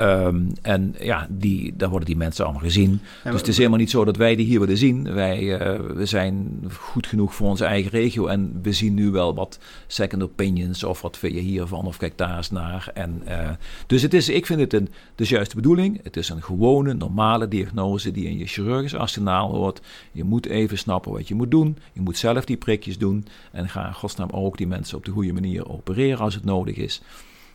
Um, 0.00 0.52
en 0.62 0.94
ja, 1.00 1.26
die, 1.30 1.76
daar 1.76 1.88
worden 1.88 2.08
die 2.08 2.16
mensen 2.16 2.44
allemaal 2.44 2.62
gezien. 2.62 3.00
Ja, 3.24 3.30
dus 3.30 3.40
het 3.40 3.48
is 3.48 3.56
helemaal 3.56 3.78
niet 3.78 3.90
zo 3.90 4.04
dat 4.04 4.16
wij 4.16 4.36
die 4.36 4.46
hier 4.46 4.60
willen 4.60 4.76
zien. 4.76 5.14
Wij 5.14 5.42
uh, 5.42 5.80
we 5.94 6.06
zijn 6.06 6.64
goed 6.78 7.06
genoeg 7.06 7.34
voor 7.34 7.48
onze 7.48 7.64
eigen 7.64 7.90
regio. 7.90 8.26
En 8.26 8.58
we 8.62 8.72
zien 8.72 8.94
nu 8.94 9.10
wel 9.10 9.34
wat 9.34 9.58
second 9.86 10.22
opinions. 10.22 10.84
Of 10.84 11.02
wat 11.02 11.18
vind 11.18 11.34
je 11.34 11.40
hiervan? 11.40 11.86
Of 11.86 11.96
kijk 11.96 12.18
daar 12.18 12.36
eens 12.36 12.50
naar. 12.50 12.90
En, 12.94 13.22
uh, 13.28 13.50
dus 13.86 14.02
het 14.02 14.14
is, 14.14 14.28
ik 14.28 14.46
vind 14.46 14.60
het 14.60 14.72
een, 14.72 14.88
de 15.14 15.24
juiste 15.24 15.54
bedoeling. 15.54 16.00
Het 16.02 16.16
is 16.16 16.28
een 16.28 16.42
gewone, 16.42 16.94
normale 16.94 17.48
diagnose 17.48 18.10
die 18.10 18.26
in 18.26 18.38
je 18.38 18.46
chirurgisch 18.46 18.94
arsenaal 18.94 19.54
hoort. 19.54 19.80
Je 20.12 20.24
moet 20.24 20.46
even 20.46 20.78
snappen 20.78 21.12
wat 21.12 21.28
je 21.28 21.34
moet 21.34 21.50
doen. 21.50 21.76
Je 21.92 22.00
moet 22.00 22.16
zelf 22.16 22.44
die 22.44 22.56
prikjes 22.56 22.98
doen. 22.98 23.26
En 23.50 23.68
ga 23.68 23.86
in 23.86 23.94
godsnaam 23.94 24.30
ook 24.30 24.56
die 24.56 24.66
mensen 24.66 24.96
op 24.96 25.04
de 25.04 25.10
goede 25.10 25.32
manier 25.32 25.68
opereren 25.68 26.18
als 26.18 26.34
het 26.34 26.44
nodig 26.44 26.76
is. 26.76 27.02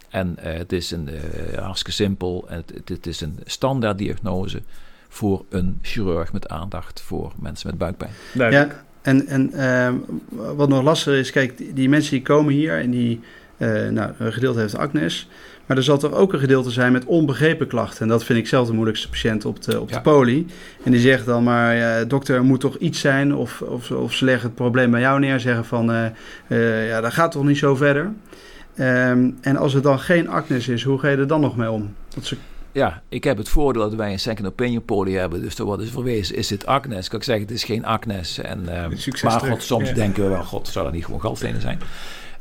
En 0.10 0.36
uh, 0.40 0.54
het 0.54 0.72
is 0.72 0.92
een, 0.92 1.10
uh, 1.54 1.58
hartstikke 1.58 1.92
simpel. 1.92 2.46
Het, 2.48 2.72
het, 2.74 2.90
het, 2.90 3.08
is 3.08 3.22
een 3.22 3.40
standaard 3.46 3.98
diagnose 3.98 4.62
voor 5.08 5.46
een 5.50 5.80
chirurg 5.82 6.34
met 6.34 6.48
aandacht 6.48 7.02
voor 7.02 7.32
mensen 7.40 7.68
met 7.70 7.78
buikpijn. 7.78 8.12
Ja, 8.34 8.68
En, 9.02 9.28
en 9.28 9.54
ehm, 9.54 9.96
wat 10.56 10.70
nog 10.70 10.84
lastiger 10.84 11.20
is, 11.20 11.32
kijk, 11.32 11.58
die, 11.58 11.74
die 11.74 11.90
mensen 11.90 12.12
die 12.12 12.22
komen 12.22 12.54
hier 12.54 12.80
en 12.80 12.90
die, 12.92 13.20
eh, 13.58 13.88
nou, 13.88 14.12
een 14.18 14.34
gedeelte 14.34 14.60
heeft 14.60 14.78
Agnes. 14.78 15.28
Maar 15.66 15.78
er 15.78 15.84
zal 15.84 15.98
toch 15.98 16.14
ook 16.14 16.34
een 16.34 16.40
gedeelte 16.40 16.72
zijn 16.72 16.92
met 16.92 17.06
onbegrepen 17.06 17.68
klachten. 17.68 18.02
En 18.02 18.08
dat 18.08 18.24
vind 18.24 18.40
ik 18.40 18.48
zelf 18.48 18.68
de 18.68 18.74
moeilijkste 18.74 19.10
patiënt 19.10 19.46
op 19.46 19.62
de, 19.64 19.80
op 19.82 19.90
Ja. 19.90 19.96
de 19.96 20.02
poli. 20.02 20.46
En 20.84 20.92
die 20.92 21.00
zegt 21.00 21.26
dan 21.26 21.44
maar, 21.44 21.76
ja, 21.76 22.04
dokter, 22.04 22.36
er 22.36 22.44
moet 22.44 22.60
toch 22.60 22.78
iets 22.78 23.00
zijn. 23.00 23.36
Of, 23.36 23.62
of, 23.62 23.92
of 23.92 24.14
ze 24.14 24.26
leggen 24.26 24.46
het 24.48 24.56
probleem 24.56 24.92
bij 24.92 25.00
jou 25.00 25.20
neer. 25.20 25.40
Zeggen 25.40 25.66
van, 25.66 25.92
eh, 25.92 26.06
eh, 26.48 26.88
ja, 26.88 27.02
dat 27.02 27.14
gaat 27.14 27.32
toch 27.32 27.44
niet 27.44 27.58
zo 27.58 27.76
verder. 27.76 28.12
Ehm, 28.78 29.30
en 29.42 29.58
als 29.58 29.74
het 29.74 29.84
dan 29.84 30.00
geen 30.00 30.30
Agnes 30.30 30.68
is, 30.68 30.84
hoe 30.84 31.00
ga 31.00 31.08
je 31.08 31.18
er 31.18 31.28
dan 31.28 31.42
nog 31.42 31.56
mee 31.58 31.72
om? 31.72 31.94
Dat 32.16 32.26
ze, 32.26 32.38
Ja, 32.72 33.02
ik 33.10 33.24
heb 33.24 33.38
het 33.38 33.50
voordeel 33.50 33.82
dat 33.82 33.94
wij 33.94 34.12
een 34.12 34.20
second 34.20 34.48
opinion 34.48 34.86
poli 34.86 35.16
hebben. 35.16 35.42
Dus 35.42 35.60
er 35.60 35.66
wordt 35.66 35.82
dus 35.82 35.92
verwezen, 35.92 36.36
is 36.36 36.48
dit 36.48 36.66
Agnes? 36.66 37.08
Kan 37.08 37.20
ik 37.20 37.26
zeggen, 37.26 37.46
het 37.46 37.54
is 37.56 37.64
geen 37.64 37.86
Agnes. 37.86 38.38
En, 38.38 38.70
ehm, 38.84 38.92
maar 39.24 39.40
god, 39.40 39.64
soms 39.64 39.88
Ja. 39.90 39.94
denken 39.96 40.24
we 40.24 40.30
wel, 40.30 40.44
god, 40.44 40.68
zou 40.68 40.86
dat 40.86 40.94
niet 40.94 41.06
gewoon 41.06 41.22
galstenen 41.22 41.62
zijn? 41.62 41.80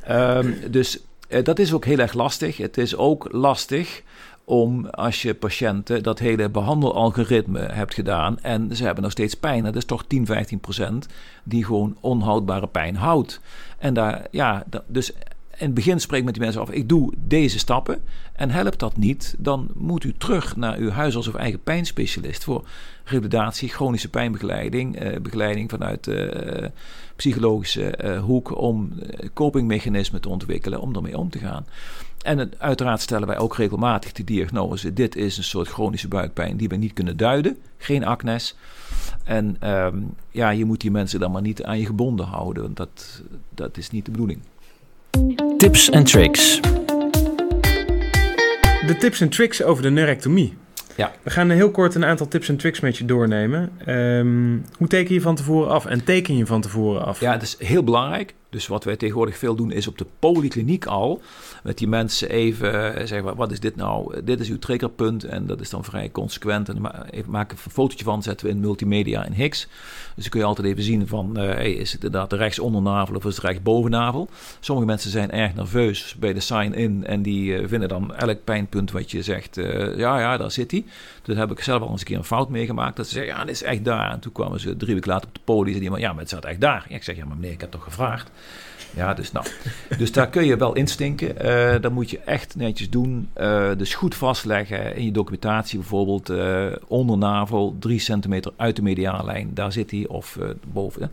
Ehm, 0.05 0.53
dus 0.71 0.99
eh, 1.29 1.45
dat 1.45 1.59
is 1.59 1.73
ook 1.73 1.85
heel 1.85 1.99
erg 1.99 2.13
lastig. 2.13 2.57
Het 2.57 2.79
is 2.79 2.97
ook 2.97 3.29
lastig 3.33 4.03
om 4.45 4.87
als 4.87 5.23
je 5.23 5.35
patiënten 5.35 6.03
dat 6.03 6.19
hele 6.19 6.49
behandelalgoritme 6.51 7.59
hebt 7.61 7.95
gedaan 7.95 8.39
en 8.43 8.77
ze 8.77 8.85
hebben 8.85 9.03
nog 9.03 9.13
steeds 9.13 9.35
pijn. 9.35 9.65
Dat 9.65 9.77
is 9.77 9.85
toch 9.85 10.05
10, 10.07 10.27
15 10.27 10.61
procent 10.61 11.07
die 11.45 11.65
gewoon 11.65 11.97
onhoudbare 12.01 12.67
pijn 12.67 12.97
houdt. 12.97 13.41
En 13.79 13.95
daar, 13.95 14.27
ja, 14.31 14.65
dus 14.87 15.13
in 15.59 15.65
het 15.67 15.75
begin 15.75 16.01
spreek 16.01 16.25
met 16.25 16.35
die 16.35 16.43
mensen 16.43 16.61
af, 16.61 16.71
ik 16.71 16.89
doe 16.89 17.13
deze 17.17 17.59
stappen 17.59 18.03
en 18.33 18.51
helpt 18.51 18.79
dat 18.79 18.97
niet, 18.97 19.35
dan 19.39 19.69
moet 19.75 20.05
u 20.05 20.15
terug 20.19 20.57
naar 20.57 20.77
uw 20.77 20.91
huisarts 20.91 21.29
of 21.29 21.35
eigen 21.35 21.63
pijnspecialist 21.63 22.45
voor 22.45 22.65
revalidatie, 23.05 23.69
chronische 23.69 24.11
pijnbegeleiding, 24.11 24.97
eh, 24.97 25.21
begeleiding 25.21 25.71
vanuit 25.71 26.07
eh, 26.07 26.67
psychologische 27.17 27.91
eh, 27.91 28.21
hoek 28.23 28.59
om 28.59 28.93
eh, 28.99 29.29
copingmechanismen 29.35 30.21
te 30.21 30.29
ontwikkelen 30.29 30.81
om 30.81 30.95
ermee 30.95 31.19
om 31.19 31.31
te 31.31 31.39
gaan. 31.39 31.67
En 32.23 32.39
het- 32.39 32.59
uiteraard 32.59 33.01
stellen 33.01 33.27
wij 33.29 33.39
ook 33.39 33.57
regelmatig 33.57 34.13
de 34.13 34.25
diagnose: 34.25 34.93
dit 34.93 35.17
is 35.17 35.37
een 35.37 35.45
soort 35.45 35.69
chronische 35.69 36.09
buikpijn 36.09 36.57
die 36.57 36.69
we 36.69 36.77
niet 36.77 36.93
kunnen 36.93 37.17
duiden, 37.17 37.57
geen 37.79 38.05
acnes. 38.05 38.57
En 39.25 39.57
ehm, 39.61 39.97
ja, 40.31 40.51
je 40.51 40.65
moet 40.65 40.81
die 40.81 40.91
mensen 40.91 41.21
dan 41.21 41.31
maar 41.31 41.43
niet 41.43 41.63
aan 41.65 41.79
je 41.79 41.87
gebonden 41.87 42.27
houden, 42.27 42.63
want 42.63 42.77
dat, 42.77 43.23
dat 43.55 43.77
is 43.77 43.91
niet 43.91 44.05
de 44.05 44.11
bedoeling. 44.11 44.41
Tips 45.57 45.91
en 45.91 46.05
tricks. 46.05 46.61
De 48.87 48.97
tips 48.99 49.21
en 49.21 49.29
tricks 49.29 49.63
over 49.63 49.83
de 49.83 49.91
neurectomie. 49.91 50.57
Ja. 50.97 51.13
We 51.23 51.31
gaan 51.31 51.51
heel 51.51 51.71
kort 51.71 51.95
een 51.95 52.05
aantal 52.05 52.29
tips 52.29 52.49
en 52.49 52.57
tricks 52.57 52.81
met 52.81 52.97
je 52.97 53.05
doornemen. 53.05 53.73
Ehm, 53.85 54.59
hoe 54.77 54.89
teken 54.89 55.15
je 55.15 55.21
van 55.21 55.35
tevoren 55.35 55.71
af 55.71 55.87
en 55.87 56.05
teken 56.05 56.37
je 56.37 56.47
van 56.47 56.61
tevoren 56.61 57.05
af? 57.05 57.21
Ja, 57.21 57.33
het 57.33 57.43
is 57.43 57.57
heel 57.59 57.85
belangrijk. 57.85 58.35
Dus 58.51 58.67
wat 58.67 58.85
wij 58.85 58.97
tegenwoordig 58.97 59.37
veel 59.37 59.55
doen 59.55 59.71
is 59.71 59.87
op 59.87 59.99
de 59.99 60.07
polykliniek 60.19 60.87
al 60.87 61.23
met 61.63 61.79
die 61.79 61.89
mensen 61.89 62.29
even 62.29 62.95
eh, 62.95 63.07
zeggen, 63.07 63.37
wat 63.37 63.53
is 63.53 63.61
dit 63.61 63.77
nou? 63.77 64.15
Eh, 64.15 64.21
Dit 64.25 64.41
is 64.41 64.49
uw 64.49 64.59
triggerpunt 64.59 65.25
en 65.25 65.47
dat 65.47 65.61
is 65.61 65.71
dan 65.71 65.85
vrij 65.85 66.11
consequent. 66.11 66.69
En 66.69 66.77
even 67.11 67.31
maken 67.31 67.57
we 67.57 67.63
een 67.65 67.71
fotootje 67.71 68.05
van, 68.05 68.23
zetten 68.23 68.47
we 68.47 68.53
in 68.53 68.61
multimedia 68.61 69.25
in 69.25 69.33
Higgs. 69.33 69.69
Dus 70.15 70.25
dan 70.25 70.29
kun 70.29 70.41
je 70.41 70.47
altijd 70.47 70.67
even 70.67 70.83
zien 70.83 71.07
van, 71.09 71.37
eh, 71.37 71.65
is 71.65 71.93
het 71.93 72.05
inderdaad 72.05 72.31
de 72.31 72.37
rechtsondernavel 72.37 73.15
of 73.15 73.25
is 73.25 73.35
het 73.35 73.45
rechtsbovennavel? 73.45 74.29
Sommige 74.61 74.87
mensen 74.87 75.11
zijn 75.11 75.31
erg 75.31 75.55
nerveus 75.55 76.17
bij 76.19 76.33
de 76.33 76.41
sign-in 76.41 77.07
en 77.07 77.23
die 77.23 77.57
eh, 77.57 77.69
vinden 77.69 77.89
dan 77.89 78.15
elk 78.15 78.45
pijnpunt 78.45 78.91
wat 78.91 79.11
je 79.11 79.23
zegt, 79.23 79.57
eh, 79.57 79.97
ja, 79.97 80.21
ja, 80.21 80.37
daar 80.37 80.51
zit 80.51 80.71
hij. 80.71 80.85
Toen 81.27 81.37
heb 81.37 81.51
ik 81.51 81.61
zelf 81.61 81.83
al 81.83 81.91
eens 81.91 82.01
een 82.01 82.07
keer 82.07 82.17
een 82.17 82.25
fout 82.25 82.49
meegemaakt. 82.49 82.97
Dat 82.97 83.07
ze 83.07 83.13
zeggen, 83.13 83.35
ja, 83.35 83.45
dit 83.45 83.55
is 83.55 83.63
echt 83.63 83.85
daar. 83.85 84.11
En 84.11 84.21
toen 84.21 84.33
kwamen 84.33 84.61
ze 84.61 84.77
drie 84.77 84.95
weken 84.95 85.11
later 85.11 85.29
op 85.29 85.35
de 85.35 85.41
poli. 85.45 85.75
En 85.75 85.81
die 85.81 85.91
man, 85.91 86.01
ja, 86.01 86.11
maar 86.13 86.21
het 86.21 86.29
zat 86.29 86.45
echt 86.45 86.61
daar. 86.61 86.87
Ja, 86.89 86.97
ik 86.97 87.03
zeg, 87.03 87.17
ja, 87.17 87.25
maar 87.25 87.37
meneer, 87.37 87.53
ik 87.53 87.61
heb 87.61 87.71
toch 87.71 87.83
gevraagd. 87.83 88.31
Ja, 88.95 89.15
dus 89.15 89.33
nou. 89.33 89.47
Dus 89.99 90.13
daar 90.13 90.29
kun 90.29 90.45
je 90.45 90.57
wel 90.57 90.75
instinken. 90.75 91.39
Eh 91.39 91.81
dat 91.81 91.93
moet 91.93 92.11
je 92.11 92.19
echt 92.19 92.57
netjes 92.57 92.91
doen. 92.91 93.29
Eh, 93.33 93.71
dus 93.77 93.95
goed 93.95 94.15
vastleggen 94.15 94.97
in 94.97 95.05
je 95.05 95.13
documentatie. 95.13 95.79
Bijvoorbeeld 95.79 96.31
eh 96.31 96.67
ondernavel, 96.87 97.77
drie 97.79 97.99
centimeter 97.99 98.53
uit 98.57 98.77
de 98.77 98.83
mediaanlijn. 98.83 99.51
Daar 99.55 99.73
zit 99.73 99.91
hij. 99.91 100.07
Of 100.09 100.39
boven. 100.73 101.03
hè. 101.03 101.09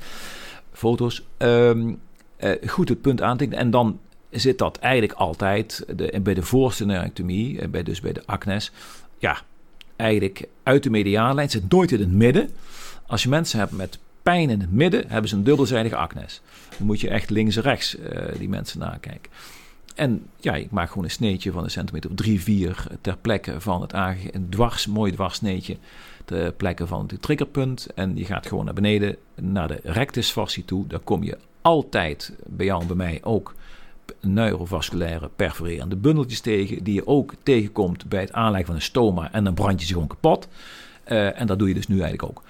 Foto's. 0.72 1.24
Ehm, 1.38 1.93
eh, 2.38 2.70
goed 2.70 2.89
het 2.89 3.01
punt 3.01 3.22
aantekenen. 3.22 3.59
En 3.59 3.72
dan 3.72 3.99
zit 4.30 4.57
dat 4.57 4.78
eigenlijk 4.78 5.14
altijd 5.14 5.86
de, 5.95 6.20
bij 6.24 6.34
de 6.34 6.43
voorste 6.43 6.86
neurectomie. 6.86 7.68
Bij, 7.68 7.84
dus 7.84 8.01
bij 8.01 8.14
de 8.14 8.24
acnes. 8.26 8.72
Ja, 9.18 9.38
eigenlijk 9.95 10.47
uit 10.63 10.83
de 10.83 10.89
mediaanlijn. 10.89 11.49
Zit 11.49 11.69
nooit 11.69 11.91
in 11.91 11.99
het 11.99 12.11
midden. 12.11 12.49
Als 13.07 13.23
je 13.23 13.29
mensen 13.29 13.59
hebt 13.59 13.71
met 13.71 13.99
pijn 14.21 14.49
in 14.49 14.59
het 14.59 14.71
midden, 14.71 15.03
hebben 15.07 15.29
ze 15.29 15.35
een 15.35 15.43
dubbelzijdige 15.43 15.95
acnes. 15.95 16.41
Dan 16.77 16.87
moet 16.87 17.01
je 17.01 17.09
echt 17.09 17.29
links 17.29 17.55
en 17.55 17.61
rechts 17.61 17.97
eh, 17.97 18.37
die 18.37 18.49
mensen 18.49 18.79
nakijken. 18.79 19.31
En 19.95 20.25
ja, 20.39 20.55
ik 20.55 20.71
maak 20.71 20.87
gewoon 20.87 21.03
een 21.03 21.11
sneetje 21.11 21.51
van 21.51 21.63
een 21.63 21.71
centimeter 21.71 22.09
of 22.09 22.15
3, 22.15 22.41
4 22.41 22.87
ter 23.01 23.17
plekke 23.17 23.61
van 23.61 23.81
het 23.81 23.93
aange... 23.93 24.35
Een 24.35 24.49
dwars, 24.49 24.87
mooi 24.87 25.11
dwarsneetje 25.11 25.77
ter 26.25 26.51
plekke 26.51 26.87
van 26.87 27.07
het 27.07 27.21
triggerpunt. 27.21 27.87
En 27.95 28.17
je 28.17 28.25
gaat 28.25 28.47
gewoon 28.47 28.65
naar 28.65 28.73
beneden, 28.73 29.15
naar 29.35 29.67
de 29.67 29.79
rectus 29.83 30.31
fascie 30.31 30.65
toe. 30.65 30.87
Daar 30.87 30.99
kom 30.99 31.23
je 31.23 31.37
altijd, 31.61 32.33
bij 32.45 32.65
jou 32.65 32.81
en 32.81 32.87
bij 32.87 32.95
mij 32.95 33.19
ook, 33.23 33.53
neurovasculaire 34.20 35.30
perforerende 35.36 35.95
bundeltjes 35.95 36.39
tegen. 36.39 36.84
Die 36.84 36.93
je 36.93 37.08
ook 37.08 37.34
tegenkomt 37.43 38.06
bij 38.06 38.22
het 38.22 38.34
aanleggen 38.34 38.66
van 38.66 38.76
een 38.76 38.82
stoma. 38.82 39.32
En 39.32 39.43
dan 39.43 39.54
brand 39.54 39.80
je 39.80 39.86
ze 39.86 39.93
gewoon 39.93 40.08
kapot. 40.08 40.47
Eh, 41.04 41.39
en 41.39 41.47
dat 41.47 41.60
doe 41.60 41.68
je 41.68 41.74
dus 41.74 41.88
nu 41.88 42.01
eigenlijk 42.01 42.24
ook. 42.24 42.43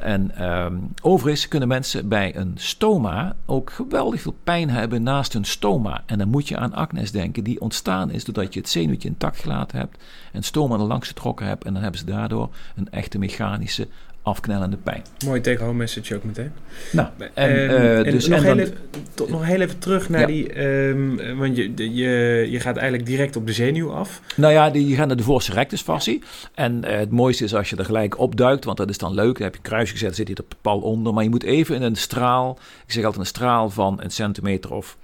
En 0.00 0.36
ehm, 0.36 0.76
overigens 1.02 1.48
kunnen 1.48 1.68
mensen 1.68 2.08
bij 2.08 2.36
een 2.36 2.52
stoma 2.54 3.36
ook 3.46 3.70
geweldig 3.70 4.20
veel 4.20 4.36
pijn 4.44 4.70
hebben 4.70 5.02
naast 5.02 5.34
een 5.34 5.44
stoma. 5.44 6.02
En 6.06 6.18
dan 6.18 6.28
moet 6.28 6.48
je 6.48 6.56
aan 6.56 6.74
acnes 6.74 7.10
denken, 7.10 7.44
die 7.44 7.60
ontstaan 7.60 8.10
is 8.10 8.24
doordat 8.24 8.54
je 8.54 8.60
het 8.60 8.68
zenuwtje 8.68 9.08
intact 9.08 9.38
gelaten 9.38 9.78
hebt 9.78 9.98
en 10.32 10.42
stoma 10.42 10.74
er 10.74 10.80
langs 10.80 11.08
getrokken 11.08 11.46
hebt. 11.46 11.64
En 11.64 11.72
dan 11.72 11.82
hebben 11.82 12.00
ze 12.00 12.06
daardoor 12.06 12.48
een 12.76 12.90
echte 12.90 13.18
mechanische 13.18 13.88
afknellende 14.22 14.76
pijn. 14.76 15.02
Mooi 15.24 15.40
take-home 15.40 15.72
message 15.74 16.14
ook 16.14 16.24
meteen. 16.24 16.52
Nou, 16.92 17.08
en, 17.18 17.30
Ehm, 17.34 17.70
eh, 17.70 17.98
en 17.98 18.10
dus, 18.10 18.26
nog, 18.28 18.38
en 18.38 18.44
heel 18.44 18.54
dan- 18.56 18.64
even, 18.64 18.76
tot, 19.14 19.28
nog 19.28 19.44
heel 19.44 19.60
even 19.60 19.78
terug 19.78 20.08
naar 20.08 20.20
Ja. 20.20 20.26
die... 20.26 20.52
ehm, 20.52 21.36
want 21.36 21.56
je, 21.56 21.74
de- 21.74 21.94
je, 21.94 22.46
je 22.50 22.60
gaat 22.60 22.76
eigenlijk 22.76 23.06
direct 23.08 23.36
op 23.36 23.46
de 23.46 23.52
zenuw 23.52 23.92
af. 23.92 24.20
Nou 24.36 24.52
ja, 24.52 24.70
die, 24.70 24.88
je 24.88 24.94
gaat 24.94 25.06
naar 25.06 25.16
de 25.16 25.22
voorste 25.22 25.52
rectus 25.52 25.80
fascie. 25.82 26.22
En 26.54 26.84
eh, 26.84 26.98
het 26.98 27.10
mooiste 27.10 27.44
is 27.44 27.54
als 27.54 27.70
je 27.70 27.76
er 27.76 27.84
gelijk 27.84 28.18
opduikt, 28.18 28.64
want 28.64 28.76
dat 28.76 28.90
is 28.90 28.98
dan 28.98 29.14
leuk. 29.14 29.34
Dan 29.34 29.42
heb 29.46 29.54
je 29.54 29.60
kruisje 29.62 29.92
gezet, 29.92 30.16
zit 30.16 30.26
hij 30.28 30.36
er 30.36 30.56
pal 30.60 30.80
onder. 30.80 31.14
Maar 31.14 31.24
je 31.24 31.30
moet 31.30 31.42
even 31.42 31.74
in 31.74 31.82
een 31.82 31.96
straal, 31.96 32.58
ik 32.86 32.92
zeg 32.92 33.04
altijd 33.04 33.20
een 33.22 33.28
straal 33.28 33.70
van 33.70 34.00
een 34.02 34.10
centimeter 34.10 34.72
of 34.72 34.96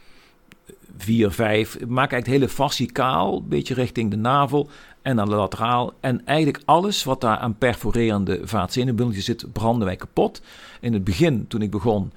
4, 0.99 1.31
5. 1.31 1.79
Maak 1.81 2.12
eigenlijk 2.12 2.25
de 2.25 2.31
hele 2.31 2.49
fascie 2.49 2.93
kaal, 2.93 3.37
een 3.37 3.49
beetje 3.49 3.75
richting 3.75 4.11
de 4.11 4.17
navel 4.17 4.69
en 5.07 5.21
aan 5.21 5.29
de 5.29 5.35
lateraal. 5.35 5.93
En 6.01 6.27
eigenlijk 6.27 6.63
alles 6.65 7.05
wat 7.05 7.21
daar 7.21 7.37
aan 7.37 7.59
perforerende 7.59 8.41
vaatzenuwbundeltjes 8.45 9.25
zit, 9.25 9.53
branden 9.53 9.87
wij 9.87 9.97
kapot. 9.97 10.43
In 10.81 10.93
het 10.93 11.05
begin, 11.05 11.47
toen 11.49 11.63
ik 11.63 11.71
begon, 11.71 12.13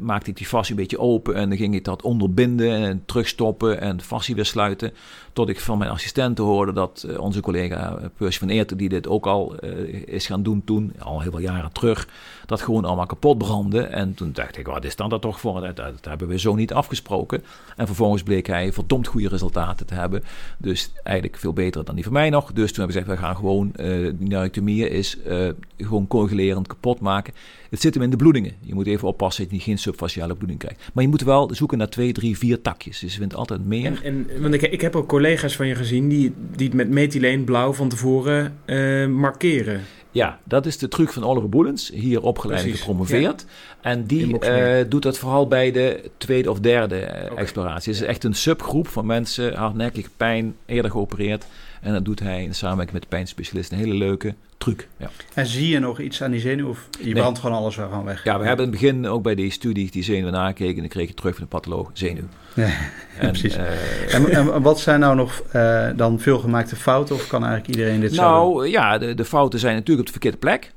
maakte 0.00 0.30
ik 0.30 0.36
die 0.36 0.46
fascie 0.46 0.74
een 0.74 0.80
beetje 0.80 0.98
open 0.98 1.34
en 1.34 1.48
dan 1.48 1.58
ging 1.58 1.74
ik 1.74 1.84
dat 1.84 2.02
onderbinden 2.02 2.70
en 2.70 3.02
terugstoppen 3.06 3.80
en 3.80 4.00
fascie 4.00 4.34
weer 4.34 4.44
sluiten. 4.44 4.92
Tot 5.32 5.48
ik 5.48 5.60
van 5.60 5.78
mijn 5.78 5.90
assistenten 5.90 6.44
hoorde 6.44 6.72
dat 6.72 7.06
eh, 7.08 7.18
onze 7.18 7.40
collega 7.40 7.96
eh, 7.96 8.04
Percy 8.16 8.38
van 8.38 8.48
Eerten, 8.48 8.76
die 8.76 8.88
dit 8.88 9.08
ook 9.08 9.26
al 9.26 9.56
eh, 9.56 9.70
is 10.06 10.26
gaan 10.26 10.42
doen 10.42 10.64
toen, 10.64 10.92
al 10.98 11.20
heel 11.20 11.30
veel 11.30 11.40
jaren 11.40 11.72
terug, 11.72 12.08
dat 12.46 12.60
gewoon 12.60 12.84
allemaal 12.84 13.06
kapot 13.06 13.38
brandde. 13.38 13.82
En 13.82 14.14
toen 14.14 14.32
dacht 14.32 14.58
ik, 14.58 14.66
wat 14.66 14.84
is 14.84 14.96
dan 14.96 15.08
dat 15.08 15.20
toch 15.22 15.40
voor? 15.40 15.72
Dat, 15.74 16.04
hebben 16.08 16.28
we 16.28 16.38
zo 16.38 16.54
niet 16.54 16.72
afgesproken. 16.72 17.42
En 17.76 17.86
vervolgens 17.86 18.22
bleek 18.22 18.46
hij 18.46 18.72
verdomd 18.72 19.06
goede 19.06 19.28
resultaten 19.28 19.86
te 19.86 19.94
hebben. 19.94 20.22
Dus 20.58 20.92
eigenlijk 21.02 21.38
veel 21.38 21.52
beter 21.52 21.84
dan 21.84 21.94
die 21.94 22.04
van 22.04 22.12
mij 22.12 22.30
nog. 22.30 22.52
Dus 22.52 22.72
toen 22.72 22.80
heb 22.84 22.94
ik 22.94 23.00
gezegd, 23.00 23.20
we 23.20 23.26
gaan 23.26 23.36
gewoon, 23.36 23.74
eh 23.74 23.86
die 24.18 24.28
neurectomieën 24.28 24.90
is 24.90 25.20
eh, 25.22 25.48
gewoon 25.78 26.06
coagulerend 26.06 26.66
kapot 26.66 27.00
maken. 27.00 27.34
Het 27.70 27.80
zit 27.80 27.94
hem 27.94 28.02
in 28.02 28.10
de 28.10 28.16
bloedingen. 28.16 28.52
Je 28.60 28.74
moet 28.74 28.85
even 28.86 29.08
oppassen 29.08 29.44
dat 29.44 29.52
je 29.52 29.60
geen 29.60 29.78
subfaciale 29.78 30.34
bloeding 30.34 30.58
krijgt. 30.58 30.90
Maar 30.92 31.04
je 31.04 31.10
moet 31.10 31.22
wel 31.22 31.50
zoeken 31.52 31.78
naar 31.78 31.88
twee, 31.88 32.12
drie, 32.12 32.38
vier 32.38 32.62
takjes. 32.62 32.98
Dus 32.98 33.12
je 33.12 33.18
vindt 33.18 33.34
altijd 33.34 33.64
meer. 33.64 33.84
En, 34.02 34.02
en, 34.02 34.40
want 34.40 34.54
ik, 34.54 34.62
ik 34.62 34.80
heb 34.80 34.96
ook 34.96 35.08
collega's 35.08 35.56
van 35.56 35.66
je 35.66 35.74
gezien 35.74 36.08
die, 36.08 36.32
die 36.56 36.66
het 36.66 36.76
met 36.76 36.88
methyleen 36.88 37.44
blauw 37.44 37.72
van 37.72 37.88
tevoren 37.88 38.56
eh, 38.64 39.06
markeren. 39.06 39.80
Ja, 40.16 40.38
dat 40.44 40.66
is 40.66 40.78
de 40.78 40.88
truc 40.88 41.12
van 41.12 41.24
Oliver 41.24 41.48
Boelens, 41.48 41.90
hier 41.94 42.22
opgeleid 42.22 42.64
en 42.64 42.72
gepromoveerd. 42.72 43.44
En 43.80 44.04
die 44.04 44.38
eh, 44.38 44.84
doet 44.88 45.02
dat 45.02 45.18
vooral 45.18 45.48
bij 45.48 45.70
de 45.70 46.10
tweede 46.16 46.50
of 46.50 46.60
derde 46.60 46.98
eh, 46.98 47.38
exploratie. 47.38 47.92
Het 47.92 48.02
is 48.02 48.08
echt 48.08 48.24
een 48.24 48.34
subgroep 48.34 48.88
van 48.88 49.06
mensen, 49.06 49.54
hardnekkig 49.54 50.08
pijn, 50.16 50.56
eerder 50.66 50.90
geopereerd. 50.90 51.46
En 51.86 51.92
dat 51.92 52.04
doet 52.04 52.20
hij 52.20 52.42
in 52.42 52.54
samenwerking 52.54 52.92
met 52.98 53.02
de 53.02 53.16
pijnspecialist. 53.16 53.72
Een 53.72 53.78
hele 53.78 53.94
leuke 53.94 54.34
truc. 54.58 54.88
Ja. 54.96 55.10
En 55.34 55.46
zie 55.46 55.68
je 55.68 55.78
nog 55.78 56.00
iets 56.00 56.22
aan 56.22 56.30
die 56.30 56.40
zenuw 56.40 56.68
of 56.68 56.88
je 56.98 57.04
Nee. 57.04 57.12
brandt 57.14 57.38
gewoon 57.38 57.56
alles 57.56 57.74
gewoon 57.74 58.04
weg? 58.04 58.24
ja, 58.24 58.38
we 58.38 58.46
hebben 58.46 58.64
in 58.66 58.70
het 58.72 58.80
begin 58.80 59.06
ook 59.06 59.22
bij 59.22 59.34
die 59.34 59.50
studie 59.50 59.90
die 59.90 60.02
zenuwen 60.02 60.32
nakeken. 60.32 60.74
En 60.74 60.80
dan 60.80 60.88
kreeg 60.88 61.08
je 61.08 61.14
terug 61.14 61.34
van 61.34 61.42
de 61.44 61.48
patholoog 61.50 61.90
zenuw. 61.92 62.24
Ja, 62.54 62.64
En, 63.18 63.28
precies. 63.30 63.56
eh, 63.56 64.14
En, 64.14 64.30
en 64.30 64.62
wat 64.62 64.80
zijn 64.80 65.00
nou 65.00 65.14
nog 65.16 65.42
eh, 65.52 65.88
dan 65.96 66.20
veelgemaakte 66.20 66.76
fouten 66.76 67.14
of 67.14 67.26
kan 67.26 67.44
eigenlijk 67.44 67.76
iedereen 67.78 68.00
dit 68.00 68.14
zo 68.14 68.22
doen? 68.22 68.30
Nou 68.30 68.68
ja, 68.68 68.98
de, 68.98 69.14
de 69.14 69.24
fouten 69.24 69.58
zijn 69.58 69.74
natuurlijk 69.74 70.00
op 70.08 70.14
de 70.14 70.20
verkeerde 70.20 70.36
plek. 70.38 70.72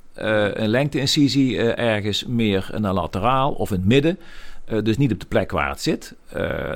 een 0.55 0.70
lengteincisie 0.70 1.57
ergens 1.74 2.26
meer 2.26 2.70
naar 2.78 2.93
lateraal 2.93 3.51
of 3.51 3.70
in 3.72 3.76
het 3.78 3.86
midden. 3.86 4.20
dus 4.84 4.97
niet 4.97 5.12
op 5.12 5.20
de 5.20 5.26
plek 5.26 5.51
waar 5.51 5.70
het 5.70 5.82
zit. 5.82 6.16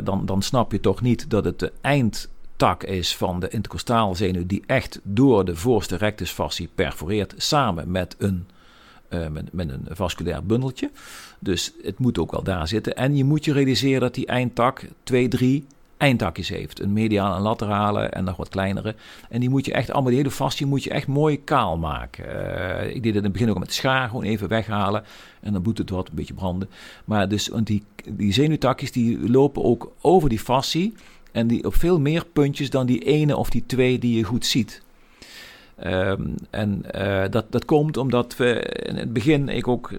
dan, 0.03 0.25
dan 0.25 0.41
snap 0.41 0.71
je 0.71 0.79
toch 0.79 1.01
niet 1.01 1.29
dat 1.29 1.45
het 1.45 1.59
de 1.59 1.71
eindtak 2.57 2.83
is 2.83 3.15
van 3.15 3.39
de 3.39 3.49
intercostaalzenuw 3.49 4.45
die 4.45 4.63
echt 4.65 4.99
door 5.03 5.45
de 5.45 5.55
voorste 5.55 5.95
rectusfascie 5.95 6.69
perforeert 6.75 7.33
samen 7.37 7.91
met 7.91 8.15
een, 8.17 8.47
met, 9.09 9.53
met 9.53 9.69
een 9.69 9.85
vasculair 9.89 10.45
bundeltje. 10.45 10.91
Dus 11.39 11.73
het 11.81 11.99
moet 11.99 12.17
ook 12.17 12.31
wel 12.31 12.43
daar 12.43 12.67
zitten. 12.67 12.95
En 12.95 13.15
je 13.15 13.23
moet 13.23 13.45
je 13.45 13.53
realiseren 13.53 14.01
dat 14.01 14.13
die 14.13 14.25
eindtak 14.25 14.87
2, 15.03 15.27
3 15.27 15.65
eindtakjes 15.97 16.49
heeft. 16.49 16.79
Een 16.79 16.93
mediale, 16.93 17.35
een 17.35 17.41
laterale 17.41 18.01
en 18.01 18.23
nog 18.23 18.37
wat 18.37 18.49
kleinere. 18.49 18.95
En 19.29 19.39
die 19.39 19.49
moet 19.49 19.65
je 19.65 19.73
echt 19.73 19.91
allemaal, 19.91 20.09
die 20.09 20.19
hele 20.19 20.31
fascie 20.31 20.65
moet 20.65 20.83
je 20.83 20.89
echt 20.89 21.07
mooi 21.07 21.43
kaal 21.43 21.77
maken. 21.77 22.25
Uh, 22.25 22.95
ik 22.95 23.03
deed 23.03 23.05
het 23.05 23.15
in 23.15 23.23
het 23.23 23.31
begin 23.31 23.49
ook 23.49 23.59
met 23.59 23.73
schaar, 23.73 24.07
gewoon 24.07 24.23
even 24.23 24.47
weghalen. 24.47 25.03
En 25.41 25.53
dan 25.53 25.61
moet 25.61 25.77
het 25.77 25.89
wat 25.89 26.09
een 26.09 26.15
beetje 26.15 26.33
branden. 26.33 26.69
Maar 27.05 27.29
dus, 27.29 27.47
want 27.47 27.67
die, 27.67 27.83
die 28.09 28.33
zenuwtakjes 28.33 28.91
die 28.91 29.29
lopen 29.29 29.63
ook 29.63 29.91
over 30.01 30.29
die 30.29 30.39
fascie. 30.39 30.93
En 31.33 31.47
die 31.47 31.65
op 31.65 31.75
veel 31.75 31.99
meer 31.99 32.25
puntjes 32.33 32.69
dan 32.69 32.85
die 32.85 32.99
ene 32.99 33.37
of 33.37 33.49
die 33.49 33.63
twee 33.65 33.99
die 33.99 34.17
je 34.17 34.23
goed 34.23 34.45
ziet. 34.45 34.81
Um, 35.85 36.35
en 36.49 36.83
uh, 36.95 37.23
dat, 37.29 37.45
dat 37.49 37.65
komt 37.65 37.97
omdat 37.97 38.37
we 38.37 38.59
in 38.61 38.95
het 38.95 39.13
begin, 39.13 39.49
ik 39.49 39.67
ook, 39.67 39.91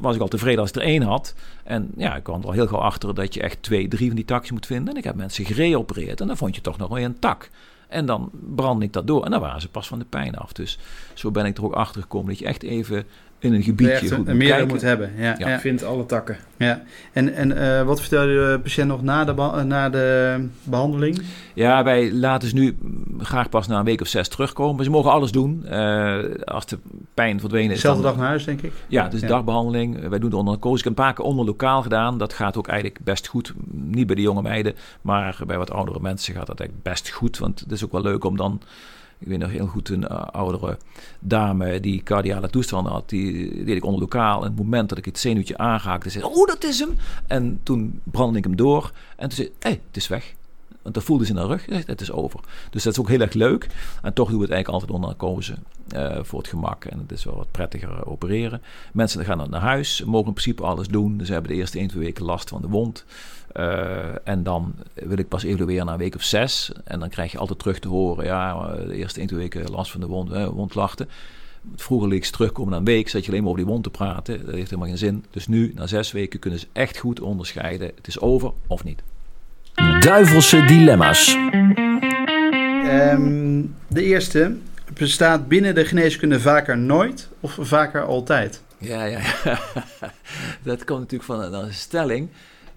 was 0.00 0.14
ik 0.14 0.20
al 0.20 0.28
tevreden 0.28 0.60
als 0.60 0.68
ik 0.70 0.76
er 0.76 0.82
één 0.82 1.02
had. 1.02 1.34
En 1.64 1.90
ja, 1.96 2.16
ik 2.16 2.22
kwam 2.22 2.40
er 2.40 2.46
al 2.46 2.52
heel 2.52 2.66
gauw 2.66 2.80
achter 2.80 3.14
dat 3.14 3.34
je 3.34 3.42
echt 3.42 3.62
twee, 3.62 3.88
drie 3.88 4.06
van 4.06 4.16
die 4.16 4.24
takjes 4.24 4.50
moet 4.50 4.66
vinden. 4.66 4.92
En 4.92 4.98
ik 4.98 5.04
heb 5.04 5.14
mensen 5.14 5.44
gereopereerd 5.44 6.20
en 6.20 6.26
dan 6.26 6.36
vond 6.36 6.54
je 6.54 6.60
toch 6.60 6.78
nog 6.78 6.88
wel 6.88 6.98
een 6.98 7.18
tak. 7.18 7.50
En 7.88 8.06
dan 8.06 8.30
brandde 8.54 8.84
ik 8.84 8.92
dat 8.92 9.06
door 9.06 9.24
en 9.24 9.30
dan 9.30 9.40
waren 9.40 9.60
ze 9.60 9.68
pas 9.68 9.88
van 9.88 9.98
de 9.98 10.04
pijn 10.04 10.36
af. 10.36 10.52
Dus 10.52 10.78
zo 11.14 11.30
ben 11.30 11.46
ik 11.46 11.56
er 11.56 11.64
ook 11.64 11.74
achter 11.74 12.02
gekomen 12.02 12.28
dat 12.28 12.38
je 12.38 12.46
echt 12.46 12.62
even 12.62 13.04
in 13.38 13.52
een 13.52 13.62
gebiedje 13.62 14.14
goed 14.14 14.34
meer 14.34 14.66
moet 14.66 14.80
hebben. 14.80 15.12
Ja, 15.16 15.34
ja. 15.38 15.48
ja. 15.48 15.58
Vindt 15.58 15.84
alle 15.84 16.06
takken. 16.06 16.36
Ja. 16.56 16.82
En, 17.12 17.34
en 17.34 17.50
uh, 17.50 17.82
wat 17.82 18.00
vertelde 18.00 18.26
de 18.26 18.60
patiënt 18.62 18.88
nog 18.88 19.02
na 19.02 19.24
de, 19.24 19.62
na 19.64 19.88
de 19.88 20.48
behandeling? 20.62 21.22
Ja, 21.54 21.84
wij 21.84 22.12
laten 22.12 22.48
ze 22.48 22.54
nu 22.54 22.76
graag 23.18 23.48
pas 23.48 23.66
na 23.66 23.78
een 23.78 23.84
week 23.84 24.00
of 24.00 24.06
zes 24.06 24.28
terugkomen. 24.28 24.84
Ze 24.84 24.90
mogen 24.90 25.10
alles 25.10 25.32
doen. 25.32 25.64
Uh, 25.70 26.18
als 26.44 26.66
de 26.66 26.78
pijn 27.14 27.40
verdwenen 27.40 27.70
is. 27.70 27.74
Dezelfde 27.74 28.02
dag 28.02 28.16
naar 28.16 28.26
huis, 28.26 28.44
denk 28.44 28.62
ik? 28.62 28.72
Ja, 28.86 29.08
dus 29.08 29.20
ja. 29.20 29.26
dagbehandeling. 29.26 30.08
Wij 30.08 30.18
doen 30.18 30.30
het 30.30 30.38
onder 30.38 30.52
narcose. 30.52 30.78
Ik 30.78 30.84
heb 30.84 30.98
een 30.98 31.04
paar 31.04 31.14
keer 31.14 31.24
onder 31.24 31.44
lokaal 31.44 31.82
gedaan. 31.82 32.18
Dat 32.18 32.32
gaat 32.32 32.56
ook 32.56 32.68
eigenlijk 32.68 32.98
best 33.04 33.26
goed. 33.26 33.52
Niet 33.70 34.06
bij 34.06 34.16
de 34.16 34.22
jonge 34.22 34.42
meiden, 34.42 34.74
maar 35.00 35.38
bij 35.46 35.58
wat 35.58 35.70
oudere 35.70 36.00
mensen 36.00 36.34
gaat 36.34 36.46
dat 36.46 36.60
eigenlijk 36.60 36.88
best 36.88 37.10
goed. 37.10 37.38
Want 37.38 37.60
het 37.60 37.72
is 37.72 37.84
ook 37.84 37.92
wel 37.92 38.02
leuk 38.02 38.24
om 38.24 38.36
dan 38.36 38.60
ik 39.18 39.28
weet 39.28 39.38
nog 39.38 39.50
heel 39.50 39.66
goed 39.66 39.88
een 39.88 40.02
uh, 40.02 40.22
oudere 40.22 40.78
dame 41.20 41.80
die 41.80 42.02
cardiale 42.02 42.50
toestanden 42.50 42.92
had. 42.92 43.08
Die 43.08 43.64
deed 43.64 43.76
ik 43.76 43.84
onder 43.84 44.00
lokaal. 44.00 44.40
En 44.40 44.48
het 44.48 44.58
moment 44.58 44.88
dat 44.88 44.98
ik 44.98 45.04
het 45.04 45.18
zenuwtje 45.18 45.58
aangaakte, 45.58 46.10
zei 46.10 46.24
oh 46.24 46.46
dat 46.46 46.64
is 46.64 46.78
hem. 46.78 46.96
En 47.26 47.60
toen 47.62 48.00
brandde 48.04 48.38
ik 48.38 48.44
hem 48.44 48.56
door. 48.56 48.92
En 49.16 49.28
toen 49.28 49.36
zei 49.36 49.50
hey, 49.58 49.80
het 49.86 49.96
is 49.96 50.08
weg. 50.08 50.34
Want 50.82 50.94
dan 50.94 51.02
voelde 51.02 51.24
ze 51.24 51.30
in 51.30 51.38
haar 51.38 51.46
rug, 51.46 51.86
het 51.86 52.00
is 52.00 52.10
over. 52.10 52.40
Dus 52.70 52.82
dat 52.82 52.92
is 52.92 52.98
ook 52.98 53.08
heel 53.08 53.20
erg 53.20 53.32
leuk. 53.32 53.66
En 54.02 54.12
toch 54.12 54.28
doen 54.28 54.36
we 54.36 54.44
het 54.44 54.52
eigenlijk 54.52 54.68
altijd 54.68 54.90
onder 54.90 55.08
narcose 55.08 55.54
uh, 55.94 56.18
voor 56.22 56.38
het 56.38 56.48
gemak. 56.48 56.84
En 56.84 56.98
het 56.98 57.12
is 57.12 57.24
wel 57.24 57.36
wat 57.36 57.50
prettiger 57.50 57.88
uh, 57.88 58.00
opereren. 58.04 58.62
Mensen 58.92 59.24
gaan 59.24 59.38
dan 59.38 59.50
naar 59.50 59.60
huis, 59.60 60.04
mogen 60.04 60.26
in 60.26 60.32
principe 60.32 60.62
alles 60.62 60.88
doen. 60.88 61.20
Ze 61.24 61.32
hebben 61.32 61.50
de 61.50 61.56
eerste 61.56 61.78
1, 61.78 61.88
2 61.88 62.02
weken 62.02 62.24
last 62.24 62.48
van 62.48 62.60
de 62.60 62.68
wond. 62.68 63.04
Uh, 63.58 63.98
en 64.24 64.42
dan 64.42 64.74
wil 64.94 65.18
ik 65.18 65.28
pas 65.28 65.42
evalueren 65.42 65.86
na 65.86 65.92
een 65.92 65.98
week 65.98 66.14
of 66.14 66.22
zes. 66.22 66.72
En 66.84 67.00
dan 67.00 67.08
krijg 67.08 67.32
je 67.32 67.38
altijd 67.38 67.58
terug 67.58 67.78
te 67.78 67.88
horen: 67.88 68.24
ja, 68.24 68.74
de 68.86 68.94
eerste 68.94 69.18
1, 69.18 69.28
2 69.28 69.40
weken 69.40 69.70
last 69.70 69.90
van 69.90 70.00
de 70.00 70.06
wond, 70.06 70.30
eh, 70.30 70.46
wondklachten. 70.46 71.08
Vroeger 71.76 72.08
leek 72.08 72.24
ze 72.24 72.32
terugkomen 72.32 72.72
na 72.72 72.78
een 72.78 72.84
week, 72.84 73.08
zat 73.08 73.24
je 73.24 73.30
alleen 73.30 73.42
maar 73.42 73.50
over 73.50 73.64
die 73.64 73.72
wond 73.72 73.84
te 73.84 73.90
praten. 73.90 74.44
Dat 74.44 74.54
heeft 74.54 74.70
helemaal 74.70 74.88
geen 74.88 74.98
zin. 74.98 75.24
Dus 75.30 75.46
nu, 75.46 75.72
na 75.74 75.86
zes 75.86 76.12
weken, 76.12 76.38
kunnen 76.38 76.58
ze 76.58 76.66
echt 76.72 76.98
goed 76.98 77.20
onderscheiden: 77.20 77.92
het 77.94 78.06
is 78.06 78.20
over 78.20 78.52
of 78.66 78.84
niet. 78.84 79.02
Duivelse 80.00 80.64
dilemma's. 80.64 81.36
Um, 82.84 83.74
de 83.86 84.02
eerste 84.02 84.56
bestaat 84.94 85.48
binnen 85.48 85.74
de 85.74 85.84
geneeskunde 85.84 86.40
vaker 86.40 86.78
nooit 86.78 87.28
of 87.40 87.58
vaker 87.60 88.02
altijd? 88.02 88.62
Ja, 88.78 89.04
ja, 89.04 89.20
ja. 89.44 89.58
dat 90.62 90.84
komt 90.84 91.00
natuurlijk 91.00 91.30
van 91.30 91.54
een 91.54 91.74
stelling 91.74 92.28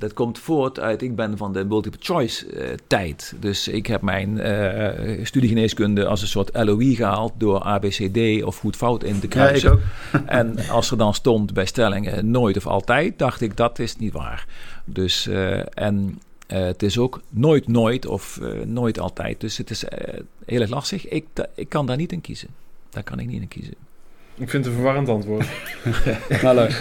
dat 0.02 0.14
komt 0.14 0.40
voort 0.40 0.80
uit, 0.80 1.02
ik 1.02 1.16
ben 1.16 1.38
van 1.38 1.54
de 1.54 1.66
multiple 1.66 2.00
choice 2.04 2.46
uh, 2.48 2.70
tijd. 2.88 3.34
Dus 3.40 3.68
ik 3.68 3.88
heb 3.88 4.02
mijn 4.02 4.38
uh, 4.38 5.26
studiegeneeskunde 5.26 6.06
als 6.06 6.22
een 6.22 6.28
soort 6.28 6.50
LOE 6.54 6.96
gehaald 6.96 7.34
door 7.38 7.60
ABCD 7.60 8.44
of 8.44 8.58
goed 8.58 8.76
fout 8.76 9.04
in 9.04 9.20
te 9.20 9.28
kruisen. 9.28 9.80
Ja, 10.12 10.26
en 10.40 10.70
als 10.70 10.92
er 10.92 10.98
dan 10.98 11.14
stond 11.14 11.54
bij 11.54 11.66
stellingen 11.66 12.32
nooit 12.32 12.58
of 12.58 12.68
altijd, 12.68 13.20
dacht 13.20 13.42
ik 13.42 13.58
dat 13.58 13.80
is 13.80 13.96
niet 13.96 14.14
waar. 14.14 14.48
Dus 14.86 15.28
uh, 15.28 15.62
en 15.74 16.20
het 16.48 16.84
is 16.84 16.98
ook 16.98 17.22
nooit 17.30 17.68
nooit 17.68 18.06
of 18.06 18.40
nooit 18.66 19.00
altijd. 19.00 19.40
Dus 19.40 19.58
het 19.58 19.70
is 19.70 19.84
heel 20.46 20.62
erg 20.62 20.70
lastig. 20.70 21.08
Ik, 21.08 21.26
ik 21.56 21.70
kan 21.70 21.86
daar 21.86 21.98
niet 21.98 22.12
in 22.12 22.22
kiezen. 22.22 22.50
Daar 22.90 23.04
kan 23.04 23.20
ik 23.20 23.28
niet 23.28 23.42
in 23.42 23.48
kiezen. 23.48 23.74
Ik 24.36 24.50
vind 24.50 24.66
het 24.66 24.66
een 24.66 24.74
verwarrend 24.74 25.10
antwoord. 25.10 25.48
nou, 26.42 26.72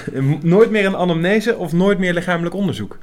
nooit 0.42 0.70
meer 0.70 0.84
een 0.84 0.96
anamnese 0.96 1.56
of 1.56 1.72
nooit 1.72 1.98
meer 1.98 2.14
lichamelijk 2.14 2.54
onderzoek? 2.54 2.98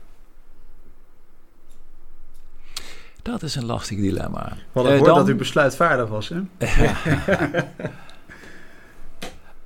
Dat 3.28 3.44
is 3.44 3.56
een 3.56 3.66
lastig 3.66 3.98
dilemma. 3.98 4.54
Want 4.72 4.88
ik 4.88 5.00
uh, 5.00 5.04
dan... 5.04 5.16
dat 5.16 5.30
u 5.30 5.36
besluitvaardig 5.36 6.10
was, 6.10 6.30
hè? 6.30 6.42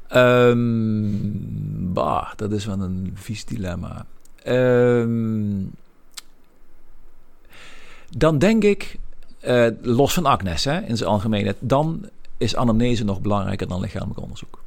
um, 0.49 1.93
bah, 1.93 2.31
dat 2.35 2.51
is 2.51 2.65
wel 2.65 2.81
een 2.81 3.11
vies 3.13 3.45
dilemma. 3.45 4.05
Um, 4.47 5.71
dan 8.17 8.37
denk 8.37 8.63
ik, 8.63 8.97
uh, 9.47 9.67
los 9.81 10.13
van 10.13 10.25
Agnes 10.25 10.65
hè, 10.65 10.81
in 10.81 10.97
zijn 10.97 11.09
algemeenheid, 11.09 11.57
dan 11.59 12.09
is 12.37 12.55
anamnese 12.55 13.03
nog 13.03 13.21
belangrijker 13.21 13.67
dan 13.67 13.79
lichamelijk 13.79 14.19
onderzoek. 14.19 14.61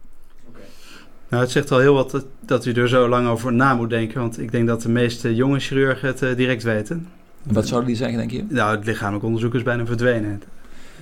Nou, 1.28 1.42
het 1.42 1.50
zegt 1.50 1.70
al 1.70 1.78
heel 1.78 1.94
wat 1.94 2.10
dat, 2.10 2.26
dat 2.40 2.64
u 2.64 2.72
er 2.72 2.88
zo 2.88 3.08
lang 3.08 3.28
over 3.28 3.52
na 3.52 3.74
moet 3.74 3.90
denken. 3.90 4.20
Want 4.20 4.38
ik 4.38 4.52
denk 4.52 4.66
dat 4.66 4.82
de 4.82 4.88
meeste 4.88 5.34
jonge 5.34 5.58
chirurgen 5.58 6.08
het 6.08 6.22
uh, 6.22 6.36
direct 6.36 6.62
weten. 6.62 7.08
Wat 7.52 7.66
zouden 7.66 7.88
die 7.88 7.96
zeggen, 7.96 8.18
denk 8.18 8.30
je? 8.30 8.44
Nou, 8.48 8.76
het 8.76 8.86
lichamelijk 8.86 9.24
onderzoek 9.24 9.54
is 9.54 9.62
bijna 9.62 9.86
verdwenen. 9.86 10.42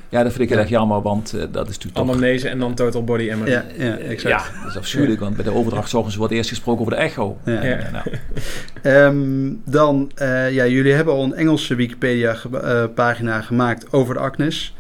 Ja, 0.09 0.23
dat 0.23 0.33
vind 0.33 0.43
ik 0.43 0.49
heel 0.49 0.59
erg 0.59 0.69
jammer, 0.69 1.03
want 1.03 1.35
uh, 1.35 1.43
dat 1.51 1.69
is 1.69 1.75
natuurlijk 1.79 2.09
Anamnese 2.09 2.49
en 2.49 2.59
dan 2.59 2.75
total 2.75 3.05
body 3.05 3.33
MRI. 3.33 3.51
Ja, 3.51 3.65
ja, 3.79 3.97
exact. 3.97 4.45
Ja, 4.45 4.61
dat 4.63 4.71
is 4.71 4.77
afschuwelijk, 4.77 5.21
want 5.21 5.37
bij 5.37 5.45
de 5.45 5.55
overdrachtzorgers 5.55 6.17
wordt 6.17 6.33
eerst 6.33 6.49
gesproken 6.49 6.81
over 6.81 6.93
de 6.93 6.99
echo. 6.99 7.39
Ja. 7.45 7.63
ja. 7.65 7.91
Nou. 7.91 8.05
um, 8.97 9.63
dan, 9.79 10.11
uh, 10.17 10.53
ja, 10.53 10.67
jullie 10.67 10.93
hebben 10.93 11.15
al 11.15 11.23
een 11.23 11.35
Engelse 11.35 11.75
Wikipedia-pagina 11.75 13.39
uh, 13.39 13.45
gemaakt 13.45 13.93
over 13.93 14.15
de 14.15 14.21
acnes. 14.21 14.75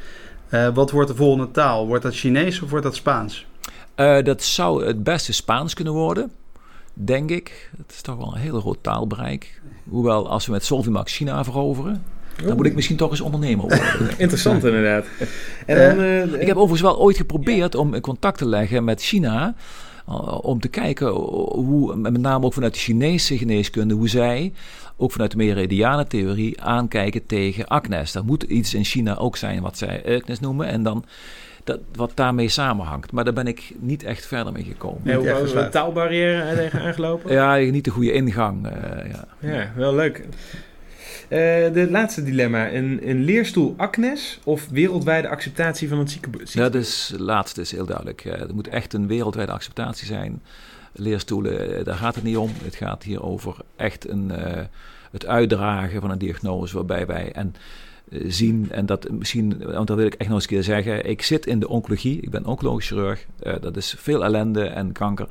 wat 0.75 0.91
wordt 0.91 1.09
de 1.09 1.17
volgende 1.17 1.51
taal? 1.51 1.87
Wordt 1.87 2.03
dat 2.03 2.15
Chinees 2.15 2.63
of 2.63 2.71
wordt 2.71 2.85
dat 2.85 2.95
Spaans? 2.95 3.47
dat 4.23 4.43
zou 4.43 4.87
het 4.87 5.05
beste 5.05 5.33
Spaans 5.33 5.75
kunnen 5.75 5.93
worden 5.93 6.31
denk 6.95 7.31
ik. 7.31 7.71
Het 7.77 7.93
is 7.93 8.01
toch 8.01 8.17
wel 8.17 8.35
een 8.35 8.41
heel 8.41 8.61
groot 8.61 8.83
taalbereik. 8.83 9.61
Hoewel, 9.89 10.29
als 10.29 10.47
we 10.47 10.53
met 10.53 10.65
Solvimax 10.65 11.17
China 11.17 11.45
veroveren, 11.45 12.03
dan 12.47 12.57
moet 12.57 12.67
ik 12.67 12.75
misschien 12.75 12.97
toch 12.97 13.11
eens 13.11 13.21
ondernemer 13.21 13.61
worden. 13.61 14.11
Interessant 14.19 14.65
inderdaad. 14.65 15.07
En 15.67 15.97
dan, 15.97 16.05
uh, 16.05 16.41
ik 16.41 16.47
heb 16.47 16.57
overigens 16.57 16.81
wel 16.81 16.99
ooit 16.99 17.17
geprobeerd 17.17 17.75
om 17.75 18.01
contact 18.01 18.39
te 18.39 18.49
leggen 18.49 18.85
met 18.85 19.03
China. 19.03 19.55
Uh, 20.09 20.39
om 20.43 20.61
te 20.61 20.69
kijken 20.69 21.09
hoe, 21.09 21.97
met 21.97 22.19
name 22.19 22.45
ook 22.45 22.53
vanuit 22.53 22.75
de 22.75 22.81
Chinese 22.81 23.39
geneeskunde, 23.39 23.95
hoe 23.95 24.09
zij 24.09 24.53
ook 24.97 25.13
vanuit 25.13 25.31
de 25.31 25.37
meridiane 25.37 26.07
theorie 26.07 26.63
aankijken 26.63 27.27
tegen 27.27 27.69
acnes. 27.69 28.15
Er 28.15 28.25
moet 28.25 28.43
iets 28.43 28.75
in 28.75 28.85
China 28.85 29.17
ook 29.17 29.37
zijn 29.37 29.63
wat 29.63 29.79
zij 29.79 30.17
acnes 30.17 30.41
noemen. 30.41 30.67
En 30.67 30.83
dan 30.83 31.05
dat, 31.65 31.81
wat 31.95 32.13
daarmee 32.15 32.49
samenhangt. 32.49 33.13
Maar 33.13 33.25
daar 33.25 33.33
ben 33.33 33.47
ik 33.47 33.75
niet 33.79 34.03
echt 34.03 34.27
verder 34.27 34.53
mee 34.53 34.65
gekomen. 34.65 35.01
Ja, 35.05 35.17
hoe 35.17 35.41
was 35.41 35.53
de 35.53 35.69
taalbarrière 35.69 36.55
tegen 36.57 36.81
aangelopen? 36.81 37.33
ja, 37.33 37.57
niet 37.57 37.85
de 37.85 37.91
goede 37.91 38.13
ingang. 38.13 38.67
Uh, 38.67 38.73
ja. 39.11 39.27
ja, 39.39 39.73
wel 39.77 39.95
leuk. 39.95 40.19
Uh, 40.19 41.39
de 41.73 41.87
laatste 41.91 42.23
dilemma. 42.23 42.73
Een, 42.73 43.01
een 43.09 43.25
leerstoel 43.25 43.75
acnes 43.77 44.41
of 44.45 44.69
wereldwijde 44.69 45.29
acceptatie 45.29 45.89
van 45.89 45.99
het 45.99 46.11
ziekenhuis? 46.11 46.53
Ja, 46.53 46.69
dus 46.69 47.09
het 47.09 47.21
laatste 47.21 47.61
is 47.61 47.73
heel 47.73 47.87
duidelijk. 47.87 48.25
Uh, 48.25 48.41
er 48.41 48.55
moet 48.55 48.69
echt 48.69 48.93
een 48.93 49.07
wereldwijde 49.07 49.53
acceptatie 49.53 50.07
zijn. 50.07 50.43
Leerstoelen, 50.93 51.85
daar 51.85 51.97
gaat 51.97 52.15
het 52.15 52.25
niet 52.25 52.37
om. 52.37 52.51
Het 52.65 52.75
gaat 52.75 53.03
hier 53.03 53.23
over 53.23 53.57
echt 53.77 54.09
een, 54.09 54.33
het 55.13 55.27
uitdragen 55.27 56.01
van 56.01 56.11
een 56.11 56.19
diagnose 56.19 56.75
waarbij 56.75 57.07
wij... 57.07 57.33
En, 57.33 57.55
eh, 57.55 57.61
zien. 58.27 58.71
En 58.71 58.87
dat 58.87 59.11
misschien, 59.11 59.73
want 59.73 59.87
dat 59.87 59.97
wil 59.97 60.07
ik 60.07 60.15
echt 60.15 60.29
nog 60.29 60.39
eens 60.39 60.51
een 60.51 60.57
keer 60.57 60.63
zeggen. 60.63 61.09
Ik 61.09 61.23
zit 61.23 61.47
in 61.47 61.61
de 61.61 61.69
oncologie, 61.69 62.21
ik 62.21 62.31
ben 62.31 62.47
oncologisch 62.47 62.87
chirurg. 62.87 63.27
Uh, 63.43 63.55
dat 63.61 63.77
is 63.77 63.95
veel 63.99 64.25
ellende 64.25 64.65
en 64.65 64.93
kanker. 64.93 65.29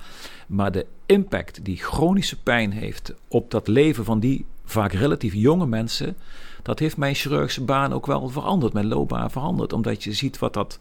Maar 0.47 0.71
de 0.71 0.85
impact 1.05 1.65
die 1.65 1.77
chronische 1.77 2.41
pijn 2.41 2.71
heeft 2.71 3.13
op 3.27 3.51
dat 3.51 3.67
leven 3.67 4.05
van 4.05 4.19
die 4.19 4.45
vaak 4.65 4.93
relatief 4.93 5.33
jonge 5.33 5.65
mensen. 5.65 6.15
Dat 6.61 6.79
heeft 6.79 6.97
mijn 6.97 7.15
chirurgische 7.15 7.63
baan 7.63 7.93
ook 7.93 8.05
wel 8.05 8.29
veranderd, 8.29 8.73
mijn 8.73 8.87
loopbaan 8.87 9.31
veranderd. 9.31 9.73
Omdat 9.73 10.03
je 10.03 10.13
ziet 10.13 10.39
wat 10.39 10.53
dat 10.53 10.79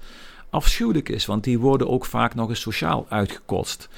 afschuwelijk 0.51 1.09
is, 1.09 1.27
want 1.27 1.45
die 1.45 1.59
worden 1.59 1.89
ook 1.89 2.07
vaak 2.07 2.35
nog 2.35 2.49
eens 2.49 2.61
sociaal 2.61 3.07
uitgekotst. 3.09 3.89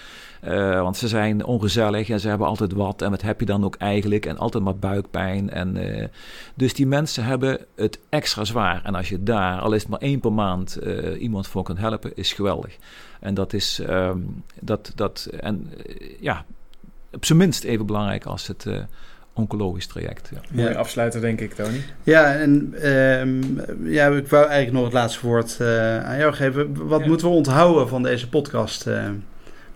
Uh, 0.45 0.80
want 0.80 0.97
ze 0.97 1.09
zijn 1.09 1.45
ongezellig 1.45 2.09
en 2.09 2.20
ze 2.20 2.28
hebben 2.28 2.47
altijd 2.47 2.72
wat. 2.72 3.03
En 3.03 3.11
wat 3.11 3.22
heb 3.22 3.40
je 3.40 3.47
dan 3.47 3.64
ook 3.64 3.76
eigenlijk? 3.76 4.26
En 4.26 4.38
altijd 4.38 4.64
maar 4.64 4.76
buikpijn. 4.76 5.51
En, 5.51 5.76
uh, 5.76 6.07
dus 6.55 6.74
die 6.74 6.86
mensen 6.86 7.24
hebben 7.24 7.59
het 7.74 7.99
extra 8.09 8.45
zwaar. 8.45 8.80
En 8.84 8.95
als 8.95 9.09
je 9.09 9.22
daar, 9.22 9.61
al 9.61 9.72
is 9.72 9.80
het 9.80 9.90
maar 9.90 10.01
één 10.01 10.20
per 10.20 10.32
maand, 10.32 10.78
uh, 10.82 11.22
iemand 11.22 11.47
voor 11.47 11.62
kunt 11.62 11.78
helpen, 11.78 12.16
is 12.16 12.32
geweldig. 12.32 12.76
En 13.20 13.34
dat 13.34 13.53
is, 13.53 13.80
um, 13.88 14.43
dat, 14.61 14.93
dat, 14.95 15.28
en 15.40 15.70
ja, 16.20 16.45
op 17.12 17.24
zijn 17.24 17.38
minst 17.38 17.64
even 17.64 17.86
belangrijk 17.86 18.24
als 18.24 18.47
het 18.47 18.66
oncologisch 19.32 19.86
traject. 19.86 20.30
Ja. 20.32 20.40
Mooi 20.51 20.74
afsluiten, 20.74 21.20
denk 21.20 21.40
ik, 21.40 21.55
Tony. 21.55 21.82
Ja, 22.03 22.34
en 22.34 22.86
um, 23.20 23.61
ja, 23.82 24.07
ik 24.07 24.28
wou 24.28 24.47
eigenlijk 24.47 24.72
nog 24.72 24.84
het 24.84 24.93
laatste 24.93 25.26
woord 25.26 25.59
uh, 25.61 26.05
aan 26.05 26.18
jou 26.18 26.32
geven. 26.32 26.86
Wat 26.86 27.01
ja. 27.01 27.07
moeten 27.07 27.26
we 27.26 27.34
onthouden 27.34 27.88
van 27.88 28.03
deze 28.03 28.28
podcast? 28.28 28.86
Uh, 28.86 29.09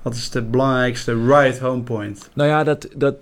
wat 0.07 0.14
is 0.14 0.30
de 0.30 0.42
belangrijkste 0.42 1.24
right 1.26 1.59
home 1.59 1.82
point? 1.82 2.30
Nou 2.34 2.48
ja, 2.48 2.64
dat, 2.64 2.88
dat, 2.96 3.14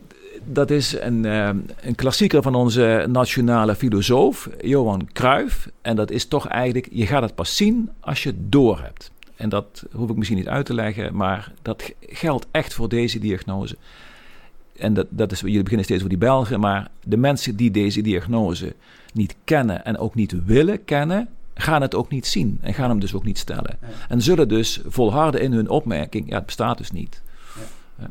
dat 0.45 0.70
is 0.70 0.97
een, 1.01 1.24
uh, 1.24 1.49
een 1.80 1.95
klassieker 1.95 2.43
van 2.43 2.55
onze 2.55 3.07
nationale 3.09 3.74
filosoof, 3.74 4.49
Johan 4.61 5.09
Cruijff. 5.12 5.68
En 5.82 5.97
dat 5.97 6.11
is 6.11 6.26
toch 6.26 6.49
eigenlijk, 6.49 6.89
je 6.91 7.07
gaat 7.07 7.22
het 7.22 7.35
pas 7.35 7.57
zien 7.57 7.91
als 8.01 8.22
je 8.22 8.28
het 8.28 8.53
door 8.53 8.80
hebt. 8.80 9.11
En 9.37 9.49
dat 9.49 9.85
hoef 9.93 10.11
ik 10.11 10.16
misschien 10.16 10.39
niet 10.39 10.49
uit 10.49 10.66
te 10.66 10.74
leggen, 10.74 11.16
maar 11.16 11.53
dat 11.62 11.93
geldt 12.01 12.47
echt 12.51 12.74
voor 12.74 12.89
deze 12.89 13.18
diagnose 13.18 13.76
en 14.76 14.95
dat, 14.95 15.07
dat 15.11 15.32
is, 15.32 15.41
jullie 15.41 15.62
beginnen 15.62 15.85
steeds 15.85 16.01
voor 16.01 16.11
die 16.11 16.18
Belgen, 16.18 16.61
maar 16.61 16.91
de 17.05 17.16
mensen 17.16 17.57
die 17.57 17.70
deze 17.70 18.01
diagnose 18.01 18.74
niet 19.12 19.37
kennen 19.45 19.85
en 19.85 19.99
ook 19.99 20.14
niet 20.14 20.45
willen 20.45 20.85
kennen, 20.85 21.28
gaan 21.55 21.82
het 21.82 21.94
ook 21.94 22.11
niet 22.11 22.26
zien 22.26 22.59
en 22.61 22.74
gaan 22.74 22.88
hem 22.88 23.00
dus 23.00 23.14
ook 23.14 23.24
niet 23.24 23.38
stellen. 23.38 23.78
En 24.09 24.22
zullen 24.22 24.48
dus 24.48 24.80
volharden 24.86 25.40
in 25.40 25.52
hun 25.52 25.68
opmerking, 25.68 26.28
ja, 26.28 26.34
het 26.34 26.46
bestaat 26.46 26.78
dus 26.78 26.90
niet. 26.90 27.22
Ja. 27.98 28.11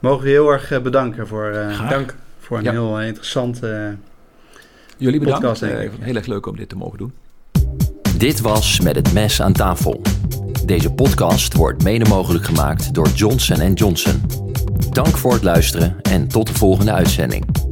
Mogen 0.00 0.24
we 0.24 0.30
heel 0.30 0.48
erg 0.48 0.70
eh, 0.70 0.80
bedanken 0.80 1.26
voor, 1.26 1.52
uh, 1.54 1.88
dank. 1.88 2.14
voor 2.38 2.58
een 2.58 2.68
heel 2.68 3.00
uh, 3.00 3.06
interessante 3.06 3.96
Jullie 4.96 5.20
bedankt. 5.20 5.40
Podcast, 5.40 5.62
uh, 5.62 5.90
heel 6.00 6.14
erg 6.14 6.26
leuk 6.26 6.46
om 6.46 6.56
dit 6.56 6.68
te 6.68 6.76
mogen 6.76 6.98
doen. 6.98 7.12
Dit 8.16 8.40
was 8.40 8.80
Met 8.80 8.96
het 8.96 9.12
Mes 9.12 9.42
aan 9.42 9.52
tafel. 9.52 10.00
Deze 10.66 10.92
podcast 10.92 11.54
wordt 11.54 11.82
mede 11.82 12.08
mogelijk 12.08 12.44
gemaakt 12.44 12.94
door 12.94 13.08
Johnson 13.08 13.72
Johnson. 13.72 14.22
Dank 14.90 15.16
voor 15.16 15.32
het 15.32 15.42
luisteren 15.42 15.96
en 16.02 16.28
tot 16.28 16.46
de 16.46 16.54
volgende 16.54 16.92
uitzending. 16.92 17.71